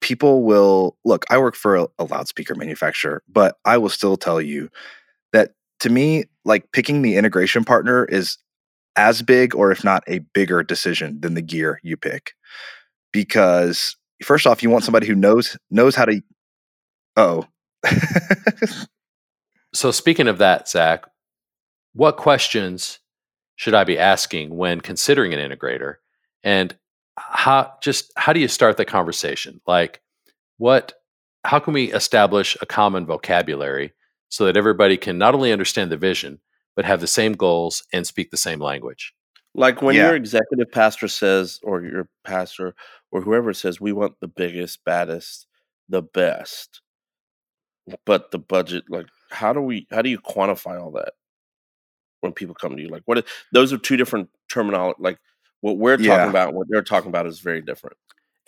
people 0.00 0.44
will 0.44 0.96
look. 1.04 1.24
I 1.30 1.38
work 1.38 1.56
for 1.56 1.76
a, 1.76 1.88
a 1.98 2.04
loudspeaker 2.04 2.54
manufacturer, 2.54 3.22
but 3.28 3.56
I 3.64 3.78
will 3.78 3.88
still 3.88 4.16
tell 4.16 4.40
you 4.40 4.70
that 5.32 5.52
to 5.80 5.90
me, 5.90 6.26
like 6.44 6.72
picking 6.72 7.02
the 7.02 7.16
integration 7.16 7.64
partner 7.64 8.04
is 8.04 8.38
as 8.96 9.22
big 9.22 9.54
or 9.54 9.70
if 9.72 9.84
not 9.84 10.04
a 10.06 10.18
bigger 10.18 10.62
decision 10.62 11.20
than 11.20 11.34
the 11.34 11.42
gear 11.42 11.80
you 11.82 11.96
pick. 11.96 12.32
Because 13.12 13.96
first 14.22 14.46
off 14.46 14.62
you 14.62 14.70
want 14.70 14.84
somebody 14.84 15.06
who 15.06 15.14
knows 15.14 15.56
knows 15.70 15.94
how 15.94 16.04
to 16.04 16.22
oh. 17.16 17.46
So 19.74 19.90
speaking 19.90 20.28
of 20.28 20.38
that 20.38 20.68
zach 20.68 21.04
what 21.94 22.16
questions 22.16 23.00
should 23.56 23.74
i 23.74 23.84
be 23.84 23.98
asking 23.98 24.56
when 24.56 24.80
considering 24.80 25.34
an 25.34 25.40
integrator? 25.40 25.96
And 26.42 26.76
how 27.16 27.74
just 27.82 28.12
how 28.16 28.32
do 28.32 28.40
you 28.40 28.48
start 28.48 28.76
the 28.76 28.84
conversation? 28.84 29.60
Like 29.66 30.00
what 30.58 30.94
how 31.44 31.58
can 31.58 31.74
we 31.74 31.92
establish 31.92 32.56
a 32.60 32.66
common 32.66 33.06
vocabulary 33.06 33.92
so 34.32 34.46
that 34.46 34.56
everybody 34.56 34.96
can 34.96 35.18
not 35.18 35.34
only 35.34 35.52
understand 35.52 35.92
the 35.92 35.96
vision, 35.98 36.40
but 36.74 36.86
have 36.86 37.02
the 37.02 37.06
same 37.06 37.34
goals 37.34 37.84
and 37.92 38.06
speak 38.06 38.30
the 38.30 38.36
same 38.38 38.60
language. 38.60 39.12
Like 39.54 39.82
when 39.82 39.94
yeah. 39.94 40.06
your 40.06 40.16
executive 40.16 40.72
pastor 40.72 41.06
says, 41.06 41.60
or 41.62 41.82
your 41.82 42.08
pastor, 42.24 42.74
or 43.10 43.20
whoever 43.20 43.52
says, 43.52 43.78
we 43.78 43.92
want 43.92 44.14
the 44.20 44.28
biggest, 44.28 44.82
baddest, 44.86 45.46
the 45.90 46.00
best, 46.00 46.80
but 48.06 48.30
the 48.30 48.38
budget, 48.38 48.84
like, 48.88 49.04
how 49.30 49.52
do 49.52 49.60
we, 49.60 49.86
how 49.90 50.00
do 50.00 50.08
you 50.08 50.18
quantify 50.18 50.80
all 50.80 50.92
that 50.92 51.12
when 52.22 52.32
people 52.32 52.54
come 52.54 52.74
to 52.74 52.82
you? 52.82 52.88
Like, 52.88 53.02
what, 53.04 53.18
is, 53.18 53.24
those 53.52 53.70
are 53.70 53.76
two 53.76 53.98
different 53.98 54.30
terminology. 54.48 54.96
Like, 54.98 55.18
what 55.60 55.76
we're 55.76 55.98
talking 55.98 56.08
yeah. 56.08 56.30
about, 56.30 56.54
what 56.54 56.68
they're 56.70 56.80
talking 56.80 57.10
about 57.10 57.26
is 57.26 57.40
very 57.40 57.60
different. 57.60 57.98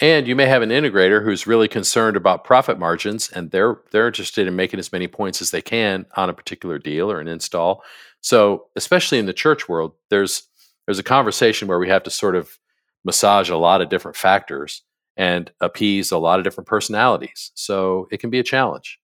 And 0.01 0.27
you 0.27 0.35
may 0.35 0.47
have 0.47 0.63
an 0.63 0.71
integrator 0.71 1.23
who's 1.23 1.47
really 1.47 1.69
concerned 1.69 2.17
about 2.17 2.45
profit 2.45 2.79
margins 2.79 3.31
and 3.31 3.51
they're 3.51 3.79
they're 3.93 4.09
interested 4.09 4.47
in 4.49 4.57
making 4.57 4.81
as 4.81 4.93
many 4.93 5.07
points 5.07 5.41
as 5.41 5.51
they 5.53 5.63
can 5.63 6.07
on 6.17 6.29
a 6.29 6.35
particular 6.35 6.79
deal 6.79 7.11
or 7.11 7.21
an 7.21 7.29
install. 7.29 7.85
So, 8.21 8.67
especially 8.75 9.19
in 9.19 9.27
the 9.27 9.33
church 9.33 9.69
world, 9.69 9.93
there's 10.11 10.49
there's 10.87 10.99
a 10.99 11.05
conversation 11.05 11.69
where 11.69 11.79
we 11.79 11.89
have 11.89 12.03
to 12.05 12.11
sort 12.11 12.35
of 12.35 12.59
massage 13.05 13.51
a 13.51 13.57
lot 13.57 13.83
of 13.83 13.89
different 13.89 14.17
factors 14.17 14.83
and 15.17 15.53
appease 15.61 16.11
a 16.11 16.19
lot 16.19 16.41
of 16.41 16.45
different 16.45 16.67
personalities. 16.67 17.53
So, 17.55 18.09
it 18.11 18.19
can 18.19 18.31
be 18.31 18.41
a 18.41 18.45
challenge. 18.45 18.99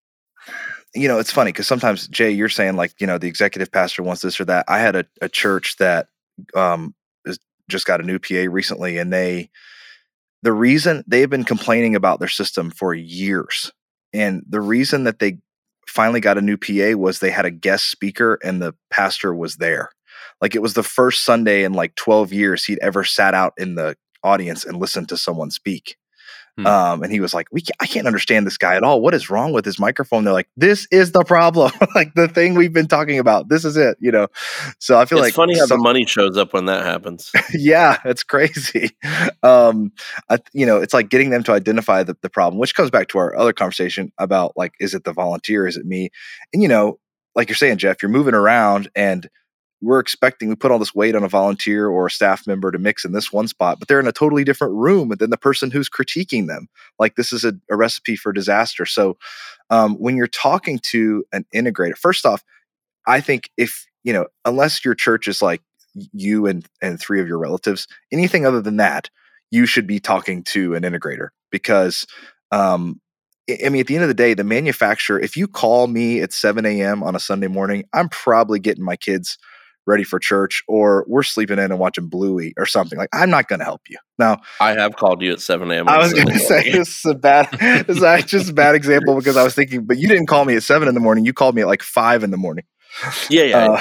You 0.93 1.07
know, 1.07 1.21
it's 1.21 1.31
funny 1.31 1.53
because 1.53 1.69
sometimes 1.69 2.09
Jay, 2.09 2.33
you're 2.33 2.49
saying 2.49 2.75
like, 2.75 2.95
you 3.01 3.07
know, 3.07 3.17
the 3.19 3.29
executive 3.29 3.71
pastor 3.71 4.03
wants 4.03 4.23
this 4.23 4.41
or 4.41 4.45
that. 4.47 4.65
I 4.67 4.81
had 4.81 4.97
a, 4.97 5.05
a 5.23 5.29
church 5.29 5.77
that 5.77 6.09
um, 6.57 6.95
just 7.69 7.87
got 7.87 8.01
a 8.01 8.05
new 8.05 8.19
PA 8.19 8.51
recently, 8.53 8.99
and 8.99 9.13
they 9.13 9.51
the 10.43 10.53
reason 10.53 11.05
they've 11.07 11.31
been 11.31 11.45
complaining 11.45 11.95
about 11.95 12.19
their 12.19 12.29
system 12.29 12.71
for 12.71 12.95
years 12.95 13.73
and 14.13 14.43
the 14.49 14.61
reason 14.61 15.05
that 15.05 15.19
they 15.19 15.39
finally 15.87 16.21
got 16.21 16.39
a 16.39 16.43
new 16.43 16.57
PA 16.57 16.97
was 16.97 17.19
they 17.19 17.31
had 17.31 17.45
a 17.45 17.51
guest 17.51 17.91
speaker 17.91 18.39
and 18.45 18.63
the 18.63 18.75
pastor 18.91 19.35
was 19.35 19.57
there. 19.57 19.91
Like 20.41 20.55
it 20.55 20.63
was 20.63 20.75
the 20.75 20.83
first 20.83 21.25
Sunday 21.25 21.65
in 21.65 21.73
like 21.73 21.95
12 21.97 22.33
years 22.33 22.65
he'd 22.65 22.79
ever 22.81 23.05
sat 23.05 23.35
out 23.35 23.53
in 23.59 23.75
the 23.75 23.97
audience 24.23 24.65
and 24.65 24.79
listened 24.79 25.09
to 25.09 25.17
someone 25.17 25.51
speak. 25.51 25.97
Hmm. 26.61 26.67
Um, 26.67 27.03
and 27.03 27.13
he 27.13 27.21
was 27.21 27.33
like, 27.33 27.49
"We, 27.53 27.63
can't, 27.63 27.77
I 27.81 27.87
can't 27.87 28.07
understand 28.07 28.47
this 28.47 28.59
guy 28.59 28.77
at 28.77 28.83
all. 28.83 29.01
What 29.01 29.15
is 29.15 29.31
wrong 29.31 29.53
with 29.53 29.65
his 29.65 29.79
microphone?" 29.79 30.25
They're 30.25 30.33
like, 30.33 30.49
"This 30.57 30.87
is 30.91 31.13
the 31.13 31.25
problem. 31.25 31.73
like 31.95 32.15
the 32.15 32.29
thing 32.29 32.55
we've 32.55 32.73
been 32.73 32.89
talking 32.89 33.19
about. 33.19 33.49
This 33.49 33.65
is 33.65 33.77
it." 33.77 33.97
You 34.01 34.13
know. 34.13 34.29
So 34.79 34.99
I 34.99 35.05
feel 35.05 35.19
it's 35.19 35.29
like 35.29 35.35
funny 35.35 35.59
how 35.59 35.67
some, 35.67 35.79
the 35.79 35.83
money 35.83 36.05
shows 36.05 36.37
up 36.37 36.53
when 36.53 36.67
that 36.67 36.85
happens. 36.85 37.31
yeah, 37.55 37.99
it's 38.05 38.23
crazy. 38.23 38.91
Um, 39.43 39.93
I, 40.29 40.39
you 40.53 40.67
know, 40.67 40.79
it's 40.79 40.93
like 40.93 41.09
getting 41.09 41.31
them 41.31 41.43
to 41.45 41.53
identify 41.53 42.03
the, 42.03 42.17
the 42.21 42.29
problem, 42.29 42.59
which 42.59 42.75
comes 42.75 42.91
back 42.91 43.09
to 43.09 43.19
our 43.19 43.35
other 43.37 43.53
conversation 43.53 44.13
about 44.19 44.57
like, 44.57 44.75
is 44.81 44.95
it 44.95 45.05
the 45.05 45.13
volunteer? 45.13 45.67
Is 45.67 45.77
it 45.77 45.87
me? 45.87 46.11
And 46.53 46.63
you 46.63 46.69
know, 46.69 46.99
like 47.35 47.49
you're 47.49 47.57
saying, 47.57 47.79
Jeff, 47.79 48.03
you're 48.03 48.11
moving 48.11 48.35
around 48.35 48.91
and 48.95 49.29
we're 49.83 49.99
expecting 49.99 50.49
we 50.49 50.55
put 50.55 50.71
all 50.71 50.79
this 50.79 50.95
weight 50.95 51.15
on 51.15 51.25
a 51.25 51.29
volunteer 51.29 51.89
or 51.89 52.07
a 52.07 52.11
staff 52.11 52.47
member 52.47 52.71
to 52.71 52.79
mix 52.79 53.05
in 53.05 53.13
this 53.13 53.33
one 53.33 53.49
spot, 53.49 53.79
but 53.79 53.89
they're 53.89 54.01
in 54.01 54.07
a 54.07 54.13
totally 54.13 54.45
different 54.45 54.75
room 54.75 55.13
than 55.19 55.31
the 55.31 55.39
person 55.39 55.71
who's 55.71 55.89
critiquing 55.89 56.47
them. 56.47 56.69
Like 56.99 57.17
this 57.17 57.33
is 57.33 57.45
a, 57.45 57.55
a 57.71 57.77
recipe 57.77 58.17
for 58.17 58.33
disaster. 58.33 58.85
So 58.85 59.17
um, 59.71 59.95
when 59.97 60.17
you're 60.17 60.27
talking 60.27 60.79
to 60.91 61.25
an 61.33 61.47
integrator, 61.55 61.97
first 61.97 62.27
off, 62.27 62.45
I 63.07 63.21
think 63.21 63.51
if 63.57 63.87
you 64.05 64.13
know, 64.13 64.27
unless 64.45 64.85
your 64.85 64.95
church 64.95 65.29
is 65.29 65.43
like 65.43 65.63
you 65.95 66.47
and 66.47 66.67
and 66.83 67.01
three 67.01 67.21
of 67.21 67.29
your 67.29 67.39
relatives, 67.39 67.87
anything 68.13 68.47
other 68.47 68.61
than 68.61 68.77
that, 68.77 69.09
you 69.51 69.67
should 69.67 69.87
be 69.87 69.99
talking 69.99 70.43
to 70.45 70.75
an 70.75 70.83
integrator 70.83 71.29
because 71.51 72.07
um, 72.53 73.01
I 73.65 73.69
mean, 73.69 73.81
at 73.81 73.87
the 73.87 73.95
end 73.95 74.05
of 74.05 74.09
the 74.09 74.15
day, 74.15 74.35
the 74.35 74.45
manufacturer, 74.45 75.19
if 75.19 75.37
you 75.37 75.49
call 75.49 75.87
me 75.87 76.21
at 76.21 76.33
7 76.33 76.65
a.m. 76.67 77.03
on 77.03 77.17
a 77.17 77.21
Sunday 77.21 77.49
morning, 77.49 77.85
I'm 77.93 78.09
probably 78.09 78.61
getting 78.61 78.85
my 78.85 78.97
kids 78.97 79.39
ready 79.87 80.05
for 80.05 80.19
church 80.19 80.63
or 80.69 81.05
we're 81.09 81.23
sleeping 81.23 81.59
in 81.59 81.71
and 81.71 81.79
watching 81.79 82.07
Bluey 82.07 82.55
or 82.57 82.67
something. 82.67 82.99
Like, 82.99 83.09
I'm 83.13 83.31
not 83.31 83.49
going 83.49 83.59
to 83.59 83.65
help 83.65 83.83
you. 83.89 83.99
Now, 84.19 84.39
I 84.61 84.73
have 84.73 84.97
called 84.97 85.23
you 85.23 85.33
at 85.33 85.41
7 85.41 85.71
a.m. 85.71 85.89
I 85.89 85.99
was 85.99 86.13
going 86.13 86.29
to 86.29 86.39
say 86.39 86.71
this 86.71 87.01
is 87.01 87.07
a 87.07 87.15
bad, 87.15 87.49
this 87.87 88.03
is 88.03 88.25
just 88.25 88.51
a 88.51 88.55
bad 88.55 88.75
example 88.75 89.17
because 89.17 89.37
I 89.37 89.43
was 89.43 89.55
thinking, 89.55 89.85
but 89.85 89.99
you 89.99 90.09
didn't 90.09 90.27
call 90.27 90.45
me 90.45 90.57
at 90.57 90.63
7 90.63 90.89
in 90.89 90.95
the 90.95 91.01
morning. 91.01 91.25
You 91.25 91.33
called 91.33 91.55
me 91.55 91.63
at 91.63 91.69
like 91.69 91.83
5 91.83 92.25
in 92.25 92.31
the 92.31 92.37
morning. 92.37 92.65
Yeah, 93.31 93.45
yeah. 93.45 93.71
Uh, 93.71 93.79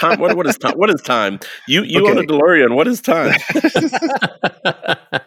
time, 0.00 0.20
what, 0.20 0.36
what 0.36 0.46
is 0.46 0.56
time? 0.56 0.76
What 0.76 0.90
is 0.90 1.00
time? 1.02 1.38
You 1.66 1.82
you 1.82 2.02
okay. 2.02 2.10
own 2.10 2.18
a 2.18 2.26
DeLorean. 2.26 2.74
What 2.74 2.88
is 2.88 3.00
time? 3.00 3.38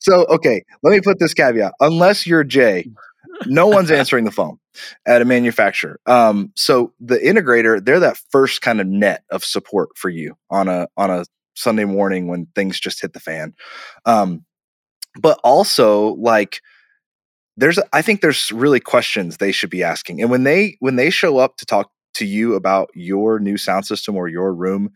so 0.00 0.26
okay, 0.26 0.64
let 0.82 0.90
me 0.90 1.00
put 1.00 1.18
this 1.20 1.32
caveat: 1.32 1.72
unless 1.80 2.26
you're 2.26 2.44
Jay, 2.44 2.90
no 3.46 3.66
one's 3.66 3.90
answering 3.90 4.24
the 4.24 4.30
phone 4.30 4.58
at 5.06 5.22
a 5.22 5.24
manufacturer. 5.24 6.00
Um, 6.06 6.52
so 6.54 6.92
the 7.00 7.16
integrator, 7.16 7.84
they're 7.84 8.00
that 8.00 8.18
first 8.30 8.60
kind 8.60 8.80
of 8.80 8.86
net 8.86 9.24
of 9.30 9.44
support 9.44 9.90
for 9.96 10.08
you 10.08 10.36
on 10.50 10.68
a 10.68 10.88
on 10.96 11.10
a 11.10 11.24
Sunday 11.54 11.84
morning 11.84 12.28
when 12.28 12.46
things 12.54 12.80
just 12.80 13.00
hit 13.00 13.12
the 13.12 13.20
fan. 13.20 13.54
Um, 14.04 14.44
but 15.20 15.38
also 15.44 16.14
like 16.14 16.60
there's 17.56 17.78
I 17.92 18.02
think 18.02 18.20
there's 18.20 18.50
really 18.52 18.80
questions 18.80 19.36
they 19.36 19.52
should 19.52 19.70
be 19.70 19.82
asking. 19.82 20.20
And 20.20 20.30
when 20.30 20.44
they 20.44 20.76
when 20.80 20.96
they 20.96 21.10
show 21.10 21.38
up 21.38 21.56
to 21.58 21.66
talk 21.66 21.90
to 22.14 22.26
you 22.26 22.54
about 22.54 22.90
your 22.94 23.38
new 23.38 23.56
sound 23.56 23.86
system 23.86 24.16
or 24.16 24.28
your 24.28 24.52
room, 24.54 24.90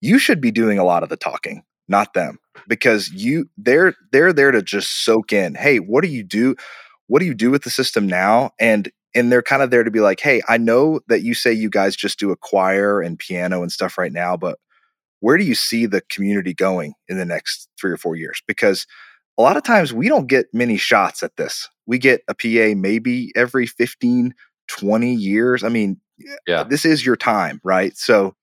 you 0.00 0.18
should 0.18 0.40
be 0.40 0.50
doing 0.50 0.78
a 0.78 0.84
lot 0.84 1.02
of 1.02 1.08
the 1.08 1.16
talking, 1.16 1.62
not 1.88 2.14
them. 2.14 2.38
Because 2.68 3.10
you 3.10 3.48
they're 3.56 3.94
they're 4.12 4.32
there 4.32 4.50
to 4.52 4.62
just 4.62 5.04
soak 5.04 5.32
in, 5.32 5.54
hey, 5.54 5.78
what 5.78 6.02
do 6.02 6.08
you 6.08 6.22
do? 6.22 6.54
What 7.08 7.20
do 7.20 7.26
you 7.26 7.34
do 7.34 7.50
with 7.50 7.62
the 7.62 7.70
system 7.70 8.06
now? 8.06 8.50
And 8.58 8.90
and 9.14 9.32
they're 9.32 9.42
kind 9.42 9.62
of 9.62 9.70
there 9.70 9.82
to 9.82 9.90
be 9.90 10.00
like, 10.00 10.20
hey, 10.20 10.42
I 10.46 10.58
know 10.58 11.00
that 11.08 11.22
you 11.22 11.32
say 11.32 11.52
you 11.52 11.70
guys 11.70 11.96
just 11.96 12.18
do 12.18 12.32
a 12.32 12.36
choir 12.36 13.00
and 13.00 13.18
piano 13.18 13.62
and 13.62 13.72
stuff 13.72 13.96
right 13.96 14.12
now, 14.12 14.36
but 14.36 14.58
where 15.20 15.38
do 15.38 15.44
you 15.44 15.54
see 15.54 15.86
the 15.86 16.02
community 16.02 16.52
going 16.52 16.92
in 17.08 17.16
the 17.16 17.24
next 17.24 17.68
three 17.80 17.90
or 17.90 17.96
four 17.96 18.14
years? 18.16 18.42
Because 18.46 18.86
a 19.38 19.42
lot 19.42 19.56
of 19.56 19.62
times 19.62 19.92
we 19.92 20.08
don't 20.08 20.26
get 20.26 20.52
many 20.52 20.76
shots 20.76 21.22
at 21.22 21.36
this. 21.36 21.68
We 21.86 21.98
get 21.98 22.22
a 22.28 22.34
PA 22.34 22.78
maybe 22.78 23.32
every 23.34 23.66
15, 23.66 24.34
20 24.68 25.14
years. 25.14 25.64
I 25.64 25.68
mean, 25.68 26.00
yeah, 26.46 26.64
this 26.64 26.84
is 26.84 27.04
your 27.04 27.16
time, 27.16 27.60
right? 27.64 27.96
So, 27.96 28.34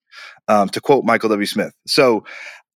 um, 0.48 0.70
to 0.70 0.82
quote 0.82 1.06
Michael 1.06 1.30
W. 1.30 1.46
Smith, 1.46 1.74
so 1.88 2.24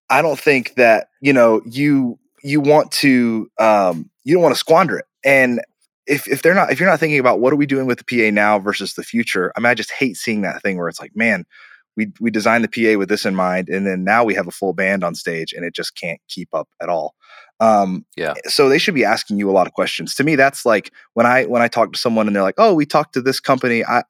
I 0.10 0.22
don't 0.22 0.40
think 0.40 0.76
that 0.76 1.08
you 1.22 1.34
know 1.34 1.62
you 1.66 2.20
you 2.44 2.62
want 2.62 2.92
to 2.92 3.50
um, 3.60 4.12
you 4.24 4.36
don't 4.36 4.44
want 4.44 4.54
to 4.54 4.60
squander 4.60 5.00
it. 5.00 5.06
And 5.24 5.62
if 6.06 6.28
if 6.28 6.42
they're 6.42 6.54
not 6.54 6.72
if 6.72 6.80
you're 6.80 6.90
not 6.90 7.00
thinking 7.00 7.20
about 7.20 7.40
what 7.40 7.54
are 7.54 7.58
we 7.58 7.66
doing 7.66 7.86
with 7.86 8.00
the 8.00 8.04
PA 8.04 8.34
now 8.34 8.60
versus 8.60 8.94
the 8.94 9.04
future, 9.04 9.52
I 9.56 9.60
mean, 9.60 9.68
I 9.68 9.74
just 9.74 9.92
hate 9.92 10.18
seeing 10.18 10.42
that 10.42 10.62
thing 10.62 10.78
where 10.78 10.90
it's 10.90 11.00
like, 11.00 11.16
man, 11.16 11.46
we 11.96 12.12
we 12.20 12.32
designed 12.32 12.64
the 12.64 12.68
PA 12.68 12.98
with 12.98 13.10
this 13.10 13.26
in 13.26 13.36
mind, 13.36 13.70
and 13.70 13.86
then 13.86 14.04
now 14.04 14.24
we 14.24 14.34
have 14.34 14.48
a 14.48 14.52
full 14.52 14.74
band 14.74 15.04
on 15.04 15.16
stage, 15.16 15.54
and 15.54 15.66
it 15.66 15.74
just 15.74 15.96
can't 15.96 16.20
keep 16.28 16.50
up 16.54 16.68
at 16.82 16.90
all. 16.90 17.16
Um, 17.60 18.06
yeah. 18.18 18.34
So 18.46 18.68
they 18.68 18.78
should 18.78 18.96
be 18.96 19.06
asking 19.06 19.38
you 19.38 19.50
a 19.50 19.54
lot 19.54 19.68
of 19.68 19.74
questions. 19.74 20.16
To 20.16 20.24
me, 20.24 20.36
that's 20.36 20.66
like 20.66 20.92
when 21.14 21.26
I 21.26 21.46
when 21.46 21.62
I 21.62 21.68
talk 21.68 21.94
to 21.94 22.00
someone 22.00 22.28
and 22.28 22.36
they're 22.36 22.44
like, 22.44 22.56
"Oh, 22.58 22.74
we 22.74 22.86
talked 22.86 23.14
to 23.14 23.22
this 23.22 23.40
company." 23.40 23.86
I 23.86 24.04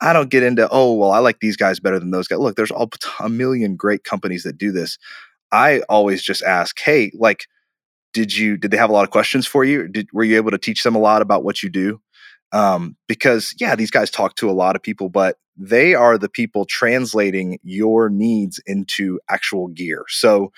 I 0.00 0.12
don't 0.12 0.30
get 0.30 0.42
into, 0.42 0.68
"Oh, 0.70 0.94
well, 0.94 1.12
I 1.12 1.18
like 1.18 1.40
these 1.40 1.56
guys 1.56 1.80
better 1.80 1.98
than 2.00 2.10
those 2.10 2.26
guys." 2.26 2.38
Look, 2.38 2.56
there's 2.56 2.70
all, 2.70 2.90
a 3.20 3.28
million 3.28 3.76
great 3.76 4.04
companies 4.04 4.42
that 4.42 4.58
do 4.58 4.72
this. 4.72 4.98
I 5.52 5.80
always 5.88 6.22
just 6.22 6.42
ask, 6.42 6.78
"Hey, 6.80 7.12
like." 7.14 7.46
Did 8.12 8.36
you 8.36 8.56
did 8.56 8.70
they 8.70 8.76
have 8.76 8.90
a 8.90 8.92
lot 8.92 9.04
of 9.04 9.10
questions 9.10 9.46
for 9.46 9.64
you? 9.64 9.88
Did 9.88 10.08
were 10.12 10.24
you 10.24 10.36
able 10.36 10.50
to 10.50 10.58
teach 10.58 10.82
them 10.82 10.94
a 10.94 11.00
lot 11.00 11.22
about 11.22 11.44
what 11.44 11.62
you 11.62 11.68
do? 11.68 12.00
Um, 12.52 12.96
because 13.08 13.54
yeah 13.60 13.74
these 13.74 13.90
guys 13.90 14.10
talk 14.10 14.36
to 14.36 14.48
a 14.48 14.52
lot 14.52 14.76
of 14.76 14.82
people 14.82 15.08
but 15.08 15.36
they 15.56 15.94
are 15.94 16.16
the 16.16 16.28
people 16.28 16.64
translating 16.64 17.58
your 17.62 18.08
needs 18.08 18.60
into 18.66 19.18
actual 19.28 19.68
gear. 19.68 20.04
So 20.08 20.52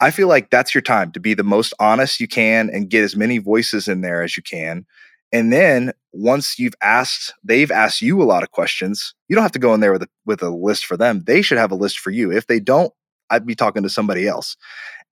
i 0.00 0.10
feel 0.10 0.26
like 0.26 0.50
that's 0.50 0.74
your 0.74 0.82
time 0.82 1.12
to 1.12 1.20
be 1.20 1.32
the 1.32 1.44
most 1.44 1.72
honest 1.78 2.18
you 2.18 2.26
can 2.26 2.68
and 2.70 2.90
get 2.90 3.04
as 3.04 3.14
many 3.14 3.38
voices 3.38 3.86
in 3.86 4.00
there 4.00 4.22
as 4.22 4.36
you 4.36 4.42
can. 4.42 4.84
And 5.34 5.52
then 5.52 5.92
once 6.12 6.58
you've 6.58 6.74
asked 6.82 7.34
they've 7.44 7.70
asked 7.70 8.02
you 8.02 8.20
a 8.20 8.24
lot 8.24 8.42
of 8.42 8.50
questions 8.50 9.14
you 9.28 9.36
don't 9.36 9.44
have 9.44 9.52
to 9.52 9.58
go 9.58 9.74
in 9.74 9.80
there 9.80 9.92
with 9.92 10.02
a 10.02 10.08
with 10.26 10.42
a 10.42 10.50
list 10.50 10.86
for 10.86 10.96
them. 10.96 11.22
They 11.26 11.42
should 11.42 11.58
have 11.58 11.72
a 11.72 11.76
list 11.76 11.98
for 12.00 12.10
you. 12.10 12.32
If 12.32 12.46
they 12.46 12.58
don't 12.58 12.92
i'd 13.30 13.46
be 13.46 13.54
talking 13.54 13.82
to 13.82 13.88
somebody 13.88 14.26
else. 14.26 14.56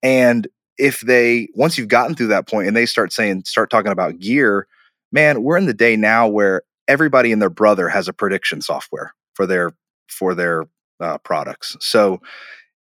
And 0.02 0.48
if 0.80 1.00
they 1.00 1.48
once 1.54 1.78
you've 1.78 1.88
gotten 1.88 2.16
through 2.16 2.26
that 2.26 2.48
point 2.48 2.66
and 2.66 2.76
they 2.76 2.86
start 2.86 3.12
saying 3.12 3.44
start 3.44 3.70
talking 3.70 3.92
about 3.92 4.18
gear 4.18 4.66
man 5.12 5.42
we're 5.42 5.56
in 5.56 5.66
the 5.66 5.74
day 5.74 5.96
now 5.96 6.26
where 6.26 6.62
everybody 6.90 7.30
and 7.30 7.40
their 7.40 7.48
brother 7.48 7.88
has 7.88 8.08
a 8.08 8.12
prediction 8.12 8.60
software 8.60 9.14
for 9.34 9.46
their 9.46 9.72
for 10.08 10.34
their 10.34 10.64
uh, 10.98 11.18
products. 11.18 11.76
So 11.80 12.20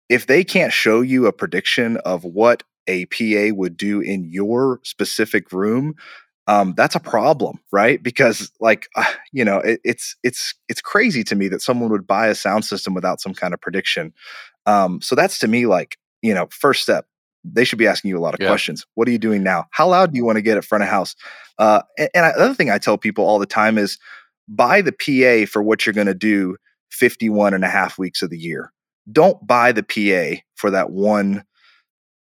if 0.08 0.26
they 0.26 0.42
can't 0.42 0.72
show 0.72 1.02
you 1.02 1.26
a 1.26 1.32
prediction 1.32 1.98
of 1.98 2.24
what 2.24 2.62
a 2.86 3.04
pa 3.06 3.54
would 3.54 3.76
do 3.76 4.00
in 4.00 4.24
your 4.24 4.80
specific 4.82 5.52
room 5.52 5.94
um, 6.46 6.72
that's 6.74 6.94
a 6.94 7.00
problem 7.00 7.60
right? 7.70 8.02
Because 8.02 8.50
like 8.58 8.88
uh, 8.96 9.04
you 9.32 9.44
know 9.44 9.58
it, 9.58 9.80
it's 9.84 10.16
it's 10.22 10.54
it's 10.70 10.80
crazy 10.80 11.22
to 11.24 11.36
me 11.36 11.48
that 11.48 11.60
someone 11.60 11.90
would 11.90 12.06
buy 12.06 12.28
a 12.28 12.34
sound 12.34 12.64
system 12.64 12.94
without 12.94 13.20
some 13.20 13.34
kind 13.34 13.52
of 13.52 13.60
prediction. 13.60 14.14
Um, 14.64 15.02
so 15.02 15.14
that's 15.14 15.38
to 15.40 15.48
me 15.48 15.66
like 15.66 15.98
you 16.22 16.32
know 16.32 16.48
first 16.50 16.82
step 16.82 17.04
they 17.44 17.64
should 17.64 17.78
be 17.78 17.86
asking 17.86 18.10
you 18.10 18.18
a 18.18 18.20
lot 18.20 18.34
of 18.34 18.40
yeah. 18.40 18.48
questions. 18.48 18.84
What 18.94 19.08
are 19.08 19.10
you 19.10 19.18
doing 19.18 19.42
now? 19.42 19.66
How 19.70 19.88
loud 19.88 20.12
do 20.12 20.16
you 20.16 20.24
want 20.24 20.36
to 20.36 20.42
get 20.42 20.56
at 20.56 20.64
front 20.64 20.84
of 20.84 20.90
house? 20.90 21.14
Uh, 21.58 21.82
and, 21.96 22.08
and 22.14 22.26
another 22.26 22.54
thing 22.54 22.70
I 22.70 22.78
tell 22.78 22.98
people 22.98 23.24
all 23.24 23.38
the 23.38 23.46
time 23.46 23.78
is 23.78 23.98
buy 24.48 24.82
the 24.82 24.92
PA 24.92 25.50
for 25.50 25.62
what 25.62 25.84
you're 25.84 25.92
going 25.92 26.06
to 26.06 26.14
do 26.14 26.56
51 26.90 27.54
and 27.54 27.64
a 27.64 27.68
half 27.68 27.98
weeks 27.98 28.22
of 28.22 28.30
the 28.30 28.38
year. 28.38 28.72
Don't 29.10 29.46
buy 29.46 29.72
the 29.72 29.82
PA 29.82 30.40
for 30.56 30.70
that 30.70 30.90
one, 30.90 31.44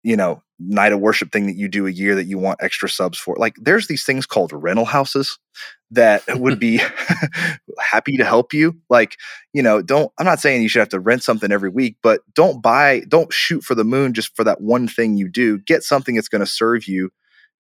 you 0.03 0.17
know, 0.17 0.43
night 0.59 0.93
of 0.93 1.01
worship 1.01 1.31
thing 1.31 1.47
that 1.47 1.57
you 1.57 1.69
do 1.69 1.87
a 1.87 1.91
year 1.91 2.15
that 2.15 2.27
you 2.27 2.39
want 2.39 2.63
extra 2.63 2.89
subs 2.89 3.19
for. 3.19 3.37
Like 3.39 3.55
there's 3.57 3.87
these 3.87 4.05
things 4.05 4.27
called 4.27 4.53
rental 4.53 4.85
houses 4.85 5.39
that 5.91 6.23
would 6.29 6.59
be 6.59 6.81
happy 7.79 8.17
to 8.17 8.25
help 8.25 8.53
you. 8.53 8.77
Like, 8.91 9.17
you 9.53 9.63
know, 9.63 9.83
don't 9.83 10.13
I'm 10.19 10.27
not 10.27 10.41
saying 10.41 10.63
you 10.63 10.69
should 10.69 10.81
have 10.81 10.89
to 10.91 11.01
rent 11.01 11.23
something 11.23 11.53
every 11.53 11.71
week, 11.71 11.97
but 12.03 12.21
don't 12.35 12.63
buy 12.63 13.03
don't 13.09 13.33
shoot 13.33 13.63
for 13.63 13.75
the 13.75 13.85
moon 13.85 14.15
just 14.15 14.35
for 14.35 14.45
that 14.45 14.61
one 14.61 14.89
thing 14.89 15.17
you 15.17 15.29
do. 15.29 15.59
Get 15.59 15.83
something 15.83 16.15
that's 16.15 16.29
going 16.29 16.41
to 16.41 16.47
serve 16.47 16.87
you 16.87 17.11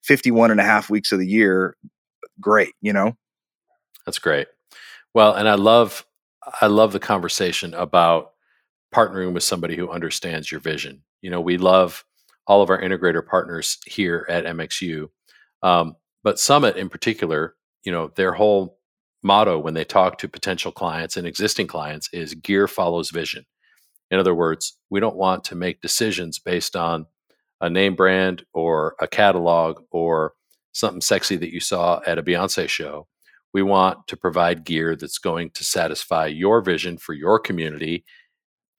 51 0.03 0.51
and 0.51 0.61
a 0.61 0.65
half 0.65 0.91
weeks 0.91 1.13
of 1.13 1.19
the 1.19 1.27
year. 1.27 1.77
Great, 2.41 2.75
you 2.81 2.93
know. 2.93 3.17
That's 4.07 4.19
great. 4.19 4.49
Well, 5.15 5.35
and 5.35 5.49
I 5.49 5.55
love 5.55 6.05
I 6.61 6.67
love 6.67 6.93
the 6.93 7.01
conversation 7.01 7.75
about 7.75 8.33
partnering 8.95 9.35
with 9.35 9.43
somebody 9.43 9.77
who 9.77 9.91
understands 9.91 10.51
your 10.51 10.61
vision. 10.61 11.03
You 11.21 11.31
know, 11.31 11.41
we 11.41 11.59
love 11.59 12.05
all 12.49 12.63
of 12.63 12.71
our 12.71 12.81
integrator 12.81 13.25
partners 13.25 13.79
here 13.87 14.27
at 14.29 14.45
MXU. 14.45 15.09
Um, 15.63 15.95
but 16.25 16.41
Summit 16.41 16.77
in 16.77 16.89
particular, 16.89 17.55
you 17.85 17.93
know, 17.93 18.11
their 18.17 18.33
whole 18.33 18.79
motto 19.23 19.59
when 19.59 19.75
they 19.75 19.85
talk 19.85 20.19
to 20.19 20.29
potential 20.29 20.73
clients 20.73 21.17
and 21.17 21.27
existing 21.27 21.67
clients 21.67 22.09
is 22.13 22.35
gear 22.35 22.67
follows 22.67 23.11
vision. 23.11 23.45
In 24.11 24.19
other 24.19 24.35
words, 24.35 24.79
we 24.91 25.01
don't 25.01 25.17
want 25.17 25.45
to 25.45 25.55
make 25.55 25.83
decisions 25.83 26.39
based 26.39 26.75
on 26.75 27.07
a 27.61 27.69
name 27.69 27.95
brand 27.95 28.45
or 28.55 28.95
a 29.01 29.07
catalog 29.07 29.83
or 29.91 30.33
something 30.73 31.01
sexy 31.01 31.37
that 31.37 31.53
you 31.53 31.61
saw 31.61 32.01
at 32.07 32.19
a 32.19 32.23
Beyonce 32.23 32.69
show. 32.69 33.07
We 33.53 33.63
want 33.63 34.07
to 34.07 34.17
provide 34.17 34.65
gear 34.65 34.97
that's 34.97 35.19
going 35.19 35.51
to 35.51 35.65
satisfy 35.65 36.27
your 36.27 36.63
vision 36.63 36.97
for 36.97 37.13
your 37.13 37.39
community 37.39 38.05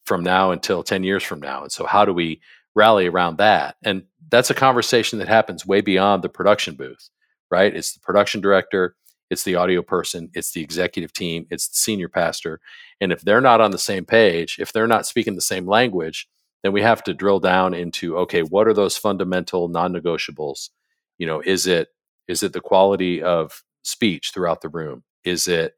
from 0.05 0.23
now 0.23 0.51
until 0.51 0.81
10 0.81 1.03
years 1.03 1.23
from 1.23 1.39
now. 1.39 1.63
And 1.63 1.71
so, 1.71 1.85
how 1.85 2.05
do 2.05 2.13
we 2.13 2.41
rally 2.79 3.07
around 3.07 3.37
that. 3.37 3.75
And 3.83 4.03
that's 4.29 4.49
a 4.49 4.55
conversation 4.55 5.19
that 5.19 5.27
happens 5.27 5.65
way 5.65 5.81
beyond 5.81 6.23
the 6.23 6.29
production 6.29 6.75
booth, 6.75 7.09
right? 7.51 7.75
It's 7.75 7.93
the 7.93 7.99
production 7.99 8.39
director, 8.39 8.95
it's 9.29 9.43
the 9.43 9.55
audio 9.55 9.81
person, 9.81 10.29
it's 10.33 10.53
the 10.53 10.61
executive 10.61 11.11
team, 11.11 11.45
it's 11.51 11.67
the 11.67 11.75
senior 11.75 12.07
pastor. 12.07 12.61
And 13.01 13.11
if 13.11 13.21
they're 13.21 13.41
not 13.41 13.59
on 13.59 13.71
the 13.71 13.77
same 13.77 14.05
page, 14.05 14.57
if 14.59 14.71
they're 14.71 14.87
not 14.87 15.05
speaking 15.05 15.35
the 15.35 15.41
same 15.41 15.67
language, 15.67 16.29
then 16.63 16.71
we 16.71 16.81
have 16.81 17.03
to 17.03 17.13
drill 17.13 17.41
down 17.41 17.73
into 17.73 18.17
okay, 18.17 18.43
what 18.43 18.67
are 18.67 18.73
those 18.73 18.97
fundamental 18.97 19.67
non-negotiables? 19.67 20.69
You 21.17 21.27
know, 21.27 21.41
is 21.45 21.67
it 21.67 21.89
is 22.27 22.43
it 22.43 22.53
the 22.53 22.61
quality 22.61 23.21
of 23.21 23.61
speech 23.83 24.31
throughout 24.33 24.61
the 24.61 24.69
room? 24.69 25.03
Is 25.25 25.47
it 25.47 25.73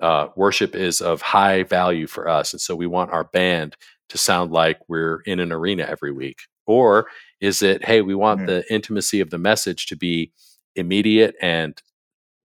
uh, 0.00 0.28
worship 0.36 0.74
is 0.74 1.00
of 1.00 1.20
high 1.20 1.62
value 1.64 2.06
for 2.06 2.26
us, 2.28 2.52
and 2.52 2.60
so 2.60 2.74
we 2.74 2.86
want 2.86 3.10
our 3.10 3.24
band 3.24 3.76
to 4.08 4.18
sound 4.18 4.52
like 4.52 4.78
we're 4.88 5.20
in 5.20 5.40
an 5.40 5.52
arena 5.52 5.84
every 5.84 6.12
week? 6.12 6.40
Or 6.66 7.08
is 7.40 7.62
it, 7.62 7.84
hey, 7.84 8.02
we 8.02 8.14
want 8.14 8.40
mm-hmm. 8.40 8.46
the 8.46 8.72
intimacy 8.72 9.20
of 9.20 9.30
the 9.30 9.38
message 9.38 9.86
to 9.86 9.96
be 9.96 10.32
immediate 10.76 11.34
and 11.40 11.80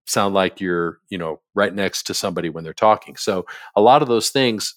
sound 0.06 0.34
like 0.34 0.60
you're, 0.60 1.00
you 1.10 1.18
know, 1.18 1.42
right 1.56 1.74
next 1.74 2.04
to 2.04 2.14
somebody 2.14 2.50
when 2.50 2.64
they're 2.64 2.74
talking. 2.74 3.16
So 3.16 3.46
a 3.76 3.82
lot 3.82 4.02
of 4.02 4.08
those 4.08 4.30
things, 4.30 4.76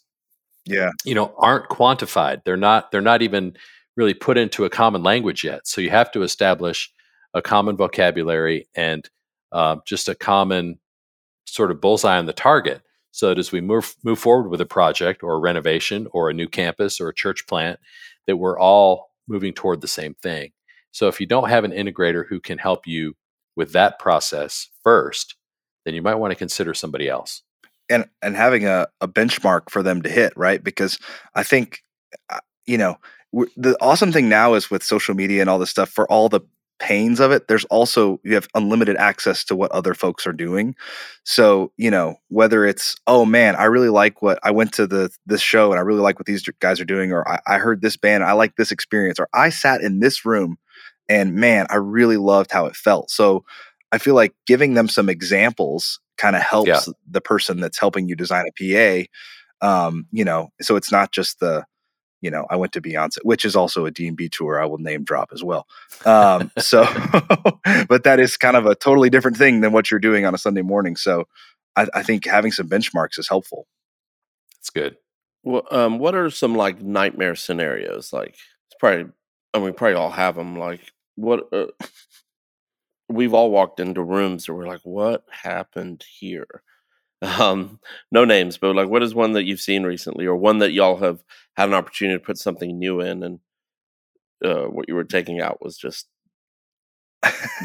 yeah, 0.65 0.91
you 1.05 1.15
know, 1.15 1.35
aren't 1.39 1.69
quantified. 1.69 2.43
They're 2.45 2.57
not. 2.57 2.91
They're 2.91 3.01
not 3.01 3.23
even 3.23 3.57
really 3.97 4.15
put 4.15 4.37
into 4.37 4.65
a 4.65 4.71
common 4.71 5.03
language 5.03 5.45
yet. 5.45 5.67
So 5.67 5.81
you 5.81 5.91
have 5.91 6.11
to 6.13 6.23
establish 6.23 6.93
a 7.35 7.43
common 7.43 7.77
vocabulary 7.77 8.69
and 8.75 9.09
uh, 9.53 9.77
just 9.87 10.09
a 10.09 10.15
common 10.15 10.79
sort 11.47 11.71
of 11.71 11.81
bullseye 11.81 12.19
on 12.19 12.27
the 12.27 12.33
target 12.33 12.83
so 13.17 13.31
that 13.31 13.39
as 13.39 13.51
we 13.51 13.63
move 13.63 13.97
move 14.05 14.19
forward 14.19 14.51
with 14.51 14.61
a 14.61 14.67
project 14.67 15.23
or 15.23 15.33
a 15.33 15.39
renovation 15.39 16.07
or 16.13 16.29
a 16.29 16.35
new 16.35 16.47
campus 16.47 17.01
or 17.01 17.09
a 17.09 17.15
church 17.15 17.47
plant 17.47 17.81
that 18.27 18.37
we're 18.37 18.59
all 18.59 19.11
moving 19.27 19.55
toward 19.55 19.81
the 19.81 19.89
same 19.89 20.13
thing. 20.23 20.53
So 20.93 21.09
if 21.09 21.19
you 21.19 21.27
don't 21.27 21.49
have 21.49 21.65
an 21.65 21.71
integrator 21.71 22.25
who 22.29 22.41
can 22.41 22.59
help 22.59 22.87
you 22.87 23.15
with 23.57 23.73
that 23.73 23.99
process 23.99 24.69
first 24.85 25.35
then 25.87 25.95
you 25.95 26.03
might 26.03 26.17
want 26.17 26.33
to 26.33 26.37
consider 26.37 26.75
somebody 26.75 27.09
else. 27.09 27.43
And 27.89 28.07
and 28.21 28.37
having 28.37 28.67
a, 28.67 28.89
a 29.01 29.09
benchmark 29.09 29.71
for 29.71 29.83
them 29.83 30.03
to 30.03 30.11
hit 30.11 30.35
right? 30.37 30.63
Because 30.63 30.99
i 31.35 31.43
think 31.43 31.81
uh, 32.29 32.41
you 32.67 32.77
know 32.77 32.97
the 33.57 33.77
awesome 33.81 34.13
thing 34.13 34.29
now 34.29 34.55
is 34.55 34.71
with 34.71 34.83
social 34.83 35.15
media 35.15 35.41
and 35.41 35.49
all 35.49 35.59
this 35.59 35.71
stuff 35.71 35.89
for 35.89 36.11
all 36.11 36.29
the 36.29 36.43
pains 36.79 37.21
of 37.21 37.33
it 37.33 37.49
there's 37.49 37.65
also 37.67 38.21
you 38.23 38.35
have 38.35 38.49
unlimited 38.55 38.97
access 38.97 39.45
to 39.45 39.57
what 39.57 39.73
other 39.73 39.95
folks 39.95 40.27
are 40.27 40.33
doing 40.33 40.75
so 41.25 41.73
you 41.79 41.91
know 41.91 42.17
whether 42.29 42.67
it's 42.67 42.97
oh 43.07 43.25
man 43.25 43.57
i 43.57 43.65
really 43.65 43.89
like 43.89 44.21
what 44.21 44.39
i 44.43 44.51
went 44.51 44.73
to 44.73 44.87
the 44.87 45.09
this 45.25 45.41
show 45.41 45.71
and 45.71 45.79
i 45.79 45.83
really 45.83 46.01
like 46.01 46.19
what 46.19 46.27
these 46.27 46.43
guys 46.61 46.79
are 46.79 46.85
doing 46.85 47.13
or 47.13 47.27
i, 47.29 47.41
I 47.47 47.59
heard 47.59 47.81
this 47.81 47.97
band 47.97 48.25
i 48.25 48.33
like 48.33 48.57
this 48.57 48.71
experience 48.71 49.19
or 49.19 49.29
i 49.33 49.49
sat 49.49 49.81
in 49.81 50.01
this 50.01 50.27
room 50.27 50.59
and 51.09 51.35
man 51.35 51.67
i 51.71 51.77
really 51.77 52.19
loved 52.19 52.51
how 52.51 52.67
it 52.67 52.77
felt 52.77 53.11
so 53.11 53.43
i 53.91 53.97
feel 53.99 54.15
like 54.15 54.35
giving 54.47 54.75
them 54.75 54.89
some 54.89 55.09
examples 55.09 55.99
kind 56.19 56.37
of 56.37 56.43
helps 56.43 56.69
yeah. 56.69 56.81
the 57.11 57.23
person 57.23 57.59
that's 57.61 57.81
helping 57.81 58.07
you 58.07 58.15
design 58.15 58.45
a 58.47 59.07
pa 59.63 59.67
um 59.67 60.07
you 60.13 60.25
know 60.25 60.51
so 60.61 60.77
it's 60.77 60.93
not 60.93 61.11
just 61.11 61.41
the 61.41 61.65
you 62.21 62.31
know, 62.31 62.47
I 62.51 62.57
went 62.57 62.73
to 62.73 62.81
Beyonce, 62.81 63.19
which 63.23 63.45
is 63.45 63.55
also 63.55 63.87
a 63.87 63.91
D&B 63.91 64.29
tour. 64.29 64.61
I 64.61 64.67
will 64.67 64.79
name 64.79 65.05
drop 65.05 65.31
as 65.33 65.45
well. 65.45 65.67
Um, 66.05 66.51
so, 66.59 66.85
but 67.89 68.05
that 68.05 68.19
is 68.19 68.37
kind 68.37 68.57
of 68.57 68.67
a 68.67 68.75
totally 68.75 69.11
different 69.11 69.37
thing 69.37 69.61
than 69.61 69.73
what 69.73 69.91
you're 69.91 70.01
doing 70.01 70.25
on 70.25 70.35
a 70.35 70.39
Sunday 70.39 70.63
morning. 70.63 70.97
So, 70.97 71.29
I, 71.77 71.87
I 71.95 72.03
think 72.03 72.25
having 72.25 72.53
some 72.53 72.69
benchmarks 72.69 73.19
is 73.19 73.29
helpful. 73.29 73.67
That's 74.55 74.71
good. 74.71 74.97
Well, 75.45 75.67
um, 75.71 75.99
what 75.99 76.15
are 76.15 76.31
some 76.31 76.55
like 76.55 76.81
nightmare 76.81 77.37
scenarios? 77.37 78.13
Like, 78.13 78.31
it's 78.31 78.77
probably, 78.81 79.13
I 79.55 79.59
mean, 79.59 79.67
we 79.67 79.73
probably 79.73 79.95
all 79.95 80.11
have 80.11 80.35
them. 80.35 80.59
Like, 80.59 80.93
what? 81.15 81.49
Uh, 81.53 81.67
we've 83.09 83.35
all 83.35 83.51
walked 83.51 83.79
into 83.79 84.03
rooms 84.03 84.49
where 84.49 84.57
we're 84.57 84.67
like, 84.67 84.81
"What 84.85 85.25
happened 85.31 86.05
here?" 86.19 86.63
Um, 87.23 87.81
no 88.13 88.25
names, 88.25 88.59
but 88.59 88.75
like, 88.75 88.89
what 88.89 89.03
is 89.03 89.15
one 89.15 89.33
that 89.33 89.45
you've 89.45 89.61
seen 89.61 89.85
recently, 89.85 90.27
or 90.27 90.37
one 90.37 90.59
that 90.59 90.73
y'all 90.73 90.99
have 90.99 91.23
had 91.57 91.69
an 91.69 91.75
opportunity 91.75 92.19
to 92.19 92.25
put 92.25 92.39
something 92.39 92.79
new 92.79 93.01
in, 93.01 93.23
and 93.23 93.41
uh, 94.45 94.65
what 94.65 94.87
you 94.89 94.95
were 94.95 95.05
taking 95.05 95.41
out 95.41 95.63
was 95.63 95.77
just 95.77 96.07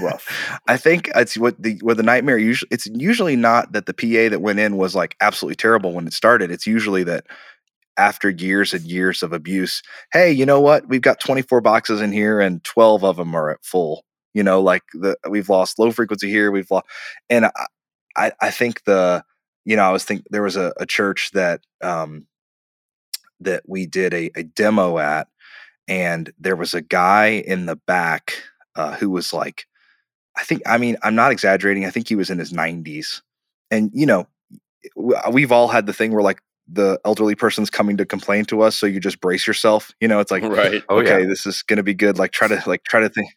rough. 0.01 0.27
I 0.67 0.77
think 0.77 1.09
it's 1.15 1.37
what 1.37 1.61
the 1.61 1.77
what 1.81 1.97
the 1.97 2.03
nightmare 2.03 2.37
usually. 2.37 2.69
It's 2.71 2.87
usually 2.87 3.35
not 3.35 3.73
that 3.73 3.85
the 3.85 3.93
PA 3.93 4.29
that 4.29 4.41
went 4.41 4.59
in 4.59 4.77
was 4.77 4.95
like 4.95 5.15
absolutely 5.21 5.55
terrible 5.55 5.93
when 5.93 6.07
it 6.07 6.13
started. 6.13 6.51
It's 6.51 6.67
usually 6.67 7.03
that 7.03 7.25
after 7.97 8.29
years 8.29 8.73
and 8.73 8.83
years 8.83 9.21
of 9.21 9.33
abuse, 9.33 9.81
hey, 10.13 10.31
you 10.31 10.45
know 10.45 10.61
what? 10.61 10.87
We've 10.87 11.01
got 11.01 11.19
24 11.19 11.61
boxes 11.61 12.01
in 12.01 12.11
here, 12.11 12.39
and 12.39 12.63
12 12.63 13.03
of 13.03 13.17
them 13.17 13.35
are 13.35 13.51
at 13.51 13.63
full. 13.63 14.05
You 14.33 14.43
know, 14.43 14.61
like 14.61 14.83
the 14.93 15.17
we've 15.29 15.49
lost 15.49 15.77
low 15.77 15.91
frequency 15.91 16.29
here. 16.29 16.51
We've 16.51 16.71
lost, 16.71 16.85
and 17.29 17.45
I, 17.45 17.51
I, 18.15 18.31
I 18.41 18.51
think 18.51 18.83
the 18.85 19.23
you 19.65 19.75
know, 19.75 19.83
I 19.83 19.91
was 19.91 20.03
thinking 20.03 20.25
there 20.29 20.43
was 20.43 20.55
a, 20.55 20.73
a 20.77 20.85
church 20.85 21.31
that 21.33 21.61
um, 21.81 22.27
that 23.39 23.63
we 23.67 23.85
did 23.85 24.13
a, 24.13 24.31
a, 24.35 24.43
demo 24.43 24.97
at, 24.97 25.27
and 25.87 26.31
there 26.39 26.55
was 26.55 26.73
a 26.73 26.81
guy 26.81 27.43
in 27.45 27.65
the 27.65 27.75
back 27.75 28.33
uh, 28.75 28.95
who 28.95 29.09
was 29.09 29.33
like, 29.33 29.65
I 30.37 30.43
think, 30.43 30.61
I 30.65 30.77
mean, 30.77 30.97
I'm 31.03 31.15
not 31.15 31.31
exaggerating. 31.31 31.85
I 31.85 31.89
think 31.89 32.07
he 32.07 32.15
was 32.15 32.29
in 32.29 32.39
his 32.39 32.53
90s, 32.53 33.21
and 33.69 33.91
you 33.93 34.05
know, 34.05 34.27
we've 35.31 35.51
all 35.51 35.67
had 35.67 35.85
the 35.85 35.93
thing 35.93 36.11
where 36.11 36.23
like 36.23 36.41
the 36.67 36.99
elderly 37.03 37.35
person's 37.35 37.69
coming 37.69 37.97
to 37.97 38.05
complain 38.05 38.45
to 38.45 38.61
us 38.61 38.75
so 38.75 38.85
you 38.85 38.99
just 38.99 39.19
brace 39.19 39.45
yourself 39.45 39.91
you 39.99 40.07
know 40.07 40.19
it's 40.19 40.31
like 40.31 40.43
right 40.43 40.83
oh, 40.89 40.99
okay 40.99 41.21
yeah. 41.21 41.27
this 41.27 41.45
is 41.45 41.63
going 41.63 41.77
to 41.77 41.83
be 41.83 41.93
good 41.93 42.17
like 42.17 42.31
try 42.31 42.47
to 42.47 42.61
like 42.65 42.83
try 42.83 42.99
to 42.99 43.09
think 43.09 43.27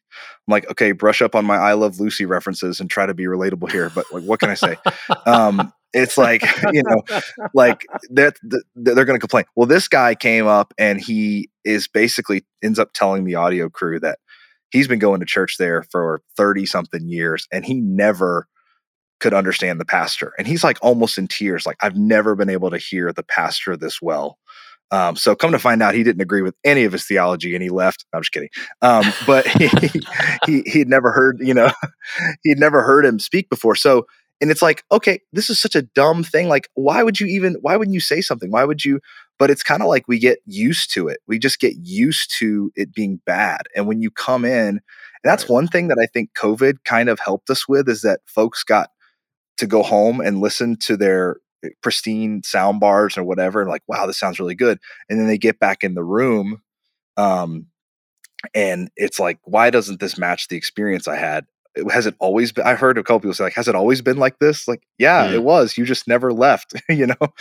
i'm 0.46 0.52
like 0.52 0.70
okay 0.70 0.92
brush 0.92 1.20
up 1.20 1.34
on 1.34 1.44
my 1.44 1.56
i 1.56 1.72
love 1.72 1.98
lucy 1.98 2.26
references 2.26 2.80
and 2.80 2.90
try 2.90 3.06
to 3.06 3.14
be 3.14 3.24
relatable 3.24 3.70
here 3.70 3.90
but 3.94 4.04
like 4.12 4.22
what 4.22 4.38
can 4.38 4.50
i 4.50 4.54
say 4.54 4.76
um 5.26 5.72
it's 5.94 6.18
like 6.18 6.42
you 6.72 6.82
know 6.82 7.02
like 7.54 7.86
that 8.10 8.36
they're 8.74 9.04
going 9.04 9.16
to 9.16 9.20
complain 9.20 9.44
well 9.56 9.66
this 9.66 9.88
guy 9.88 10.14
came 10.14 10.46
up 10.46 10.74
and 10.78 11.00
he 11.00 11.48
is 11.64 11.88
basically 11.88 12.44
ends 12.62 12.78
up 12.78 12.92
telling 12.92 13.24
the 13.24 13.34
audio 13.34 13.70
crew 13.70 13.98
that 14.00 14.18
he's 14.70 14.88
been 14.88 14.98
going 14.98 15.20
to 15.20 15.26
church 15.26 15.56
there 15.58 15.82
for 15.90 16.20
30 16.36 16.66
something 16.66 17.08
years 17.08 17.46
and 17.52 17.64
he 17.64 17.80
never 17.80 18.46
could 19.20 19.32
understand 19.32 19.80
the 19.80 19.84
pastor 19.84 20.32
and 20.36 20.46
he's 20.46 20.64
like 20.64 20.78
almost 20.82 21.16
in 21.16 21.26
tears 21.26 21.64
like 21.64 21.76
i've 21.80 21.96
never 21.96 22.34
been 22.34 22.50
able 22.50 22.70
to 22.70 22.78
hear 22.78 23.12
the 23.12 23.22
pastor 23.22 23.76
this 23.76 24.02
well 24.02 24.38
um, 24.90 25.16
so 25.16 25.34
come 25.34 25.50
to 25.50 25.58
find 25.58 25.82
out, 25.82 25.94
he 25.94 26.04
didn't 26.04 26.22
agree 26.22 26.42
with 26.42 26.54
any 26.62 26.84
of 26.84 26.92
his 26.92 27.04
theology, 27.04 27.54
and 27.54 27.62
he 27.62 27.68
left. 27.68 28.04
I'm 28.12 28.22
just 28.22 28.30
kidding. 28.30 28.50
Um, 28.80 29.04
but 29.26 29.44
he, 29.48 29.68
he 30.46 30.62
he'd 30.70 30.88
never 30.88 31.10
heard, 31.10 31.38
you 31.40 31.54
know, 31.54 31.72
he'd 32.44 32.58
never 32.58 32.82
heard 32.82 33.04
him 33.04 33.18
speak 33.18 33.48
before. 33.48 33.74
So 33.74 34.06
and 34.44 34.50
it's 34.50 34.60
like 34.60 34.84
okay 34.92 35.20
this 35.32 35.48
is 35.48 35.58
such 35.58 35.74
a 35.74 35.80
dumb 35.80 36.22
thing 36.22 36.48
like 36.48 36.68
why 36.74 37.02
would 37.02 37.18
you 37.18 37.26
even 37.26 37.54
why 37.62 37.78
wouldn't 37.78 37.94
you 37.94 38.00
say 38.00 38.20
something? 38.20 38.50
Why 38.50 38.64
would 38.64 38.84
you 38.84 39.00
but 39.38 39.50
it's 39.50 39.62
kind 39.62 39.80
of 39.80 39.88
like 39.88 40.06
we 40.06 40.18
get 40.18 40.38
used 40.44 40.92
to 40.92 41.08
it. 41.08 41.20
We 41.26 41.38
just 41.38 41.60
get 41.60 41.74
used 41.80 42.30
to 42.38 42.70
it 42.76 42.92
being 42.92 43.22
bad 43.24 43.62
and 43.74 43.86
when 43.88 44.02
you 44.02 44.10
come 44.10 44.44
in 44.44 44.68
and 44.68 44.80
that's 45.22 45.44
right. 45.44 45.54
one 45.54 45.66
thing 45.66 45.88
that 45.88 45.98
i 45.98 46.04
think 46.04 46.34
covid 46.34 46.76
kind 46.84 47.08
of 47.08 47.18
helped 47.20 47.48
us 47.48 47.66
with 47.66 47.88
is 47.88 48.02
that 48.02 48.20
folks 48.26 48.62
got 48.62 48.90
to 49.56 49.66
go 49.66 49.82
home 49.82 50.20
and 50.20 50.42
listen 50.42 50.76
to 50.76 50.94
their 50.94 51.38
eh, 51.64 51.70
pristine 51.82 52.42
sound 52.42 52.80
bars 52.80 53.16
or 53.16 53.24
whatever 53.24 53.62
and 53.62 53.70
like 53.70 53.82
wow 53.88 54.04
this 54.04 54.18
sounds 54.18 54.38
really 54.38 54.54
good 54.54 54.78
and 55.08 55.18
then 55.18 55.26
they 55.26 55.38
get 55.38 55.58
back 55.58 55.82
in 55.82 55.94
the 55.94 56.04
room 56.04 56.60
um 57.16 57.66
and 58.54 58.90
it's 58.94 59.18
like 59.18 59.38
why 59.44 59.70
doesn't 59.70 60.00
this 60.00 60.18
match 60.18 60.48
the 60.48 60.56
experience 60.56 61.08
i 61.08 61.16
had 61.16 61.46
has 61.90 62.06
it 62.06 62.14
always 62.18 62.52
been 62.52 62.66
i 62.66 62.74
heard 62.74 62.98
a 62.98 63.02
couple 63.02 63.20
people 63.20 63.34
say 63.34 63.44
like 63.44 63.54
has 63.54 63.68
it 63.68 63.74
always 63.74 64.00
been 64.00 64.16
like 64.16 64.38
this? 64.38 64.68
Like 64.68 64.82
yeah 64.98 65.28
mm. 65.28 65.32
it 65.32 65.42
was 65.42 65.76
you 65.76 65.84
just 65.84 66.06
never 66.08 66.32
left 66.32 66.74
you 66.88 67.06
know? 67.06 67.34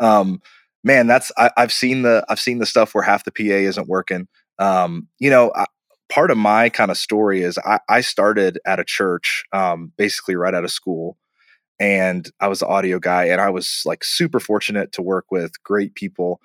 Um 0.00 0.40
man 0.84 1.06
that's 1.06 1.32
I, 1.36 1.50
have 1.56 1.72
seen 1.72 2.02
the 2.02 2.24
i've 2.28 2.40
seen 2.40 2.58
the 2.58 2.66
stuff 2.66 2.94
where 2.94 3.04
half 3.04 3.24
the 3.24 3.32
pa 3.32 3.42
isn't 3.42 3.88
working. 3.88 4.28
Um 4.58 5.08
you 5.18 5.30
know 5.30 5.52
I, 5.54 5.66
part 6.08 6.30
of 6.30 6.38
my 6.38 6.68
kind 6.68 6.90
of 6.90 6.96
story 6.96 7.42
is 7.42 7.58
I, 7.58 7.80
I 7.88 8.00
started 8.00 8.58
at 8.66 8.80
a 8.80 8.84
church 8.84 9.44
um 9.52 9.92
basically 9.96 10.36
right 10.36 10.54
out 10.54 10.64
of 10.64 10.70
school 10.70 11.16
and 11.78 12.30
i 12.40 12.48
was 12.48 12.60
the 12.60 12.66
audio 12.66 12.98
guy 12.98 13.24
and 13.24 13.40
i 13.40 13.50
was 13.50 13.82
like 13.84 14.02
super 14.02 14.40
fortunate 14.40 14.92
to 14.92 15.02
work 15.02 15.26
with 15.30 15.62
great 15.62 15.94
people 15.94 16.40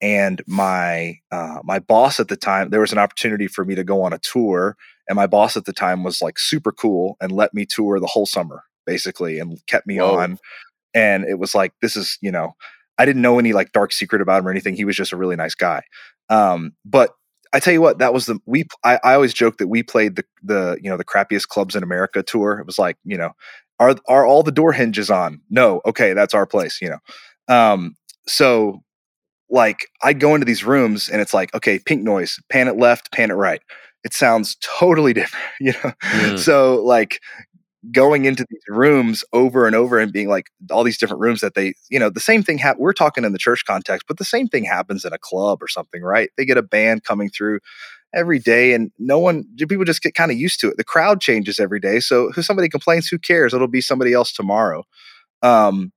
and 0.00 0.42
my 0.46 1.18
uh, 1.30 1.58
my 1.64 1.78
boss 1.78 2.20
at 2.20 2.28
the 2.28 2.36
time 2.36 2.70
there 2.70 2.80
was 2.80 2.92
an 2.92 2.98
opportunity 2.98 3.46
for 3.46 3.64
me 3.64 3.74
to 3.74 3.84
go 3.84 4.02
on 4.02 4.12
a 4.12 4.18
tour 4.18 4.76
and 5.08 5.16
my 5.16 5.26
boss 5.26 5.56
at 5.56 5.64
the 5.64 5.72
time 5.72 6.02
was 6.02 6.22
like 6.22 6.38
super 6.38 6.72
cool 6.72 7.16
and 7.20 7.32
let 7.32 7.52
me 7.54 7.66
tour 7.66 8.00
the 8.00 8.06
whole 8.06 8.26
summer 8.26 8.64
basically 8.86 9.38
and 9.38 9.64
kept 9.66 9.86
me 9.86 9.98
Whoa. 9.98 10.16
on. 10.16 10.38
And 10.94 11.24
it 11.24 11.38
was 11.38 11.54
like, 11.54 11.72
this 11.82 11.96
is, 11.96 12.18
you 12.20 12.30
know, 12.30 12.54
I 12.98 13.04
didn't 13.04 13.22
know 13.22 13.38
any 13.38 13.52
like 13.52 13.72
dark 13.72 13.92
secret 13.92 14.22
about 14.22 14.40
him 14.40 14.48
or 14.48 14.50
anything. 14.50 14.76
He 14.76 14.84
was 14.84 14.96
just 14.96 15.12
a 15.12 15.16
really 15.16 15.36
nice 15.36 15.54
guy. 15.54 15.82
Um, 16.28 16.72
but 16.84 17.10
I 17.52 17.60
tell 17.60 17.72
you 17.72 17.80
what, 17.80 17.98
that 17.98 18.12
was 18.12 18.26
the 18.26 18.38
we. 18.46 18.64
I, 18.82 18.98
I 19.04 19.14
always 19.14 19.34
joke 19.34 19.58
that 19.58 19.68
we 19.68 19.84
played 19.84 20.16
the 20.16 20.24
the 20.42 20.76
you 20.82 20.90
know 20.90 20.96
the 20.96 21.04
crappiest 21.04 21.48
clubs 21.48 21.76
in 21.76 21.84
America 21.84 22.20
tour. 22.20 22.58
It 22.58 22.66
was 22.66 22.80
like 22.80 22.96
you 23.04 23.16
know, 23.16 23.30
are 23.78 23.94
are 24.08 24.26
all 24.26 24.42
the 24.42 24.50
door 24.50 24.72
hinges 24.72 25.08
on? 25.08 25.40
No, 25.50 25.80
okay, 25.86 26.14
that's 26.14 26.34
our 26.34 26.46
place. 26.46 26.80
You 26.82 26.90
know, 26.90 27.54
um, 27.54 27.94
so 28.26 28.82
like 29.54 29.86
I 30.02 30.12
go 30.12 30.34
into 30.34 30.44
these 30.44 30.64
rooms 30.64 31.08
and 31.08 31.22
it's 31.22 31.32
like 31.34 31.54
okay, 31.54 31.78
pink 31.78 32.02
noise, 32.02 32.38
pan 32.50 32.68
it 32.68 32.76
left, 32.76 33.12
pan 33.12 33.30
it 33.30 33.34
right 33.34 33.62
it 34.04 34.12
sounds 34.12 34.56
totally 34.60 35.12
different. 35.20 35.44
You 35.60 35.72
know, 35.72 35.92
Mm. 36.02 36.38
so 36.38 36.82
like 36.84 37.20
going 37.92 38.24
into 38.24 38.46
these 38.50 38.62
rooms 38.68 39.24
over 39.32 39.66
and 39.66 39.76
over 39.76 39.98
and 39.98 40.12
being 40.12 40.28
like 40.28 40.46
all 40.70 40.84
these 40.84 40.98
different 40.98 41.20
rooms 41.20 41.40
that 41.40 41.54
they, 41.54 41.74
you 41.90 41.98
know, 41.98 42.08
the 42.10 42.20
same 42.20 42.42
thing. 42.42 42.58
Ha- 42.58 42.74
we're 42.78 42.92
talking 42.94 43.24
in 43.24 43.32
the 43.32 43.38
church 43.38 43.64
context, 43.66 44.06
but 44.08 44.18
the 44.18 44.24
same 44.24 44.48
thing 44.48 44.64
happens 44.64 45.04
in 45.04 45.12
a 45.12 45.18
club 45.18 45.62
or 45.62 45.68
something, 45.68 46.02
right? 46.02 46.30
They 46.36 46.44
get 46.46 46.56
a 46.56 46.62
band 46.62 47.04
coming 47.04 47.28
through 47.30 47.60
every 48.14 48.38
day, 48.38 48.72
and 48.74 48.90
no 48.98 49.18
one, 49.18 49.44
people 49.58 49.84
just 49.84 50.02
get 50.02 50.14
kind 50.14 50.30
of 50.30 50.38
used 50.38 50.60
to 50.60 50.68
it. 50.68 50.76
The 50.76 50.84
crowd 50.84 51.20
changes 51.20 51.58
every 51.58 51.80
day, 51.80 52.00
so 52.00 52.30
if 52.34 52.44
somebody 52.44 52.68
complains, 52.68 53.08
who 53.08 53.18
cares? 53.18 53.52
It'll 53.52 53.68
be 53.68 53.80
somebody 53.80 54.12
else 54.12 54.32
tomorrow. 54.32 54.84
Um, 55.42 55.92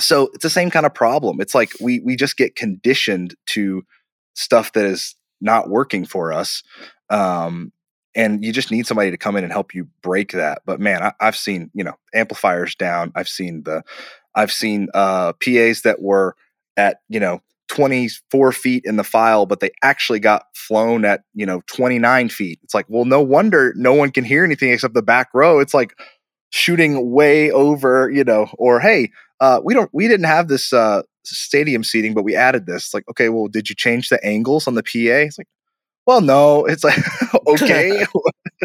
so 0.00 0.30
it's 0.34 0.42
the 0.42 0.50
same 0.50 0.70
kind 0.70 0.86
of 0.86 0.94
problem. 0.94 1.40
It's 1.40 1.54
like 1.54 1.72
we 1.80 2.00
we 2.00 2.16
just 2.16 2.36
get 2.36 2.56
conditioned 2.56 3.34
to 3.46 3.84
stuff 4.34 4.72
that 4.72 4.84
is 4.84 5.14
not 5.40 5.68
working 5.68 6.04
for 6.04 6.32
us. 6.32 6.62
Um, 7.10 7.72
and 8.14 8.44
you 8.44 8.52
just 8.52 8.70
need 8.70 8.86
somebody 8.86 9.10
to 9.10 9.16
come 9.16 9.36
in 9.36 9.44
and 9.44 9.52
help 9.52 9.74
you 9.74 9.88
break 10.02 10.32
that. 10.32 10.62
But 10.66 10.80
man, 10.80 11.02
I, 11.02 11.12
I've 11.20 11.36
seen 11.36 11.70
you 11.74 11.84
know 11.84 11.94
amplifiers 12.14 12.74
down. 12.74 13.12
I've 13.14 13.28
seen 13.28 13.62
the, 13.64 13.82
I've 14.34 14.52
seen 14.52 14.88
uh, 14.94 15.32
PAs 15.34 15.82
that 15.82 16.00
were 16.00 16.36
at 16.76 16.98
you 17.08 17.20
know 17.20 17.40
24 17.68 18.52
feet 18.52 18.84
in 18.84 18.96
the 18.96 19.04
file, 19.04 19.46
but 19.46 19.60
they 19.60 19.70
actually 19.82 20.20
got 20.20 20.44
flown 20.54 21.04
at 21.04 21.22
you 21.34 21.46
know 21.46 21.62
29 21.66 22.28
feet. 22.28 22.60
It's 22.62 22.74
like, 22.74 22.86
well, 22.88 23.04
no 23.04 23.20
wonder 23.20 23.72
no 23.76 23.94
one 23.94 24.10
can 24.10 24.24
hear 24.24 24.44
anything 24.44 24.70
except 24.70 24.94
the 24.94 25.02
back 25.02 25.28
row. 25.34 25.58
It's 25.58 25.74
like 25.74 25.94
shooting 26.50 27.10
way 27.10 27.50
over, 27.50 28.10
you 28.10 28.24
know, 28.24 28.46
or 28.58 28.78
hey, 28.78 29.10
uh, 29.42 29.60
we 29.64 29.74
don't, 29.74 29.90
we 29.92 30.06
didn't 30.06 30.26
have 30.26 30.46
this 30.46 30.72
uh, 30.72 31.02
stadium 31.24 31.82
seating, 31.82 32.14
but 32.14 32.22
we 32.22 32.36
added 32.36 32.66
this. 32.66 32.84
It's 32.84 32.94
like, 32.94 33.08
okay, 33.10 33.28
well, 33.28 33.48
did 33.48 33.68
you 33.68 33.74
change 33.74 34.08
the 34.08 34.24
angles 34.24 34.68
on 34.68 34.76
the 34.76 34.84
PA? 34.84 35.26
It's 35.26 35.36
like, 35.36 35.48
well, 36.06 36.20
no. 36.20 36.64
It's 36.68 36.84
like, 36.84 36.98
okay. 37.48 38.06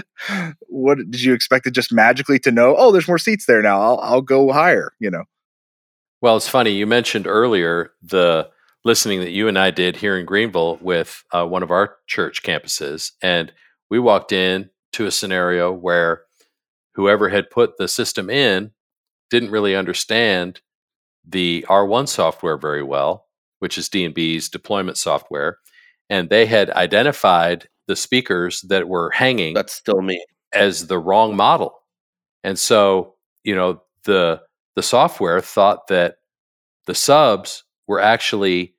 what 0.67 0.99
did 0.99 1.23
you 1.23 1.33
expect 1.33 1.65
it 1.65 1.71
just 1.71 1.91
magically 1.91 2.37
to 2.39 2.51
know? 2.51 2.75
Oh, 2.77 2.91
there's 2.91 3.07
more 3.07 3.17
seats 3.17 3.47
there 3.47 3.63
now. 3.63 3.81
I'll 3.81 3.99
I'll 4.01 4.21
go 4.21 4.51
higher. 4.51 4.91
You 4.99 5.09
know. 5.09 5.23
Well, 6.21 6.37
it's 6.37 6.47
funny. 6.47 6.71
You 6.71 6.85
mentioned 6.85 7.25
earlier 7.25 7.91
the 8.03 8.47
listening 8.85 9.19
that 9.21 9.31
you 9.31 9.47
and 9.47 9.57
I 9.57 9.71
did 9.71 9.97
here 9.97 10.17
in 10.17 10.27
Greenville 10.27 10.77
with 10.79 11.23
uh, 11.31 11.45
one 11.45 11.63
of 11.63 11.71
our 11.71 11.95
church 12.05 12.43
campuses, 12.43 13.13
and 13.21 13.51
we 13.89 13.97
walked 13.97 14.31
in 14.31 14.69
to 14.93 15.07
a 15.07 15.11
scenario 15.11 15.71
where 15.71 16.21
whoever 16.93 17.29
had 17.29 17.49
put 17.49 17.77
the 17.77 17.87
system 17.87 18.29
in 18.29 18.71
didn't 19.29 19.51
really 19.51 19.75
understand 19.75 20.61
the 21.27 21.65
R1 21.69 22.07
software 22.07 22.57
very 22.57 22.83
well, 22.83 23.25
which 23.59 23.77
is 23.77 23.89
D&B's 23.89 24.49
deployment 24.49 24.97
software, 24.97 25.57
and 26.09 26.29
they 26.29 26.45
had 26.45 26.69
identified 26.71 27.67
the 27.87 27.95
speakers 27.95 28.61
that 28.63 28.87
were 28.87 29.11
hanging 29.11 29.53
That's 29.53 29.73
still 29.73 30.01
me. 30.01 30.23
as 30.53 30.87
the 30.87 30.99
wrong 30.99 31.35
model. 31.35 31.73
And 32.43 32.57
so, 32.59 33.15
you 33.43 33.55
know, 33.55 33.81
the 34.03 34.41
the 34.75 34.83
software 34.83 35.41
thought 35.41 35.87
that 35.87 36.17
the 36.85 36.95
subs 36.95 37.63
were 37.87 37.99
actually 37.99 38.75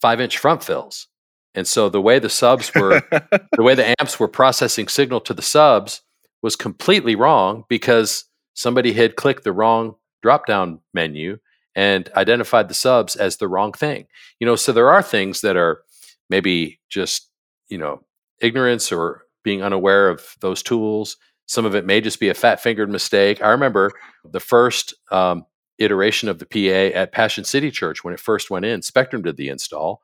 five 0.00 0.20
inch 0.20 0.38
front 0.38 0.62
fills. 0.62 1.08
And 1.54 1.66
so 1.66 1.88
the 1.88 2.00
way 2.00 2.18
the 2.18 2.28
subs 2.28 2.72
were 2.74 3.02
the 3.56 3.62
way 3.62 3.74
the 3.74 3.94
amps 4.00 4.20
were 4.20 4.28
processing 4.28 4.88
signal 4.88 5.20
to 5.22 5.34
the 5.34 5.42
subs 5.42 6.02
was 6.42 6.56
completely 6.56 7.16
wrong 7.16 7.64
because 7.68 8.24
somebody 8.54 8.92
had 8.92 9.16
clicked 9.16 9.44
the 9.44 9.52
wrong 9.52 9.94
drop 10.22 10.46
down 10.46 10.80
menu 10.94 11.38
and 11.78 12.10
identified 12.16 12.66
the 12.66 12.74
subs 12.74 13.14
as 13.14 13.36
the 13.36 13.46
wrong 13.46 13.70
thing. 13.70 14.08
You 14.40 14.48
know, 14.48 14.56
so 14.56 14.72
there 14.72 14.90
are 14.90 15.00
things 15.00 15.42
that 15.42 15.56
are 15.56 15.82
maybe 16.28 16.80
just, 16.88 17.30
you 17.68 17.78
know, 17.78 18.02
ignorance 18.40 18.90
or 18.90 19.22
being 19.44 19.62
unaware 19.62 20.08
of 20.08 20.34
those 20.40 20.60
tools. 20.60 21.16
Some 21.46 21.64
of 21.64 21.76
it 21.76 21.86
may 21.86 22.00
just 22.00 22.18
be 22.18 22.30
a 22.30 22.34
fat 22.34 22.60
fingered 22.60 22.90
mistake. 22.90 23.40
I 23.40 23.50
remember 23.50 23.92
the 24.28 24.40
first 24.40 24.92
um, 25.12 25.46
iteration 25.78 26.28
of 26.28 26.40
the 26.40 26.46
PA 26.46 26.98
at 26.98 27.12
Passion 27.12 27.44
City 27.44 27.70
Church 27.70 28.02
when 28.02 28.12
it 28.12 28.18
first 28.18 28.50
went 28.50 28.64
in, 28.64 28.82
Spectrum 28.82 29.22
did 29.22 29.36
the 29.36 29.48
install. 29.48 30.02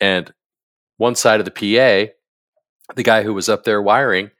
And 0.00 0.34
one 0.96 1.14
side 1.14 1.38
of 1.38 1.44
the 1.44 1.52
PA, 1.52 2.10
the 2.96 3.04
guy 3.04 3.22
who 3.22 3.32
was 3.32 3.48
up 3.48 3.62
there 3.62 3.80
wiring 3.80 4.32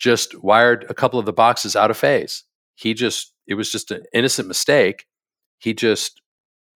just 0.00 0.34
wired 0.42 0.84
a 0.88 0.94
couple 0.94 1.20
of 1.20 1.26
the 1.26 1.32
boxes 1.32 1.76
out 1.76 1.92
of 1.92 1.96
phase. 1.96 2.42
He 2.74 2.92
just, 2.92 3.32
it 3.46 3.54
was 3.54 3.70
just 3.70 3.92
an 3.92 4.02
innocent 4.12 4.48
mistake. 4.48 5.04
He 5.58 5.74
just, 5.74 6.20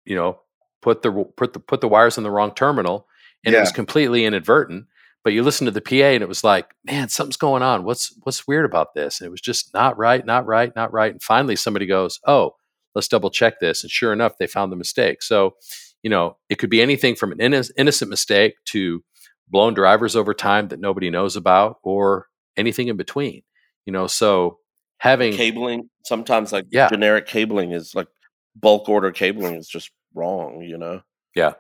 you 0.05 0.17
know, 0.17 0.41
put 0.83 1.03
the 1.03 1.11
put 1.37 1.53
the 1.53 1.61
put 1.61 1.81
the 1.81 1.89
wires 1.89 2.17
in 2.19 2.25
the 2.25 2.31
wrong 2.31 2.55
terminal, 2.55 3.07
and 3.45 3.55
it 3.55 3.61
was 3.61 3.73
completely 3.73 4.25
inadvertent. 4.25 4.87
But 5.23 5.35
you 5.35 5.43
listen 5.43 5.67
to 5.67 5.71
the 5.71 5.83
PA, 5.83 5.95
and 6.15 6.23
it 6.23 6.29
was 6.29 6.43
like, 6.43 6.71
man, 6.85 7.11
something's 7.11 7.37
going 7.37 7.63
on. 7.63 7.85
What's 7.85 8.15
what's 8.23 8.47
weird 8.49 8.65
about 8.65 8.95
this? 8.95 9.21
And 9.21 9.27
it 9.27 9.31
was 9.31 9.43
just 9.43 9.75
not 9.75 9.99
right, 9.99 10.25
not 10.25 10.47
right, 10.47 10.75
not 10.75 10.93
right. 10.93 11.13
And 11.13 11.23
finally, 11.23 11.57
somebody 11.57 11.85
goes, 11.85 12.19
oh, 12.27 12.55
let's 12.95 13.09
double 13.09 13.29
check 13.31 13.61
this. 13.61 13.83
And 13.85 13.91
sure 13.91 14.13
enough, 14.15 14.39
they 14.39 14.47
found 14.47 14.73
the 14.73 14.77
mistake. 14.77 15.23
So, 15.23 15.57
you 16.03 16.09
know, 16.09 16.39
it 16.49 16.55
could 16.57 16.71
be 16.71 16.81
anything 16.81 17.17
from 17.17 17.33
an 17.33 17.39
inno- 17.39 17.71
innocent 17.77 18.09
mistake 18.09 18.55
to 18.67 19.05
blown 19.47 19.75
drivers 19.75 20.17
over 20.17 20.33
time 20.33 20.69
that 20.69 20.81
nobody 20.81 21.11
knows 21.11 21.37
about, 21.37 21.81
or 21.83 22.29
anything 22.57 22.89
in 22.89 22.97
between. 22.97 23.43
You 23.85 23.93
know, 23.93 24.07
so 24.07 24.59
having 24.99 25.35
Cabling 25.37 25.91
sometimes 26.07 26.51
like 26.51 26.65
Yeah. 26.71 26.89
generic 26.89 27.27
cabling 27.27 27.73
is 27.73 27.95
like 27.95 28.09
bulk 28.57 28.89
order 28.89 29.13
cabling 29.13 29.55
is 29.55 29.69
just 29.69 29.91
wrong. 30.15 30.63
You 30.63 30.79
know. 30.79 31.03
yeah, 31.35 31.55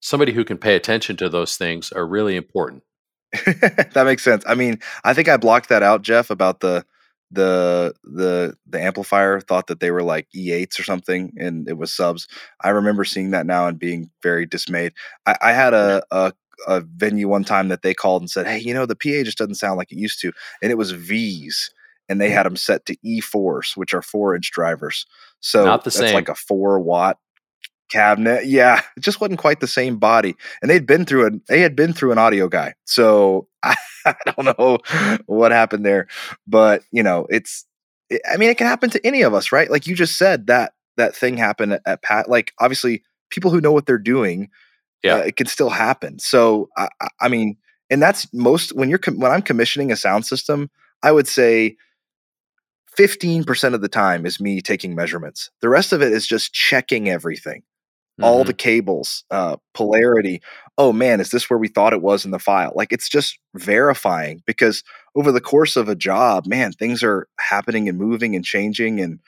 somebody 0.00 0.32
who 0.32 0.44
can 0.44 0.58
pay 0.58 0.76
attention 0.76 1.16
to 1.18 1.28
those 1.28 1.56
things 1.56 1.92
are 1.92 2.06
really 2.06 2.36
important. 2.36 2.82
that 3.32 4.02
makes 4.04 4.24
sense. 4.24 4.42
I 4.46 4.54
mean, 4.54 4.80
I 5.04 5.14
think 5.14 5.28
I 5.28 5.36
blocked 5.36 5.68
that 5.68 5.82
out, 5.82 6.02
Jeff, 6.02 6.30
about 6.30 6.60
the 6.60 6.84
the 7.30 7.94
the 8.02 8.56
the 8.66 8.80
amplifier 8.80 9.40
thought 9.40 9.68
that 9.68 9.80
they 9.80 9.90
were 9.90 10.02
like 10.02 10.26
E8s 10.34 10.80
or 10.80 10.82
something, 10.82 11.32
and 11.38 11.68
it 11.68 11.78
was 11.78 11.94
subs. 11.94 12.26
I 12.62 12.70
remember 12.70 13.04
seeing 13.04 13.30
that 13.30 13.46
now 13.46 13.66
and 13.68 13.78
being 13.78 14.10
very 14.22 14.46
dismayed. 14.46 14.92
I, 15.26 15.36
I 15.40 15.52
had 15.52 15.74
a, 15.74 16.02
a 16.10 16.32
a 16.66 16.80
venue 16.80 17.28
one 17.28 17.44
time 17.44 17.68
that 17.68 17.82
they 17.82 17.94
called 17.94 18.22
and 18.22 18.30
said, 18.30 18.46
"Hey, 18.46 18.58
you 18.58 18.74
know, 18.74 18.86
the 18.86 18.96
PA 18.96 19.22
just 19.24 19.38
doesn't 19.38 19.54
sound 19.54 19.78
like 19.78 19.92
it 19.92 19.98
used 19.98 20.20
to," 20.22 20.32
and 20.60 20.72
it 20.72 20.78
was 20.78 20.90
V's, 20.90 21.70
and 22.10 22.20
they 22.20 22.28
had 22.30 22.44
them 22.44 22.56
set 22.56 22.84
to 22.86 22.96
E4s, 22.96 23.76
which 23.76 23.94
are 23.94 24.02
four 24.02 24.34
inch 24.34 24.50
drivers. 24.50 25.06
So 25.40 25.64
Not 25.64 25.84
the 25.84 25.88
that's 25.90 25.96
same. 25.96 26.14
like 26.14 26.28
a 26.28 26.34
four 26.34 26.78
watt 26.80 27.16
cabinet. 27.88 28.46
Yeah, 28.46 28.82
it 28.96 29.00
just 29.00 29.20
wasn't 29.20 29.38
quite 29.40 29.60
the 29.60 29.66
same 29.66 29.96
body. 29.98 30.36
And 30.60 30.70
they'd 30.70 30.86
been 30.86 31.04
through 31.04 31.26
a 31.26 31.30
they 31.48 31.60
had 31.60 31.74
been 31.76 31.92
through 31.92 32.12
an 32.12 32.18
audio 32.18 32.48
guy. 32.48 32.74
So 32.84 33.48
I, 33.62 33.76
I 34.06 34.14
don't 34.26 34.58
know 34.58 34.78
what 35.26 35.52
happened 35.52 35.84
there, 35.86 36.06
but 36.46 36.82
you 36.92 37.02
know, 37.02 37.26
it's 37.30 37.64
it, 38.10 38.20
I 38.30 38.36
mean, 38.36 38.50
it 38.50 38.58
can 38.58 38.66
happen 38.66 38.90
to 38.90 39.06
any 39.06 39.22
of 39.22 39.34
us, 39.34 39.52
right? 39.52 39.70
Like 39.70 39.86
you 39.86 39.94
just 39.94 40.18
said 40.18 40.46
that 40.48 40.72
that 40.96 41.14
thing 41.14 41.36
happened 41.36 41.74
at, 41.74 41.82
at 41.86 42.02
Pat. 42.02 42.28
Like 42.28 42.52
obviously, 42.58 43.02
people 43.30 43.50
who 43.50 43.60
know 43.60 43.72
what 43.72 43.86
they're 43.86 43.98
doing, 43.98 44.50
Yeah. 45.02 45.14
uh, 45.16 45.18
it 45.18 45.36
can 45.36 45.46
still 45.46 45.70
happen. 45.70 46.18
So 46.18 46.68
I, 46.76 46.88
I- 47.00 47.08
I 47.22 47.28
mean, 47.28 47.56
and 47.90 48.00
that's 48.02 48.32
most 48.32 48.72
when 48.74 48.88
you're 48.88 48.98
com- 48.98 49.18
when 49.18 49.32
I'm 49.32 49.42
commissioning 49.42 49.90
a 49.92 49.96
sound 49.96 50.24
system, 50.26 50.70
I 51.02 51.10
would 51.12 51.26
say 51.28 51.76
15% 52.98 53.74
of 53.74 53.80
the 53.80 53.88
time 53.88 54.26
is 54.26 54.40
me 54.40 54.60
taking 54.60 54.94
measurements. 54.94 55.50
The 55.60 55.68
rest 55.68 55.92
of 55.92 56.02
it 56.02 56.12
is 56.12 56.26
just 56.26 56.52
checking 56.52 57.08
everything 57.08 57.62
all 58.22 58.44
Mhm. 58.44 58.48
the 58.48 58.54
cables, 58.54 59.24
uh, 59.30 59.56
polarity. 59.74 60.42
Oh 60.76 60.92
man, 60.92 61.20
is 61.20 61.30
this 61.30 61.48
where 61.48 61.58
we 61.58 61.68
thought 61.68 61.94
it 61.94 62.02
was 62.02 62.24
in 62.24 62.32
the 62.32 62.38
file? 62.38 62.72
Like 62.74 62.92
it's 62.92 63.08
just 63.08 63.38
verifying 63.54 64.42
because 64.46 64.84
over 65.14 65.32
the 65.32 65.40
course 65.40 65.76
of 65.76 65.88
a 65.88 65.94
job, 65.94 66.46
man, 66.46 66.72
things 66.72 67.02
are 67.02 67.28
happening 67.38 67.88
and 67.88 67.98
moving 67.98 68.36
and 68.36 68.44
changing. 68.44 69.00
And 69.00 69.20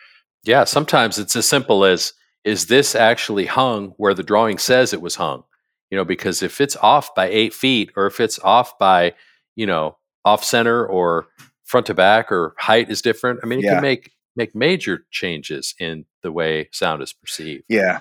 Yeah, 0.45 0.65
sometimes 0.65 1.19
it's 1.19 1.37
as 1.37 1.49
simple 1.49 1.85
as 1.85 2.13
is 2.45 2.67
this 2.67 2.95
actually 2.95 3.47
hung 3.47 3.95
where 3.97 4.15
the 4.15 4.23
drawing 4.23 4.59
says 4.59 4.93
it 4.93 5.01
was 5.01 5.15
hung? 5.15 5.45
You 5.91 5.97
know, 5.97 6.05
because 6.05 6.43
if 6.43 6.61
it's 6.61 6.77
off 6.77 7.15
by 7.15 7.29
eight 7.29 7.55
feet 7.55 7.93
or 7.97 8.07
if 8.07 8.21
it's 8.21 8.39
off 8.41 8.79
by, 8.79 9.15
you 9.57 9.67
know, 9.67 9.97
off 10.25 10.45
center 10.45 10.85
or 10.87 11.29
front 11.65 11.87
to 11.87 11.95
back 11.95 12.31
or 12.33 12.55
height 12.59 12.91
is 12.91 13.03
different, 13.03 13.41
I 13.43 13.47
mean, 13.47 13.61
it 13.61 13.65
Yeah. 13.65 13.75
can 13.75 13.83
make 13.83 14.13
make 14.37 14.55
major 14.55 15.05
changes 15.11 15.75
in 15.79 16.07
the 16.23 16.33
way 16.33 16.69
sound 16.73 17.03
is 17.03 17.13
perceived. 17.13 17.65
yeah. 17.69 18.01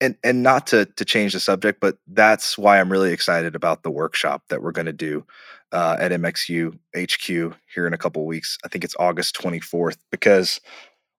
And 0.00 0.14
and 0.22 0.42
not 0.42 0.66
to 0.68 0.84
to 0.84 1.04
change 1.06 1.32
the 1.32 1.40
subject, 1.40 1.80
but 1.80 1.96
that's 2.06 2.58
why 2.58 2.78
I'm 2.78 2.92
really 2.92 3.12
excited 3.12 3.54
about 3.56 3.82
the 3.82 3.90
workshop 3.90 4.42
that 4.50 4.62
we're 4.62 4.72
going 4.72 4.86
to 4.86 4.92
do 4.92 5.24
uh, 5.72 5.96
at 5.98 6.12
MXU 6.12 6.78
HQ 6.94 7.54
here 7.74 7.86
in 7.86 7.94
a 7.94 7.98
couple 7.98 8.26
weeks. 8.26 8.58
I 8.64 8.68
think 8.68 8.84
it's 8.84 8.94
August 8.98 9.34
24th 9.40 9.96
because 10.10 10.60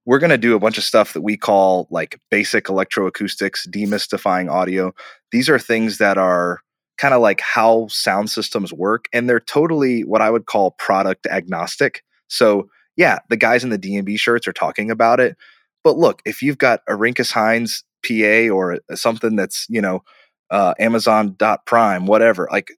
we're 0.05 0.19
going 0.19 0.29
to 0.29 0.37
do 0.37 0.55
a 0.55 0.59
bunch 0.59 0.77
of 0.77 0.83
stuff 0.83 1.13
that 1.13 1.21
we 1.21 1.35
call 1.37 1.87
like 1.89 2.19
basic 2.29 2.65
electroacoustics, 2.65 3.67
demystifying 3.67 4.49
audio. 4.49 4.93
These 5.31 5.49
are 5.49 5.59
things 5.59 5.97
that 5.97 6.19
are 6.19 6.61
kind 6.97 7.13
of 7.13 7.21
like 7.21 7.41
how 7.41 7.87
sound 7.89 8.29
systems 8.29 8.73
work, 8.73 9.05
and 9.13 9.29
they're 9.29 9.39
totally 9.39 10.03
what 10.03 10.21
I 10.21 10.29
would 10.29 10.45
call 10.45 10.71
product 10.71 11.27
agnostic. 11.27 12.03
So, 12.27 12.69
yeah, 12.95 13.19
the 13.29 13.37
guys 13.37 13.63
in 13.63 13.69
the 13.69 13.77
D&B 13.77 14.17
shirts 14.17 14.47
are 14.47 14.53
talking 14.53 14.89
about 14.91 15.19
it. 15.19 15.37
But 15.83 15.97
look, 15.97 16.21
if 16.25 16.41
you've 16.41 16.57
got 16.57 16.81
a 16.87 16.93
Renkus-Heinz 16.93 17.83
PA 18.05 18.53
or 18.53 18.79
something 18.95 19.35
that's, 19.35 19.65
you 19.69 19.81
know, 19.81 20.03
uh, 20.49 20.73
Amazon 20.79 21.35
dot 21.37 21.65
prime, 21.65 22.05
whatever, 22.05 22.47
like 22.51 22.69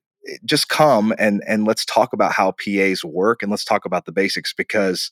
just 0.44 0.68
come 0.68 1.14
and 1.18 1.42
and 1.46 1.64
let's 1.64 1.84
talk 1.84 2.12
about 2.12 2.32
how 2.32 2.52
PAs 2.52 3.04
work 3.04 3.42
and 3.42 3.50
let's 3.50 3.64
talk 3.64 3.84
about 3.84 4.04
the 4.04 4.12
basics 4.12 4.52
because 4.52 5.10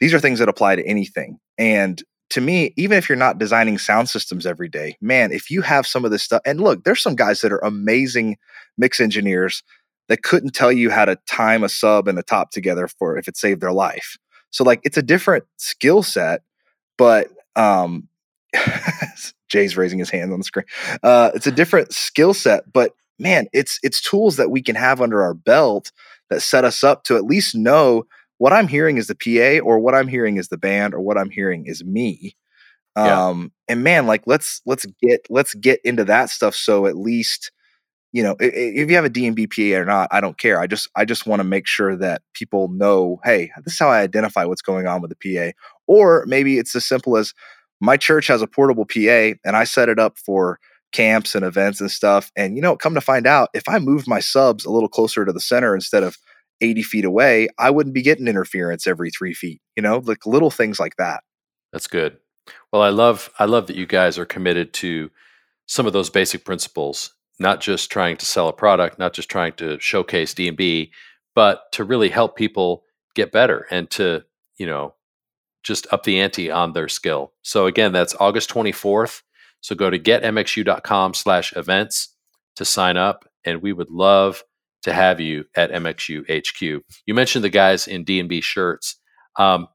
these 0.00 0.12
are 0.12 0.20
things 0.20 0.38
that 0.38 0.48
apply 0.48 0.76
to 0.76 0.86
anything. 0.86 1.38
And 1.56 2.02
to 2.34 2.40
me, 2.40 2.74
even 2.76 2.98
if 2.98 3.08
you're 3.08 3.14
not 3.14 3.38
designing 3.38 3.78
sound 3.78 4.08
systems 4.08 4.44
every 4.44 4.68
day, 4.68 4.96
man, 5.00 5.30
if 5.30 5.52
you 5.52 5.62
have 5.62 5.86
some 5.86 6.04
of 6.04 6.10
this 6.10 6.24
stuff, 6.24 6.42
and 6.44 6.60
look, 6.60 6.82
there's 6.82 7.00
some 7.00 7.14
guys 7.14 7.42
that 7.42 7.52
are 7.52 7.64
amazing 7.64 8.38
mix 8.76 8.98
engineers 8.98 9.62
that 10.08 10.24
couldn't 10.24 10.52
tell 10.52 10.72
you 10.72 10.90
how 10.90 11.04
to 11.04 11.16
time 11.28 11.62
a 11.62 11.68
sub 11.68 12.08
and 12.08 12.18
a 12.18 12.24
top 12.24 12.50
together 12.50 12.88
for 12.88 13.16
if 13.16 13.28
it 13.28 13.36
saved 13.36 13.60
their 13.60 13.70
life. 13.70 14.16
So 14.50 14.64
like 14.64 14.80
it's 14.82 14.96
a 14.96 15.02
different 15.02 15.44
skill 15.58 16.02
set, 16.02 16.42
but 16.98 17.28
um 17.54 18.08
Jay's 19.48 19.76
raising 19.76 20.00
his 20.00 20.10
hand 20.10 20.32
on 20.32 20.40
the 20.40 20.44
screen. 20.44 20.66
Uh 21.04 21.30
it's 21.36 21.46
a 21.46 21.52
different 21.52 21.92
skill 21.92 22.34
set, 22.34 22.64
but 22.72 22.96
man, 23.16 23.46
it's 23.52 23.78
it's 23.84 24.00
tools 24.00 24.38
that 24.38 24.50
we 24.50 24.60
can 24.60 24.74
have 24.74 25.00
under 25.00 25.22
our 25.22 25.34
belt 25.34 25.92
that 26.30 26.42
set 26.42 26.64
us 26.64 26.82
up 26.82 27.04
to 27.04 27.14
at 27.14 27.26
least 27.26 27.54
know 27.54 28.06
what 28.38 28.52
I'm 28.52 28.68
hearing 28.68 28.96
is 28.96 29.06
the 29.06 29.14
PA 29.14 29.64
or 29.64 29.78
what 29.78 29.94
I'm 29.94 30.08
hearing 30.08 30.36
is 30.36 30.48
the 30.48 30.58
band 30.58 30.94
or 30.94 31.00
what 31.00 31.18
I'm 31.18 31.30
hearing 31.30 31.66
is 31.66 31.84
me. 31.84 32.36
Yeah. 32.96 33.26
Um 33.26 33.52
and 33.68 33.82
man, 33.82 34.06
like 34.06 34.22
let's 34.26 34.60
let's 34.66 34.86
get 35.02 35.26
let's 35.30 35.54
get 35.54 35.80
into 35.84 36.04
that 36.04 36.30
stuff 36.30 36.54
so 36.54 36.86
at 36.86 36.96
least 36.96 37.50
you 38.12 38.22
know 38.22 38.36
if 38.38 38.88
you 38.88 38.94
have 38.94 39.04
a 39.04 39.08
D&B 39.08 39.48
PA 39.48 39.80
or 39.80 39.84
not, 39.84 40.08
I 40.12 40.20
don't 40.20 40.38
care. 40.38 40.60
I 40.60 40.66
just 40.66 40.88
I 40.94 41.04
just 41.04 41.26
want 41.26 41.40
to 41.40 41.44
make 41.44 41.66
sure 41.66 41.96
that 41.96 42.22
people 42.34 42.68
know, 42.68 43.20
hey, 43.24 43.50
this 43.64 43.74
is 43.74 43.78
how 43.78 43.88
I 43.88 44.00
identify 44.00 44.44
what's 44.44 44.62
going 44.62 44.86
on 44.86 45.02
with 45.02 45.12
the 45.16 45.34
PA. 45.36 45.56
Or 45.88 46.24
maybe 46.26 46.58
it's 46.58 46.74
as 46.76 46.86
simple 46.86 47.16
as 47.16 47.34
my 47.80 47.96
church 47.96 48.28
has 48.28 48.42
a 48.42 48.46
portable 48.46 48.86
PA 48.86 49.34
and 49.44 49.56
I 49.56 49.64
set 49.64 49.88
it 49.88 49.98
up 49.98 50.16
for 50.18 50.60
camps 50.92 51.34
and 51.34 51.44
events 51.44 51.80
and 51.80 51.90
stuff. 51.90 52.30
And 52.36 52.56
you 52.56 52.62
know, 52.62 52.76
come 52.76 52.94
to 52.94 53.00
find 53.00 53.26
out, 53.26 53.50
if 53.52 53.68
I 53.68 53.78
moved 53.78 54.06
my 54.08 54.20
subs 54.20 54.64
a 54.64 54.70
little 54.70 54.88
closer 54.88 55.24
to 55.24 55.32
the 55.32 55.40
center 55.40 55.74
instead 55.74 56.02
of 56.04 56.16
80 56.60 56.82
feet 56.82 57.04
away, 57.04 57.48
I 57.58 57.70
wouldn't 57.70 57.94
be 57.94 58.02
getting 58.02 58.28
interference 58.28 58.86
every 58.86 59.10
three 59.10 59.34
feet, 59.34 59.60
you 59.76 59.82
know, 59.82 59.98
like 59.98 60.26
little 60.26 60.50
things 60.50 60.78
like 60.78 60.96
that. 60.96 61.22
That's 61.72 61.86
good. 61.86 62.18
Well, 62.72 62.82
I 62.82 62.90
love 62.90 63.30
I 63.38 63.46
love 63.46 63.66
that 63.68 63.76
you 63.76 63.86
guys 63.86 64.18
are 64.18 64.26
committed 64.26 64.72
to 64.74 65.10
some 65.66 65.86
of 65.86 65.92
those 65.92 66.10
basic 66.10 66.44
principles, 66.44 67.14
not 67.38 67.60
just 67.60 67.90
trying 67.90 68.16
to 68.18 68.26
sell 68.26 68.48
a 68.48 68.52
product, 68.52 68.98
not 68.98 69.12
just 69.12 69.30
trying 69.30 69.54
to 69.54 69.78
showcase 69.80 70.34
D&B, 70.34 70.92
but 71.34 71.72
to 71.72 71.84
really 71.84 72.10
help 72.10 72.36
people 72.36 72.84
get 73.14 73.32
better 73.32 73.66
and 73.70 73.90
to, 73.90 74.24
you 74.58 74.66
know, 74.66 74.94
just 75.62 75.86
up 75.92 76.02
the 76.02 76.20
ante 76.20 76.50
on 76.50 76.72
their 76.74 76.88
skill. 76.88 77.32
So 77.42 77.66
again, 77.66 77.92
that's 77.92 78.14
August 78.20 78.50
24th. 78.50 79.22
So 79.60 79.74
go 79.74 79.88
to 79.88 79.98
getmxu.com 79.98 81.14
slash 81.14 81.56
events 81.56 82.14
to 82.56 82.64
sign 82.64 82.96
up. 82.96 83.24
And 83.44 83.62
we 83.62 83.72
would 83.72 83.90
love 83.90 84.44
to 84.84 84.92
have 84.92 85.20
you 85.20 85.44
at 85.56 85.70
MXU 85.70 86.24
HQ. 86.30 86.84
You 87.06 87.14
mentioned 87.14 87.44
the 87.44 87.50
guys 87.50 87.86
in 87.86 88.04
D&B 88.04 88.40
shirts. 88.40 88.96
Um, 89.36 89.66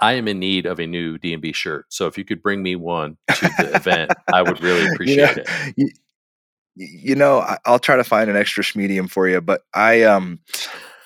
I 0.00 0.14
am 0.14 0.28
in 0.28 0.38
need 0.38 0.66
of 0.66 0.80
a 0.80 0.86
new 0.86 1.18
D&B 1.18 1.52
shirt. 1.52 1.86
So 1.88 2.06
if 2.06 2.18
you 2.18 2.24
could 2.24 2.42
bring 2.42 2.62
me 2.62 2.74
one 2.76 3.16
to 3.28 3.50
the 3.58 3.70
event, 3.74 4.12
I 4.32 4.42
would 4.42 4.60
really 4.62 4.86
appreciate 4.92 5.36
you 5.36 5.36
know, 5.36 5.42
it. 5.42 5.72
You, 5.76 5.88
you 6.76 7.14
know, 7.14 7.44
I'll 7.64 7.78
try 7.78 7.96
to 7.96 8.04
find 8.04 8.30
an 8.30 8.36
extra 8.36 8.64
medium 8.74 9.08
for 9.08 9.28
you, 9.28 9.40
but 9.40 9.62
I 9.74 10.02
um 10.02 10.40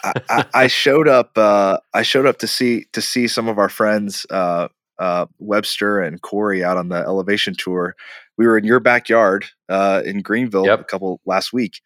I, 0.02 0.12
I, 0.28 0.44
I 0.54 0.66
showed 0.68 1.08
up 1.08 1.36
uh 1.36 1.78
I 1.92 2.02
showed 2.02 2.26
up 2.26 2.38
to 2.38 2.46
see 2.46 2.86
to 2.92 3.02
see 3.02 3.26
some 3.26 3.48
of 3.48 3.58
our 3.58 3.68
friends 3.68 4.26
uh 4.30 4.68
uh 4.98 5.26
Webster 5.38 6.00
and 6.00 6.22
Corey 6.22 6.62
out 6.62 6.76
on 6.76 6.88
the 6.88 6.96
elevation 6.96 7.54
tour. 7.56 7.96
We 8.38 8.46
were 8.46 8.56
in 8.56 8.64
your 8.64 8.80
backyard 8.80 9.46
uh 9.68 10.02
in 10.04 10.22
Greenville 10.22 10.66
Yep. 10.66 10.80
a 10.80 10.84
couple 10.84 11.20
last 11.26 11.52
week. 11.52 11.80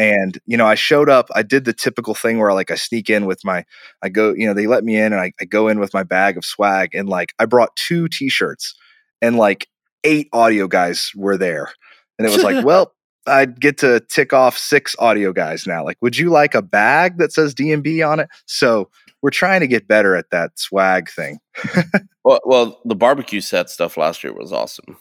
And 0.00 0.38
you 0.46 0.56
know, 0.56 0.66
I 0.66 0.76
showed 0.76 1.10
up. 1.10 1.28
I 1.34 1.42
did 1.42 1.66
the 1.66 1.74
typical 1.74 2.14
thing 2.14 2.38
where 2.38 2.54
like 2.54 2.70
I 2.70 2.74
sneak 2.76 3.10
in 3.10 3.26
with 3.26 3.44
my, 3.44 3.66
I 4.02 4.08
go, 4.08 4.32
you 4.32 4.46
know, 4.46 4.54
they 4.54 4.66
let 4.66 4.82
me 4.82 4.96
in, 4.96 5.12
and 5.12 5.20
I, 5.20 5.32
I 5.40 5.44
go 5.44 5.68
in 5.68 5.78
with 5.78 5.92
my 5.92 6.04
bag 6.04 6.38
of 6.38 6.44
swag, 6.44 6.94
and 6.94 7.06
like 7.06 7.34
I 7.38 7.44
brought 7.44 7.76
two 7.76 8.08
T-shirts, 8.08 8.74
and 9.20 9.36
like 9.36 9.68
eight 10.02 10.28
audio 10.32 10.68
guys 10.68 11.10
were 11.14 11.36
there, 11.36 11.70
and 12.18 12.26
it 12.26 12.30
was 12.30 12.42
like, 12.42 12.64
well, 12.64 12.94
I'd 13.26 13.60
get 13.60 13.76
to 13.78 14.00
tick 14.08 14.32
off 14.32 14.56
six 14.56 14.96
audio 14.98 15.34
guys 15.34 15.66
now. 15.66 15.84
Like, 15.84 15.98
would 16.00 16.16
you 16.16 16.30
like 16.30 16.54
a 16.54 16.62
bag 16.62 17.18
that 17.18 17.32
says 17.32 17.52
D&B 17.52 18.00
on 18.00 18.20
it? 18.20 18.28
So 18.46 18.88
we're 19.20 19.28
trying 19.28 19.60
to 19.60 19.66
get 19.66 19.86
better 19.86 20.16
at 20.16 20.30
that 20.30 20.58
swag 20.58 21.10
thing. 21.10 21.38
Well, 22.22 22.40
well, 22.44 22.80
the 22.84 22.94
barbecue 22.94 23.40
set 23.40 23.70
stuff 23.70 23.96
last 23.96 24.22
year 24.22 24.34
was 24.34 24.52
awesome. 24.52 24.98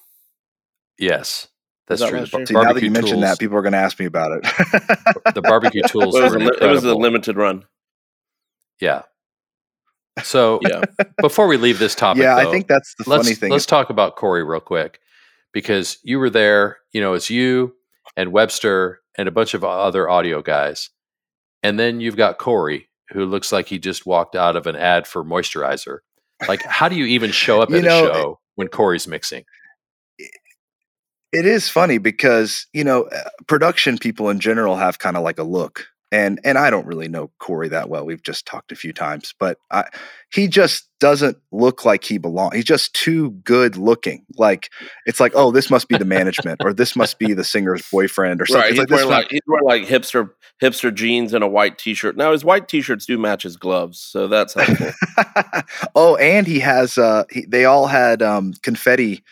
Yes, 0.97 1.49
that's 1.89 2.01
that 2.01 2.09
true. 2.09 2.19
The? 2.19 2.45
See, 2.45 2.53
now 2.53 2.71
that 2.71 2.83
you 2.83 2.91
mentioned 2.91 3.23
that, 3.23 3.39
people 3.39 3.57
are 3.57 3.61
going 3.61 3.73
to 3.73 3.79
ask 3.79 3.99
me 3.99 4.05
about 4.05 4.31
it. 4.31 4.43
the 5.33 5.41
barbecue 5.41 5.81
tools 5.87 6.15
It 6.15 6.23
was, 6.23 6.33
were 6.35 6.39
a, 6.39 6.63
it 6.63 6.71
was 6.71 6.83
a 6.83 6.93
limited 6.93 7.35
run. 7.35 7.65
Yeah. 8.79 9.03
So 10.23 10.59
Yeah. 10.61 10.83
before 11.21 11.47
we 11.47 11.57
leave 11.57 11.79
this 11.79 11.95
topic, 11.95 12.23
yeah, 12.23 12.35
I 12.35 12.45
think 12.45 12.67
that's 12.67 12.93
the 12.95 13.09
let's 13.09 13.23
funny 13.23 13.35
thing. 13.35 13.51
let's 13.51 13.65
talk 13.65 13.89
about 13.89 14.15
Corey 14.15 14.43
real 14.43 14.59
quick 14.59 14.99
because 15.51 15.97
you 16.03 16.19
were 16.19 16.29
there. 16.29 16.77
You 16.91 17.01
know, 17.01 17.13
it's 17.13 17.29
you 17.29 17.75
and 18.15 18.31
Webster 18.31 19.01
and 19.17 19.27
a 19.27 19.31
bunch 19.31 19.53
of 19.53 19.63
other 19.63 20.07
audio 20.07 20.41
guys, 20.41 20.91
and 21.63 21.79
then 21.79 21.99
you've 21.99 22.17
got 22.17 22.37
Corey 22.37 22.89
who 23.11 23.25
looks 23.25 23.51
like 23.51 23.67
he 23.67 23.79
just 23.79 24.05
walked 24.05 24.35
out 24.35 24.55
of 24.55 24.67
an 24.67 24.75
ad 24.75 25.07
for 25.07 25.23
moisturizer. 25.23 25.99
Like, 26.47 26.61
how 26.63 26.87
do 26.87 26.95
you 26.95 27.05
even 27.05 27.31
show 27.31 27.61
up 27.61 27.71
at 27.71 27.83
know, 27.83 28.09
a 28.09 28.13
show 28.13 28.39
when 28.55 28.67
Corey's 28.67 29.07
mixing? 29.07 29.45
It 31.31 31.45
is 31.45 31.69
funny 31.69 31.97
because 31.97 32.67
you 32.73 32.83
know 32.83 33.03
uh, 33.03 33.29
production 33.47 33.97
people 33.97 34.29
in 34.29 34.39
general 34.39 34.75
have 34.75 34.99
kind 34.99 35.17
of 35.17 35.23
like 35.23 35.39
a 35.39 35.43
look 35.43 35.87
and 36.11 36.39
and 36.43 36.57
i 36.57 36.69
don't 36.69 36.87
really 36.87 37.07
know 37.07 37.29
corey 37.39 37.69
that 37.69 37.89
well 37.89 38.05
we've 38.05 38.23
just 38.23 38.45
talked 38.45 38.71
a 38.71 38.75
few 38.75 38.91
times 38.91 39.33
but 39.39 39.57
I, 39.71 39.85
he 40.33 40.47
just 40.47 40.89
doesn't 40.99 41.37
look 41.51 41.85
like 41.85 42.03
he 42.03 42.17
belongs 42.17 42.55
he's 42.55 42.65
just 42.65 42.93
too 42.93 43.31
good 43.43 43.77
looking 43.77 44.25
like 44.37 44.69
it's 45.05 45.19
like 45.19 45.33
oh 45.35 45.51
this 45.51 45.69
must 45.69 45.87
be 45.87 45.97
the 45.97 46.05
management 46.05 46.61
or 46.63 46.73
this 46.73 46.95
must 46.95 47.19
be 47.19 47.33
the 47.33 47.43
singer's 47.43 47.87
boyfriend 47.91 48.41
or 48.41 48.45
something 48.45 48.61
Right. 48.61 48.71
He's, 48.71 48.79
like, 48.79 48.89
wearing 48.89 49.09
like, 49.09 49.29
he's 49.29 49.41
wearing 49.47 49.65
like 49.65 49.83
hipster 49.83 50.31
hipster 50.61 50.93
jeans 50.93 51.33
and 51.33 51.43
a 51.43 51.47
white 51.47 51.77
t 51.77 51.93
shirt. 51.93 52.17
Now 52.17 52.31
his 52.31 52.43
white 52.43 52.67
t 52.67 52.81
shirts 52.81 53.05
do 53.05 53.17
match 53.17 53.43
his 53.43 53.55
gloves, 53.57 53.99
so 53.99 54.27
that's 54.27 54.53
helpful. 54.53 54.91
oh, 55.95 56.15
and 56.17 56.45
he 56.45 56.59
has 56.59 56.97
uh 56.97 57.23
he, 57.29 57.45
they 57.45 57.65
all 57.65 57.87
had 57.87 58.21
um 58.21 58.53
confetti 58.61 59.23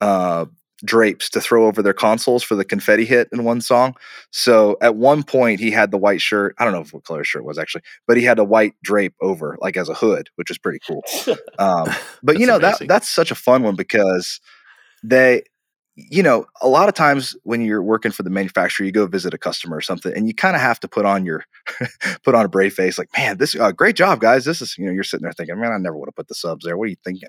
uh 0.00 0.46
drapes 0.84 1.30
to 1.30 1.40
throw 1.40 1.66
over 1.66 1.82
their 1.82 1.92
consoles 1.94 2.42
for 2.42 2.54
the 2.54 2.64
confetti 2.64 3.04
hit 3.04 3.28
in 3.32 3.44
one 3.44 3.60
song. 3.60 3.94
So 4.30 4.76
at 4.82 4.96
one 4.96 5.22
point 5.22 5.60
he 5.60 5.70
had 5.70 5.90
the 5.90 5.98
white 5.98 6.20
shirt. 6.20 6.54
I 6.58 6.64
don't 6.64 6.72
know 6.74 6.84
what 6.90 7.04
color 7.04 7.24
shirt 7.24 7.44
was 7.44 7.58
actually, 7.58 7.82
but 8.06 8.16
he 8.16 8.24
had 8.24 8.38
a 8.38 8.44
white 8.44 8.74
drape 8.82 9.14
over 9.20 9.56
like 9.60 9.76
as 9.76 9.88
a 9.88 9.94
hood, 9.94 10.28
which 10.36 10.50
is 10.50 10.58
pretty 10.58 10.80
cool. 10.86 11.02
Um 11.58 11.88
but 12.22 12.38
you 12.38 12.46
know 12.46 12.56
amazing. 12.56 12.86
that 12.88 12.94
that's 12.94 13.08
such 13.08 13.30
a 13.30 13.34
fun 13.34 13.62
one 13.62 13.76
because 13.76 14.40
they 15.02 15.42
you 15.96 16.22
know 16.24 16.44
a 16.60 16.66
lot 16.68 16.88
of 16.88 16.94
times 16.94 17.36
when 17.44 17.60
you're 17.60 17.82
working 17.82 18.10
for 18.10 18.24
the 18.24 18.30
manufacturer 18.30 18.84
you 18.84 18.90
go 18.90 19.06
visit 19.06 19.32
a 19.32 19.38
customer 19.38 19.76
or 19.76 19.80
something 19.80 20.12
and 20.16 20.26
you 20.26 20.34
kind 20.34 20.56
of 20.56 20.60
have 20.62 20.80
to 20.80 20.88
put 20.88 21.04
on 21.06 21.24
your 21.24 21.44
put 22.24 22.34
on 22.34 22.44
a 22.44 22.48
brave 22.48 22.74
face 22.74 22.98
like 22.98 23.08
man 23.16 23.38
this 23.38 23.54
uh, 23.54 23.70
great 23.70 23.94
job 23.94 24.18
guys 24.20 24.44
this 24.44 24.60
is 24.60 24.76
you 24.76 24.84
know 24.86 24.90
you're 24.90 25.04
sitting 25.04 25.22
there 25.22 25.32
thinking 25.32 25.58
man 25.60 25.70
i 25.70 25.78
never 25.78 25.96
would 25.96 26.08
have 26.08 26.16
put 26.16 26.26
the 26.26 26.34
subs 26.34 26.64
there 26.64 26.76
what 26.76 26.86
are 26.86 26.90
you 26.90 26.96
thinking 27.04 27.28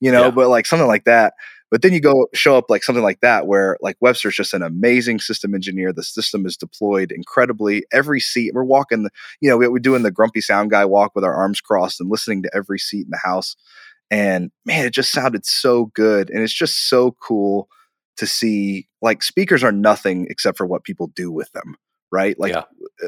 you 0.00 0.12
know 0.12 0.26
Yeah. 0.26 0.30
but 0.30 0.48
like 0.48 0.64
something 0.66 0.86
like 0.86 1.04
that 1.04 1.34
but 1.74 1.82
then 1.82 1.92
you 1.92 1.98
go 2.00 2.28
show 2.34 2.56
up 2.56 2.70
like 2.70 2.84
something 2.84 3.02
like 3.02 3.18
that 3.18 3.48
where 3.48 3.76
like 3.80 3.96
webster's 4.00 4.36
just 4.36 4.54
an 4.54 4.62
amazing 4.62 5.18
system 5.18 5.56
engineer. 5.56 5.92
The 5.92 6.04
system 6.04 6.46
is 6.46 6.56
deployed 6.56 7.10
incredibly. 7.10 7.84
Every 7.92 8.20
seat 8.20 8.52
we're 8.54 8.62
walking 8.62 9.02
the 9.02 9.10
you 9.40 9.50
know 9.50 9.56
we- 9.56 9.66
we're 9.66 9.80
doing 9.80 10.04
the 10.04 10.12
grumpy 10.12 10.40
sound 10.40 10.70
guy 10.70 10.84
walk 10.84 11.16
with 11.16 11.24
our 11.24 11.34
arms 11.34 11.60
crossed 11.60 12.00
and 12.00 12.08
listening 12.08 12.44
to 12.44 12.50
every 12.54 12.78
seat 12.78 13.06
in 13.06 13.10
the 13.10 13.18
house. 13.18 13.56
And 14.08 14.52
man 14.64 14.86
it 14.86 14.90
just 14.92 15.10
sounded 15.10 15.44
so 15.44 15.86
good. 15.86 16.30
And 16.30 16.44
it's 16.44 16.52
just 16.54 16.88
so 16.88 17.16
cool 17.20 17.68
to 18.18 18.26
see 18.28 18.86
like 19.02 19.24
speakers 19.24 19.64
are 19.64 19.72
nothing 19.72 20.28
except 20.30 20.56
for 20.56 20.66
what 20.66 20.84
people 20.84 21.08
do 21.08 21.32
with 21.32 21.50
them 21.52 21.74
right? 22.12 22.38
Like 22.38 22.52
Yeah. 22.52 22.62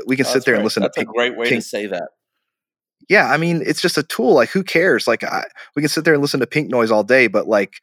we 0.09 0.17
can 0.17 0.25
sit 0.25 0.45
there 0.45 0.57
and 0.57 0.65
listen 0.65 0.83
That's 0.83 0.97
to 0.97 1.03
a 1.03 1.05
Pink, 1.05 1.15
great 1.17 1.37
way 1.37 1.49
Pink- 1.49 1.63
to 1.63 1.69
say 1.69 1.87
that. 1.87 2.09
yeah 3.09 3.31
i 3.31 3.37
mean 3.37 3.63
it's 3.65 3.81
just 3.81 3.97
a 3.99 4.03
tool. 4.03 4.35
Like 4.35 4.49
who 4.49 4.65
cares? 4.65 5.07
Like 5.07 5.23
I, 5.23 5.45
we 5.77 5.83
can 5.83 5.89
sit 5.89 6.05
there 6.05 6.15
and 6.15 6.21
listen 6.23 6.41
to 6.41 6.47
pink 6.49 6.69
noise 6.71 6.91
all 6.91 7.05
day 7.05 7.29
but 7.29 7.47
like 7.47 7.75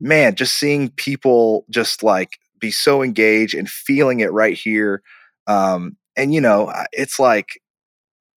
man 0.00 0.34
just 0.34 0.56
seeing 0.58 0.88
people 0.90 1.64
just 1.70 2.02
like 2.02 2.38
be 2.58 2.70
so 2.70 3.02
engaged 3.02 3.54
and 3.54 3.68
feeling 3.70 4.20
it 4.20 4.32
right 4.32 4.56
here 4.56 5.02
um 5.46 5.96
and 6.16 6.34
you 6.34 6.40
know 6.40 6.72
it's 6.92 7.18
like 7.18 7.60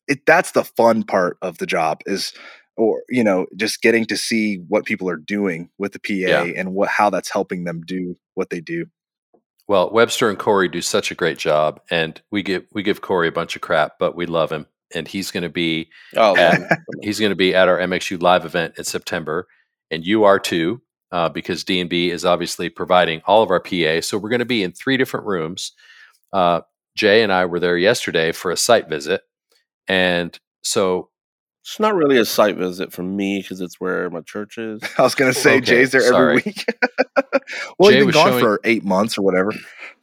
it 0.08 0.26
that's 0.26 0.52
the 0.52 0.64
fun 0.64 1.04
part 1.04 1.38
of 1.42 1.58
the 1.58 1.66
job 1.66 2.02
is 2.06 2.34
or 2.78 3.04
you 3.10 3.24
know 3.24 3.46
just 3.56 3.82
getting 3.82 4.06
to 4.06 4.18
see 4.18 4.58
what 4.68 4.86
people 4.86 5.10
are 5.10 5.18
doing 5.18 5.70
with 5.78 5.94
the 5.94 6.00
PA 6.00 6.14
Yeah. 6.14 6.44
and 6.44 6.74
what 6.74 6.90
how 6.90 7.10
that's 7.10 7.32
helping 7.32 7.64
them 7.64 7.82
do 7.86 8.16
what 8.36 8.50
they 8.50 8.60
do 8.62 8.86
Well, 9.68 9.92
Webster 9.92 10.30
and 10.30 10.38
Corey 10.40 10.68
do 10.68 10.82
such 10.82 11.10
a 11.12 11.16
great 11.16 11.38
job, 11.38 11.80
and 11.90 12.22
we 12.32 12.44
give 12.44 12.66
we 12.74 12.84
give 12.84 13.00
Corey 13.02 13.28
a 13.30 13.32
bunch 13.32 13.56
of 13.56 13.62
crap, 13.62 13.94
but 14.00 14.16
we 14.16 14.26
love 14.26 14.52
him, 14.52 14.66
and 14.94 15.08
he's 15.08 15.32
going 15.32 15.44
to 15.44 15.50
be 15.50 15.90
Oh, 16.18 16.36
at, 16.36 16.60
he's 17.02 17.20
going 17.20 17.32
to 17.32 17.36
be 17.36 17.56
at 17.56 17.70
our 17.70 17.78
MXU 17.78 18.22
live 18.22 18.44
event 18.46 18.74
in 18.78 18.84
September, 18.84 19.48
and 19.90 20.06
you 20.06 20.26
are 20.26 20.40
too, 20.40 20.82
uh, 21.14 21.30
because 21.30 21.64
D 21.64 21.80
and 21.80 21.90
B 21.90 22.10
is 22.10 22.26
obviously 22.26 22.68
providing 22.70 23.22
all 23.26 23.42
of 23.42 23.50
our 23.52 23.62
PA. 23.62 24.02
So 24.02 24.18
we're 24.18 24.30
going 24.30 24.40
to 24.40 24.46
be 24.46 24.64
in 24.64 24.74
three 24.74 24.98
different 24.98 25.26
rooms. 25.26 25.72
Uh, 26.34 26.62
Jay 26.98 27.24
and 27.24 27.32
I 27.32 27.46
were 27.46 27.60
there 27.62 27.78
yesterday 27.78 28.32
for 28.34 28.52
a 28.52 28.58
site 28.58 28.90
visit, 28.90 29.22
and 29.88 30.38
so 30.64 31.10
It's 31.64 31.80
not 31.80 31.96
really 31.96 32.18
a 32.18 32.26
site 32.26 32.58
visit 32.58 32.92
for 32.92 33.04
me 33.04 33.42
because 33.42 33.62
it's 33.62 33.80
where 33.80 34.10
my 34.10 34.22
church 34.22 34.58
is. 34.58 34.82
I 34.98 35.04
was 35.04 35.16
gonna 35.16 35.34
say 35.34 35.58
Okay, 35.58 35.66
Jay's 35.66 35.92
there 35.92 36.02
sorry. 36.02 36.38
every 36.38 36.44
week. 36.46 36.66
well, 37.80 37.92
Jay 37.92 37.98
he's 37.98 38.02
been 38.02 38.06
was 38.08 38.16
gone 38.16 38.28
showing- 38.32 38.40
for 38.44 38.60
eight 38.64 38.84
months 38.84 39.18
or 39.18 39.22
whatever. 39.22 39.52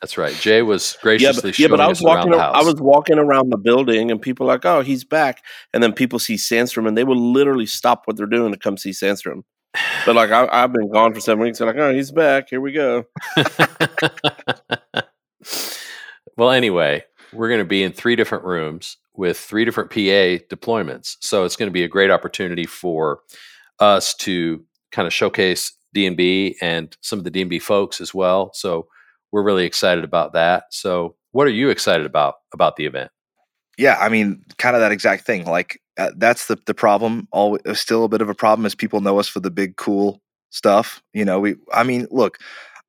that's 0.01 0.17
right. 0.17 0.35
Jay 0.35 0.63
was 0.63 0.95
Yeah, 0.95 1.03
graciously 1.03 1.51
but, 1.51 1.59
yeah, 1.59 1.67
showing 1.67 1.77
but 1.79 1.81
I 1.81 1.85
us 1.91 2.01
was 2.01 2.03
walking. 2.03 2.19
around 2.33 2.39
the 2.39 2.45
ar- 2.45 2.55
house. 2.55 2.65
I 2.65 2.67
was 2.67 2.81
walking 2.81 3.19
around 3.19 3.51
the 3.51 3.59
building, 3.59 4.11
and 4.11 4.23
people 4.23 4.47
are 4.47 4.55
like, 4.55 4.65
"Oh, 4.65 4.81
he's 4.83 5.05
back!" 5.05 5.43
And 5.75 5.83
then 5.83 5.93
people 5.93 6.19
see 6.19 6.35
Sandstrom, 6.37 6.87
and 6.89 6.97
they 6.97 7.05
will 7.05 7.33
literally 7.33 7.67
stop 7.67 8.03
what 8.07 8.17
they're 8.17 8.27
doing 8.27 8.53
to 8.53 8.59
come 8.59 8.77
see 8.77 8.91
Sandstrom. 8.91 9.43
But 10.05 10.17
like, 10.17 10.31
I, 10.31 10.49
I've 10.51 10.73
been 10.73 10.91
gone 10.91 11.15
for 11.15 11.21
seven 11.21 11.43
weeks. 11.43 11.59
They're 11.59 11.67
like, 11.67 11.77
"Oh, 11.77 11.93
he's 11.93 12.11
back. 12.11 12.49
Here 12.51 12.61
we 12.61 12.73
go." 12.73 13.05
well, 16.37 16.51
anyway, 16.51 17.05
we're 17.33 17.49
going 17.49 17.61
to 17.61 17.65
be 17.65 17.83
in 17.83 17.93
three 17.93 18.17
different 18.17 18.45
rooms 18.45 18.97
with 19.15 19.39
three 19.39 19.65
different 19.65 19.91
PA 19.91 20.45
deployments. 20.55 21.17
So 21.21 21.45
it's 21.45 21.57
going 21.57 21.69
to 21.69 21.73
be 21.73 21.85
a 21.85 21.89
great 21.89 22.11
opportunity 22.11 22.65
for 22.65 23.21
us 23.79 24.15
to 24.15 24.65
kind 24.93 25.07
of 25.07 25.13
showcase 25.13 25.73
D&B 25.93 26.57
and 26.61 26.97
some 27.01 27.19
of 27.19 27.25
the 27.25 27.31
D&B 27.31 27.59
folks 27.59 28.01
as 28.01 28.15
well. 28.15 28.51
So 28.55 28.87
we're 29.33 29.43
really 29.43 29.65
excited 29.67 30.05
about 30.05 30.33
that. 30.33 30.65
So 30.71 31.17
what 31.33 31.47
are 31.47 31.51
you 31.51 31.71
excited 31.71 32.07
about 32.07 32.37
about 32.53 32.77
the 32.77 32.87
event? 32.87 33.11
Yeah, 33.81 33.97
I 33.99 34.11
mean, 34.11 34.45
kind 34.59 34.77
of 34.77 34.81
that 34.83 34.93
exact 34.93 35.25
thing. 35.25 35.47
Like 35.47 35.81
uh, 35.99 36.11
that's 36.19 36.49
the 36.49 36.59
the 36.67 36.75
problem. 36.75 37.27
All 37.33 37.59
still 37.73 38.05
a 38.05 38.11
bit 38.11 38.21
of 38.21 38.29
a 38.29 38.35
problem 38.35 38.67
is 38.67 38.75
people 38.75 39.01
know 39.01 39.19
us 39.19 39.27
for 39.27 39.41
the 39.41 39.51
big 39.51 39.77
cool 39.77 40.21
stuff. 40.51 41.03
You 41.15 41.25
know, 41.25 41.41
we. 41.41 41.57
I 41.73 41.83
mean, 41.83 42.07
look, 42.11 42.37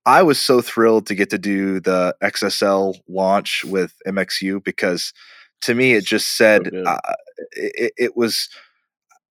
I 0.05 0.21
was 0.21 0.37
so 0.37 0.59
thrilled 0.59 1.07
to 1.07 1.15
get 1.15 1.29
to 1.29 1.37
do 1.37 1.79
the 1.79 2.13
XSL 2.21 2.95
launch 3.07 3.63
with 3.63 3.93
MXU 4.05 4.61
because 4.65 5.13
to 5.61 5.73
me 5.73 5.93
it 5.93 6.03
just 6.03 6.35
said 6.35 6.65
good. 6.65 6.85
uh, 6.85 6.99
it, 7.53 7.93
it 7.97 8.17
was. 8.17 8.49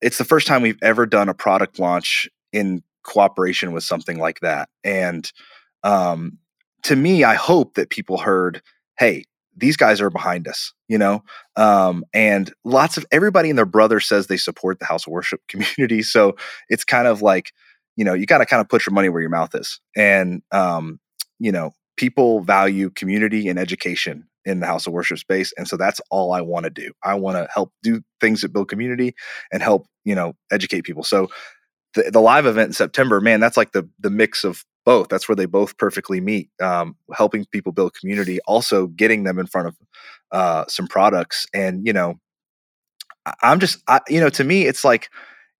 It's 0.00 0.16
the 0.16 0.24
first 0.24 0.46
time 0.46 0.62
we've 0.62 0.82
ever 0.82 1.04
done 1.04 1.28
a 1.28 1.34
product 1.34 1.78
launch 1.78 2.26
in 2.54 2.82
cooperation 3.02 3.72
with 3.72 3.84
something 3.84 4.18
like 4.18 4.40
that, 4.40 4.70
and 4.82 5.30
um, 5.82 6.38
to 6.84 6.96
me, 6.96 7.22
I 7.22 7.34
hope 7.34 7.74
that 7.74 7.90
people 7.90 8.16
heard, 8.16 8.62
"Hey, 8.98 9.26
these 9.60 9.76
guys 9.76 10.00
are 10.00 10.10
behind 10.10 10.48
us," 10.48 10.72
you 10.88 10.98
know, 10.98 11.22
um, 11.56 12.04
and 12.12 12.52
lots 12.64 12.96
of 12.96 13.06
everybody 13.12 13.50
and 13.50 13.58
their 13.58 13.66
brother 13.66 14.00
says 14.00 14.26
they 14.26 14.36
support 14.36 14.78
the 14.78 14.86
house 14.86 15.06
of 15.06 15.12
worship 15.12 15.40
community. 15.48 16.02
So 16.02 16.36
it's 16.68 16.84
kind 16.84 17.06
of 17.06 17.22
like, 17.22 17.52
you 17.96 18.04
know, 18.04 18.14
you 18.14 18.26
got 18.26 18.38
to 18.38 18.46
kind 18.46 18.60
of 18.60 18.68
put 18.68 18.86
your 18.86 18.94
money 18.94 19.08
where 19.08 19.20
your 19.20 19.30
mouth 19.30 19.54
is, 19.54 19.80
and 19.96 20.42
um, 20.52 20.98
you 21.38 21.52
know, 21.52 21.72
people 21.96 22.40
value 22.40 22.90
community 22.90 23.48
and 23.48 23.58
education 23.58 24.26
in 24.44 24.60
the 24.60 24.66
house 24.66 24.86
of 24.86 24.92
worship 24.92 25.18
space, 25.18 25.52
and 25.56 25.68
so 25.68 25.76
that's 25.76 26.00
all 26.10 26.32
I 26.32 26.40
want 26.40 26.64
to 26.64 26.70
do. 26.70 26.92
I 27.04 27.14
want 27.14 27.36
to 27.36 27.48
help 27.52 27.72
do 27.82 28.02
things 28.20 28.40
that 28.40 28.52
build 28.52 28.68
community 28.68 29.14
and 29.52 29.62
help, 29.62 29.86
you 30.04 30.14
know, 30.14 30.34
educate 30.50 30.82
people. 30.82 31.04
So 31.04 31.28
the, 31.94 32.10
the 32.10 32.20
live 32.20 32.46
event 32.46 32.68
in 32.68 32.72
September, 32.72 33.20
man, 33.20 33.40
that's 33.40 33.56
like 33.56 33.72
the 33.72 33.88
the 33.98 34.10
mix 34.10 34.44
of 34.44 34.64
both. 34.84 35.08
That's 35.08 35.28
where 35.28 35.36
they 35.36 35.46
both 35.46 35.76
perfectly 35.78 36.20
meet. 36.20 36.50
Um, 36.60 36.96
helping 37.14 37.44
people 37.46 37.72
build 37.72 37.94
community, 37.94 38.40
also 38.46 38.86
getting 38.88 39.24
them 39.24 39.38
in 39.38 39.46
front 39.46 39.68
of 39.68 39.76
uh, 40.32 40.64
some 40.68 40.86
products, 40.86 41.46
and 41.54 41.86
you 41.86 41.92
know, 41.92 42.18
I'm 43.42 43.60
just, 43.60 43.78
I, 43.88 44.00
you 44.08 44.20
know, 44.20 44.30
to 44.30 44.44
me, 44.44 44.66
it's 44.66 44.84
like 44.84 45.08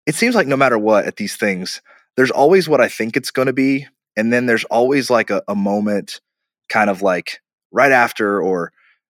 it 0.07 0.15
seems 0.15 0.35
like 0.35 0.47
no 0.47 0.57
matter 0.57 0.79
what 0.79 1.07
at 1.07 1.17
these 1.17 1.37
things, 1.37 1.83
there's 2.17 2.31
always 2.31 2.69
what 2.69 2.81
I 2.81 2.89
think 2.89 3.17
it's 3.17 3.31
going 3.31 3.47
to 3.47 3.53
be, 3.53 3.87
and 4.17 4.33
then 4.33 4.47
there's 4.47 4.65
always 4.65 5.11
like 5.11 5.31
a, 5.31 5.43
a 5.49 5.55
moment, 5.55 6.21
kind 6.69 6.91
of 6.91 7.03
like 7.03 7.41
right 7.73 7.93
after, 7.93 8.41
or 8.41 8.73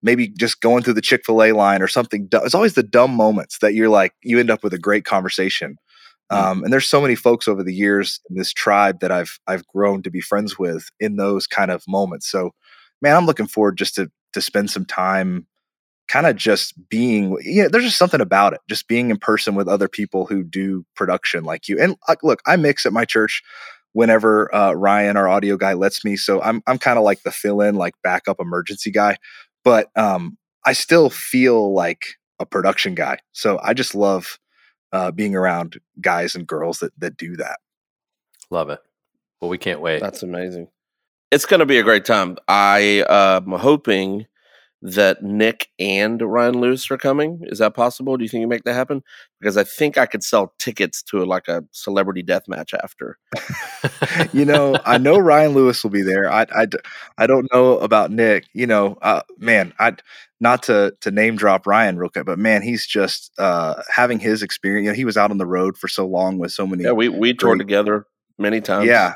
maybe 0.03 0.27
just 0.27 0.61
going 0.61 0.83
through 0.83 0.93
the 0.93 1.01
Chick 1.01 1.23
Fil 1.25 1.43
A 1.43 1.51
line 1.51 1.81
or 1.81 1.87
something. 1.87 2.27
It's 2.31 2.55
always 2.55 2.73
the 2.73 2.83
dumb 2.83 3.11
moments 3.11 3.59
that 3.59 3.73
you're 3.73 3.89
like, 3.89 4.13
you 4.23 4.39
end 4.39 4.49
up 4.49 4.63
with 4.63 4.73
a 4.73 4.79
great 4.79 5.05
conversation. 5.05 5.77
Um, 6.29 6.63
and 6.63 6.71
there's 6.71 6.87
so 6.87 7.01
many 7.01 7.15
folks 7.15 7.47
over 7.47 7.63
the 7.63 7.73
years 7.73 8.21
in 8.29 8.37
this 8.37 8.53
tribe 8.53 9.01
that 9.01 9.11
I've 9.11 9.37
I've 9.47 9.67
grown 9.67 10.01
to 10.03 10.09
be 10.09 10.21
friends 10.21 10.57
with 10.57 10.89
in 10.99 11.17
those 11.17 11.45
kind 11.45 11.71
of 11.71 11.83
moments. 11.87 12.29
So, 12.29 12.51
man, 13.01 13.17
I'm 13.17 13.25
looking 13.25 13.47
forward 13.47 13.77
just 13.77 13.95
to 13.95 14.09
to 14.33 14.41
spend 14.41 14.69
some 14.71 14.85
time, 14.85 15.45
kind 16.07 16.25
of 16.25 16.37
just 16.37 16.73
being. 16.89 17.31
Know, 17.31 17.67
there's 17.67 17.83
just 17.83 17.97
something 17.97 18.21
about 18.21 18.53
it, 18.53 18.61
just 18.69 18.87
being 18.87 19.09
in 19.09 19.17
person 19.17 19.55
with 19.55 19.67
other 19.67 19.89
people 19.89 20.25
who 20.25 20.43
do 20.43 20.85
production 20.95 21.43
like 21.43 21.67
you. 21.67 21.77
And 21.79 21.97
uh, 22.07 22.15
look, 22.23 22.41
I 22.45 22.55
mix 22.55 22.85
at 22.85 22.93
my 22.93 23.03
church 23.03 23.43
whenever 23.93 24.53
uh, 24.55 24.71
Ryan, 24.71 25.17
our 25.17 25.27
audio 25.27 25.57
guy, 25.57 25.73
lets 25.73 26.05
me. 26.05 26.15
So 26.15 26.41
I'm 26.41 26.61
I'm 26.65 26.77
kind 26.77 26.97
of 26.97 27.03
like 27.03 27.23
the 27.23 27.31
fill 27.31 27.59
in, 27.61 27.75
like 27.75 27.93
backup 28.03 28.37
emergency 28.39 28.91
guy, 28.91 29.17
but 29.63 29.89
um, 29.97 30.37
I 30.65 30.73
still 30.73 31.09
feel 31.09 31.73
like 31.73 32.03
a 32.39 32.45
production 32.45 32.95
guy. 32.95 33.19
So 33.33 33.59
I 33.63 33.73
just 33.73 33.95
love 33.95 34.39
uh, 34.91 35.11
being 35.11 35.35
around 35.35 35.79
guys 35.99 36.35
and 36.35 36.47
girls 36.47 36.79
that 36.79 36.91
that 36.99 37.17
do 37.17 37.35
that. 37.37 37.59
Love 38.49 38.69
it. 38.69 38.79
Well, 39.39 39.49
we 39.49 39.57
can't 39.57 39.81
wait. 39.81 40.01
That's 40.01 40.23
amazing. 40.23 40.67
It's 41.31 41.45
going 41.45 41.61
to 41.61 41.65
be 41.65 41.79
a 41.79 41.83
great 41.83 42.05
time. 42.05 42.37
I 42.47 43.05
am 43.09 43.51
hoping 43.51 44.27
that 44.81 45.21
Nick 45.21 45.67
and 45.77 46.21
Ryan 46.21 46.59
Lewis 46.59 46.89
are 46.89 46.97
coming. 46.97 47.41
Is 47.43 47.59
that 47.59 47.75
possible? 47.75 48.17
Do 48.17 48.23
you 48.23 48.29
think 48.29 48.41
you 48.41 48.47
make 48.47 48.63
that 48.63 48.73
happen? 48.73 49.03
Because 49.39 49.55
I 49.55 49.63
think 49.63 49.97
I 49.97 50.07
could 50.07 50.23
sell 50.23 50.53
tickets 50.57 51.03
to 51.03 51.23
like 51.23 51.47
a 51.47 51.63
celebrity 51.71 52.23
death 52.23 52.47
match 52.47 52.73
after. 52.73 53.17
you 54.33 54.43
know, 54.43 54.75
I 54.85 54.97
know 54.97 55.19
Ryan 55.19 55.53
Lewis 55.53 55.83
will 55.83 55.91
be 55.91 56.01
there. 56.01 56.31
I, 56.31 56.45
I, 56.55 56.67
I 57.17 57.27
don't 57.27 57.47
know 57.53 57.77
about 57.77 58.11
Nick. 58.11 58.47
You 58.53 58.65
know, 58.65 58.97
uh, 59.01 59.21
man, 59.37 59.73
I 59.79 59.95
not 60.39 60.63
to 60.63 60.95
to 61.01 61.11
name 61.11 61.35
drop 61.35 61.67
Ryan 61.67 61.97
real 61.97 62.09
quick, 62.09 62.25
but 62.25 62.39
man, 62.39 62.63
he's 62.63 62.87
just 62.87 63.31
uh, 63.37 63.81
having 63.93 64.19
his 64.19 64.41
experience. 64.41 64.85
You 64.85 64.91
know, 64.91 64.95
he 64.95 65.05
was 65.05 65.17
out 65.17 65.31
on 65.31 65.37
the 65.37 65.45
road 65.45 65.77
for 65.77 65.87
so 65.87 66.07
long 66.07 66.39
with 66.39 66.51
so 66.51 66.65
many. 66.65 66.83
Yeah, 66.83 66.93
we 66.93 67.07
we 67.07 67.33
toured 67.33 67.59
together 67.59 68.07
many 68.39 68.61
times. 68.61 68.87
Yeah. 68.87 69.13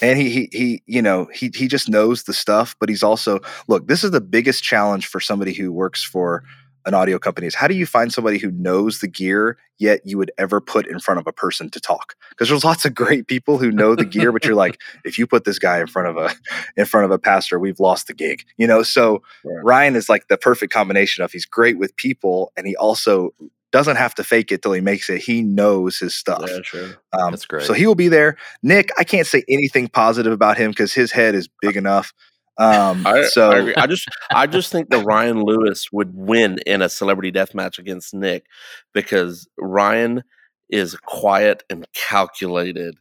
And 0.00 0.18
he, 0.18 0.30
he 0.30 0.48
he 0.52 0.82
you 0.86 1.02
know 1.02 1.28
he 1.32 1.50
he 1.54 1.68
just 1.68 1.88
knows 1.88 2.22
the 2.24 2.32
stuff, 2.32 2.74
but 2.80 2.88
he's 2.88 3.02
also 3.02 3.40
look. 3.68 3.86
This 3.88 4.02
is 4.04 4.10
the 4.10 4.20
biggest 4.20 4.62
challenge 4.62 5.06
for 5.06 5.20
somebody 5.20 5.52
who 5.52 5.72
works 5.72 6.02
for 6.02 6.42
an 6.84 6.94
audio 6.94 7.18
company 7.18 7.46
is 7.46 7.54
how 7.54 7.68
do 7.68 7.74
you 7.74 7.86
find 7.86 8.12
somebody 8.12 8.38
who 8.38 8.50
knows 8.50 8.98
the 9.00 9.06
gear 9.06 9.56
yet 9.78 10.00
you 10.04 10.18
would 10.18 10.32
ever 10.36 10.60
put 10.60 10.84
in 10.86 10.98
front 10.98 11.20
of 11.20 11.26
a 11.28 11.32
person 11.32 11.70
to 11.70 11.78
talk 11.80 12.16
because 12.30 12.48
there's 12.48 12.64
lots 12.64 12.84
of 12.84 12.92
great 12.92 13.28
people 13.28 13.56
who 13.56 13.70
know 13.70 13.94
the 13.94 14.04
gear 14.04 14.32
but 14.32 14.44
you're 14.44 14.56
like 14.56 14.80
if 15.04 15.16
you 15.16 15.24
put 15.24 15.44
this 15.44 15.60
guy 15.60 15.80
in 15.80 15.86
front 15.86 16.08
of 16.08 16.16
a 16.16 16.34
in 16.76 16.84
front 16.84 17.04
of 17.04 17.12
a 17.12 17.20
pastor 17.20 17.58
we've 17.60 17.78
lost 17.78 18.08
the 18.08 18.14
gig 18.14 18.42
you 18.56 18.66
know 18.66 18.82
so 18.82 19.22
Right. 19.44 19.62
ryan 19.64 19.94
is 19.94 20.08
like 20.08 20.26
the 20.26 20.36
perfect 20.36 20.72
combination 20.72 21.22
of 21.22 21.30
he's 21.30 21.46
great 21.46 21.78
with 21.78 21.94
people 21.96 22.52
and 22.56 22.66
he 22.66 22.74
also 22.74 23.32
doesn't 23.72 23.96
have 23.96 24.14
to 24.16 24.22
fake 24.24 24.52
it 24.52 24.62
till 24.62 24.72
he 24.72 24.80
makes 24.80 25.08
it 25.10 25.20
he 25.22 25.42
knows 25.42 25.98
his 25.98 26.14
stuff 26.14 26.44
Yeah, 26.46 26.60
sure. 26.62 26.88
um, 27.12 27.30
That's 27.32 27.46
great. 27.46 27.64
So 27.64 27.72
he 27.72 27.86
will 27.86 27.94
be 27.94 28.08
there. 28.08 28.36
Nick, 28.62 28.90
I 28.98 29.04
can't 29.04 29.26
say 29.26 29.42
anything 29.48 29.88
positive 29.88 30.32
about 30.32 30.56
him 30.58 30.70
because 30.70 30.92
his 30.92 31.10
head 31.10 31.34
is 31.34 31.48
big 31.60 31.76
enough. 31.76 32.12
Um, 32.58 33.06
I, 33.06 33.22
so 33.24 33.50
I. 33.50 33.82
I 33.82 33.86
just 33.86 34.06
I 34.30 34.46
just 34.46 34.70
think 34.70 34.90
that 34.90 35.04
Ryan 35.06 35.42
Lewis 35.42 35.90
would 35.90 36.14
win 36.14 36.58
in 36.66 36.82
a 36.82 36.88
celebrity 36.90 37.30
death 37.30 37.54
match 37.54 37.78
against 37.78 38.12
Nick 38.12 38.44
because 38.92 39.48
Ryan 39.58 40.22
is 40.68 40.94
quiet 41.06 41.62
and 41.70 41.86
calculated, 41.94 42.94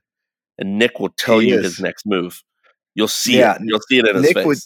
and 0.58 0.80
Nick 0.80 1.00
will 1.02 1.10
tell 1.10 1.40
He 1.40 1.50
you 1.50 1.58
is. 1.60 1.64
his 1.66 1.80
next 1.82 2.06
move. 2.06 2.42
You'll 2.96 3.10
see 3.10 3.40
Yeah, 3.40 3.56
it. 3.56 3.62
You'll 3.66 3.82
see 3.90 4.00
it 4.00 4.08
in 4.08 4.16
his 4.16 4.24
Nick 4.24 4.36
face. 4.36 4.46
would- 4.46 4.58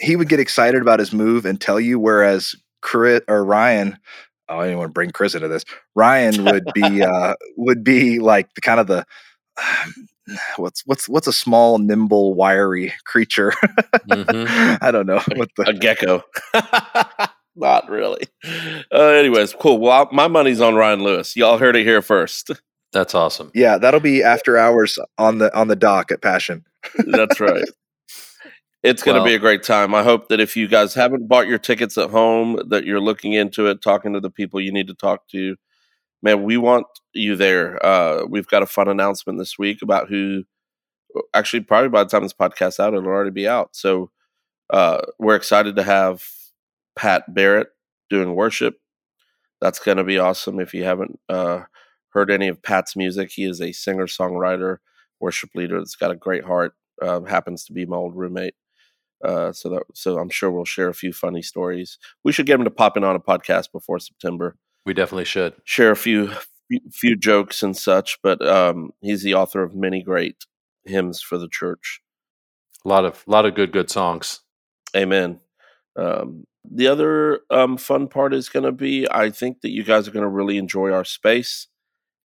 he 0.00 0.16
would 0.16 0.28
get 0.28 0.40
excited 0.40 0.80
about 0.82 0.98
his 0.98 1.12
move 1.12 1.44
and 1.46 1.60
tell 1.60 1.78
you, 1.78 1.98
whereas 2.00 2.54
Chris 2.80 3.20
or 3.28 3.44
Ryan, 3.44 3.96
oh, 4.48 4.58
I 4.58 4.64
didn't 4.66 4.78
want 4.78 4.90
to 4.90 4.94
bring 4.94 5.10
Chris 5.10 5.34
into 5.34 5.48
this. 5.48 5.64
Ryan 5.94 6.44
would 6.44 6.64
be 6.74 7.02
uh, 7.02 7.34
would 7.56 7.82
be 7.84 8.18
like 8.18 8.52
the 8.54 8.60
kind 8.60 8.80
of 8.80 8.86
the 8.86 9.04
what's 10.56 10.82
what's 10.86 11.08
what's 11.08 11.26
a 11.26 11.32
small, 11.32 11.78
nimble, 11.78 12.34
wiry 12.34 12.92
creature. 13.04 13.52
Mhm. 14.08 14.78
I 14.82 14.90
don't 14.90 15.06
know 15.06 15.20
what 15.36 15.50
the 15.56 15.68
a 15.68 15.72
gecko. 15.72 16.22
Not 17.54 17.90
really. 17.90 18.22
Uh, 18.90 19.08
anyways, 19.08 19.52
cool. 19.54 19.78
Well, 19.78 20.06
I- 20.10 20.14
my 20.14 20.26
money's 20.28 20.60
on 20.60 20.74
Ryan 20.74 21.02
Lewis. 21.02 21.36
Y'all 21.36 21.58
heard 21.58 21.76
it 21.76 21.84
here 21.84 22.00
first. 22.02 22.50
That's 22.92 23.14
awesome. 23.14 23.50
yeah 23.54 23.78
that'll 23.78 24.00
be 24.00 24.22
after 24.22 24.58
hours 24.58 24.98
on 25.16 25.38
the 25.38 25.54
on 25.58 25.68
the 25.68 25.76
dock 25.76 26.10
at 26.12 26.20
Passion. 26.22 26.64
That's 27.06 27.40
right. 27.40 27.64
It's 28.82 29.02
going 29.02 29.16
to 29.16 29.24
be 29.24 29.34
a 29.34 29.38
great 29.38 29.62
time. 29.62 29.94
I 29.94 30.02
hope 30.02 30.28
that 30.28 30.40
if 30.40 30.56
you 30.56 30.66
guys 30.66 30.94
haven't 30.94 31.28
bought 31.28 31.46
your 31.46 31.58
tickets 31.58 31.96
at 31.96 32.10
home, 32.10 32.58
that 32.68 32.84
you're 32.84 33.00
looking 33.00 33.32
into 33.32 33.66
it, 33.68 33.80
talking 33.80 34.12
to 34.12 34.20
the 34.20 34.30
people 34.30 34.60
you 34.60 34.72
need 34.72 34.88
to 34.88 34.94
talk 34.94 35.28
to. 35.28 35.56
Man, 36.20 36.42
we 36.42 36.56
want 36.56 36.86
you 37.12 37.36
there. 37.36 37.84
Uh, 37.84 38.24
we've 38.28 38.48
got 38.48 38.62
a 38.62 38.66
fun 38.66 38.88
announcement 38.88 39.38
this 39.38 39.58
week 39.58 39.82
about 39.82 40.08
who. 40.08 40.44
Actually, 41.34 41.60
probably 41.60 41.90
by 41.90 42.02
the 42.02 42.08
time 42.08 42.22
this 42.22 42.32
podcast 42.32 42.80
out, 42.80 42.94
it'll 42.94 43.06
already 43.06 43.30
be 43.30 43.46
out. 43.46 43.76
So 43.76 44.10
uh, 44.70 45.02
we're 45.18 45.36
excited 45.36 45.76
to 45.76 45.82
have 45.82 46.24
Pat 46.96 47.34
Barrett 47.34 47.68
doing 48.08 48.34
worship. 48.34 48.76
That's 49.60 49.78
going 49.78 49.98
to 49.98 50.04
be 50.04 50.18
awesome. 50.18 50.58
If 50.58 50.72
you 50.72 50.84
haven't 50.84 51.20
uh, 51.28 51.64
heard 52.10 52.30
any 52.30 52.48
of 52.48 52.62
Pat's 52.62 52.96
music, 52.96 53.30
he 53.30 53.44
is 53.44 53.60
a 53.60 53.72
singer 53.72 54.06
songwriter, 54.06 54.78
worship 55.20 55.50
leader 55.54 55.78
that's 55.78 55.96
got 55.96 56.10
a 56.10 56.16
great 56.16 56.44
heart. 56.44 56.74
Uh, 57.00 57.20
happens 57.22 57.64
to 57.66 57.72
be 57.72 57.84
my 57.84 57.96
old 57.96 58.16
roommate. 58.16 58.54
Uh, 59.24 59.52
so 59.52 59.68
that 59.68 59.82
so 59.94 60.18
I'm 60.18 60.30
sure 60.30 60.50
we'll 60.50 60.64
share 60.64 60.88
a 60.88 60.94
few 60.94 61.12
funny 61.12 61.42
stories. 61.42 61.98
We 62.24 62.32
should 62.32 62.46
get 62.46 62.58
him 62.58 62.64
to 62.64 62.70
pop 62.70 62.96
in 62.96 63.04
on 63.04 63.16
a 63.16 63.20
podcast 63.20 63.72
before 63.72 63.98
September. 63.98 64.56
We 64.84 64.94
definitely 64.94 65.26
should 65.26 65.54
share 65.64 65.92
a 65.92 65.96
few 65.96 66.32
few 66.90 67.16
jokes 67.16 67.62
and 67.62 67.76
such. 67.76 68.18
But 68.22 68.46
um, 68.46 68.90
he's 69.00 69.22
the 69.22 69.34
author 69.34 69.62
of 69.62 69.74
many 69.74 70.02
great 70.02 70.46
hymns 70.84 71.20
for 71.20 71.38
the 71.38 71.48
church. 71.48 72.00
A 72.84 72.88
lot 72.88 73.04
of 73.04 73.22
lot 73.26 73.46
of 73.46 73.54
good 73.54 73.72
good 73.72 73.90
songs. 73.90 74.40
Amen. 74.96 75.40
Um, 75.96 76.44
the 76.64 76.88
other 76.88 77.40
um, 77.50 77.76
fun 77.76 78.08
part 78.08 78.34
is 78.34 78.48
going 78.48 78.64
to 78.64 78.72
be 78.72 79.06
I 79.10 79.30
think 79.30 79.60
that 79.60 79.70
you 79.70 79.84
guys 79.84 80.08
are 80.08 80.12
going 80.12 80.24
to 80.24 80.28
really 80.28 80.58
enjoy 80.58 80.90
our 80.90 81.04
space 81.04 81.68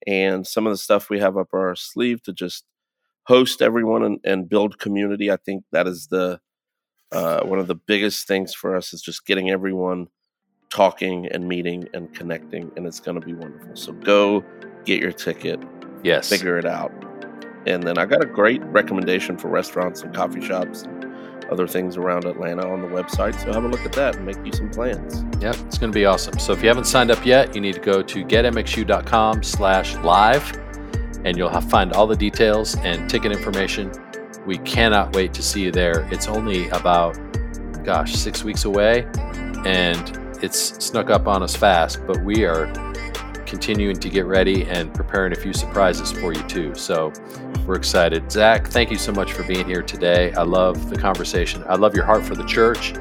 and 0.06 0.46
some 0.46 0.68
of 0.68 0.74
the 0.74 0.78
stuff 0.78 1.10
we 1.10 1.20
have 1.20 1.38
up 1.38 1.50
our 1.54 1.76
sleeve 1.76 2.22
to 2.24 2.34
just 2.34 2.64
host 3.26 3.62
everyone 3.62 4.04
and, 4.04 4.20
and 4.24 4.50
build 4.50 4.80
community. 4.80 5.30
I 5.32 5.38
think 5.38 5.64
that 5.72 5.88
is 5.88 6.08
the 6.08 6.40
uh, 7.12 7.42
one 7.42 7.60
of 7.60 7.68
the 7.68 7.76
biggest 7.76 8.28
things 8.28 8.54
for 8.54 8.76
us 8.76 8.94
is 8.94 9.02
just 9.02 9.26
getting 9.26 9.50
everyone 9.50 10.08
talking 10.70 11.28
and 11.28 11.48
meeting 11.48 11.88
and 11.94 12.14
connecting, 12.14 12.72
and 12.76 12.86
it's 12.86 13.00
going 13.00 13.20
to 13.20 13.26
be 13.26 13.34
wonderful. 13.34 13.76
So 13.76 13.94
go 13.94 14.44
get 14.86 15.02
your 15.02 15.12
ticket. 15.12 15.60
Yes. 16.04 16.30
Figure 16.30 16.58
it 16.58 16.66
out. 16.66 16.92
And 17.66 17.84
then 17.84 17.98
I 17.98 18.06
got 18.06 18.24
a 18.24 18.28
great 18.28 18.64
recommendation 18.66 19.38
for 19.38 19.50
restaurants 19.50 20.02
and 20.02 20.14
coffee 20.14 20.42
shops 20.42 20.84
and 20.84 21.06
other 21.52 21.68
things 21.68 21.98
around 21.98 22.26
Atlanta 22.26 22.68
on 22.68 22.82
the 22.82 22.88
website. 22.88 23.40
So 23.42 23.52
have 23.54 23.64
a 23.64 23.68
look 23.68 23.82
at 23.82 23.94
that 23.94 24.16
and 24.16 24.26
make 24.26 24.38
you 24.46 24.52
some 24.52 24.70
plans. 24.70 25.24
Yep, 25.42 25.56
it's 25.66 25.78
going 25.78 25.92
to 25.92 25.98
be 25.98 26.06
awesome. 26.06 26.40
So 26.40 26.54
if 26.54 26.62
you 26.62 26.68
haven't 26.68 26.86
signed 26.86 27.12
up 27.12 27.26
yet, 27.26 27.56
you 27.56 27.62
need 27.62 27.76
to 27.76 27.82
go 27.82 28.02
to 28.02 28.26
getmxu.com 28.26 29.44
slash 29.44 29.96
live 29.98 30.58
and 31.26 31.38
you'll 31.38 31.50
have, 31.50 31.70
find 31.70 31.94
all 31.94 32.08
the 32.08 32.16
details 32.16 32.76
and 32.78 33.10
ticket 33.10 33.32
information 33.32 33.92
we 34.48 34.58
cannot 34.60 35.14
wait 35.14 35.34
to 35.34 35.44
see 35.44 35.62
you 35.62 35.72
there. 35.72 36.08
It's 36.10 36.28
only 36.28 36.70
about, 36.70 37.20
gosh, 37.84 38.16
six 38.16 38.46
weeks 38.46 38.64
away, 38.64 39.06
and 39.66 40.18
it's 40.42 40.84
snuck 40.84 41.10
up 41.10 41.28
on 41.28 41.44
us 41.44 41.56
fast, 41.56 42.00
but 42.08 42.24
we 42.24 42.46
are 42.46 42.68
continuing 43.46 43.98
to 43.98 44.10
get 44.10 44.26
ready 44.26 44.64
and 44.64 44.94
preparing 44.94 45.34
a 45.34 45.36
few 45.36 45.54
surprises 45.54 46.12
for 46.14 46.34
you 46.34 46.42
too. 46.44 46.74
So 46.76 47.12
we're 47.66 47.76
excited. 47.76 48.32
Zach, 48.32 48.68
thank 48.68 48.90
you 48.90 48.98
so 48.98 49.12
much 49.12 49.34
for 49.34 49.44
being 49.44 49.66
here 49.66 49.82
today. 49.82 50.34
I 50.34 50.44
love 50.44 50.90
the 50.90 50.98
conversation. 50.98 51.64
I 51.68 51.76
love 51.76 51.94
your 51.94 52.06
heart 52.06 52.24
for 52.24 52.36
the 52.36 52.46
church. 52.46 52.94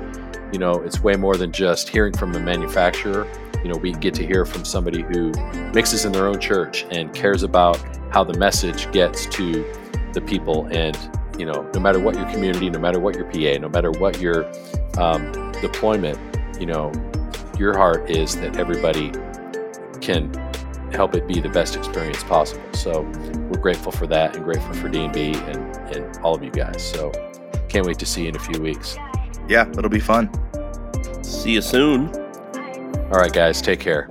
You 0.53 0.59
know, 0.59 0.75
it's 0.83 1.01
way 1.01 1.15
more 1.15 1.37
than 1.37 1.53
just 1.53 1.89
hearing 1.89 2.13
from 2.13 2.35
a 2.35 2.41
manufacturer. 2.41 3.27
You 3.63 3.73
know, 3.73 3.79
we 3.79 3.93
get 3.93 4.15
to 4.15 4.27
hear 4.27 4.45
from 4.45 4.65
somebody 4.65 5.03
who 5.03 5.31
mixes 5.73 6.05
in 6.05 6.13
their 6.13 6.27
own 6.27 6.41
church 6.41 6.87
and 6.91 7.13
cares 7.15 7.45
about 7.45 7.81
how 8.11 8.25
the 8.25 8.37
message 8.39 8.91
gets 8.91 9.27
to 9.27 9.65
the 10.13 10.21
people 10.21 10.67
and 10.67 10.97
you 11.39 11.47
know, 11.47 11.69
no 11.75 11.81
matter 11.81 12.01
what 12.01 12.17
your 12.17 12.27
community, 12.27 12.71
no 12.71 12.79
matter 12.79 12.99
what 12.99 13.15
your 13.15 13.25
PA, 13.27 13.59
no 13.61 13.69
matter 13.69 13.91
what 13.91 14.21
your 14.21 14.51
um, 14.99 15.53
deployment, 15.61 16.19
you 16.61 16.67
know, 16.67 16.93
your 17.59 17.77
heart 17.77 18.11
is 18.11 18.37
that 18.37 18.57
everybody 18.59 19.13
can 20.01 20.33
help 20.93 21.15
it 21.15 21.27
be 21.27 21.41
the 21.41 21.49
best 21.49 21.77
experience 21.77 22.23
possible. 22.25 22.63
So 22.73 23.03
we're 23.51 23.61
grateful 23.61 23.93
for 23.93 24.07
that 24.09 24.37
and 24.37 24.45
grateful 24.45 24.75
for 24.75 24.89
D&B 24.89 25.35
and, 25.35 25.77
and 25.95 26.17
all 26.19 26.35
of 26.35 26.43
you 26.43 26.51
guys. 26.51 26.83
So 26.83 27.13
can't 27.69 27.87
wait 27.87 27.99
to 27.99 28.07
see 28.07 28.23
you 28.23 28.29
in 28.29 28.37
a 28.37 28.41
few 28.41 28.61
weeks. 28.61 28.97
Yeah, 29.49 29.69
it'll 29.71 29.89
be 29.89 30.01
fun. 30.01 30.31
See 31.23 31.53
you 31.53 31.61
soon. 31.61 32.09
All 33.11 33.19
right, 33.21 33.33
guys, 33.33 33.61
take 33.61 33.81
care. 33.81 34.09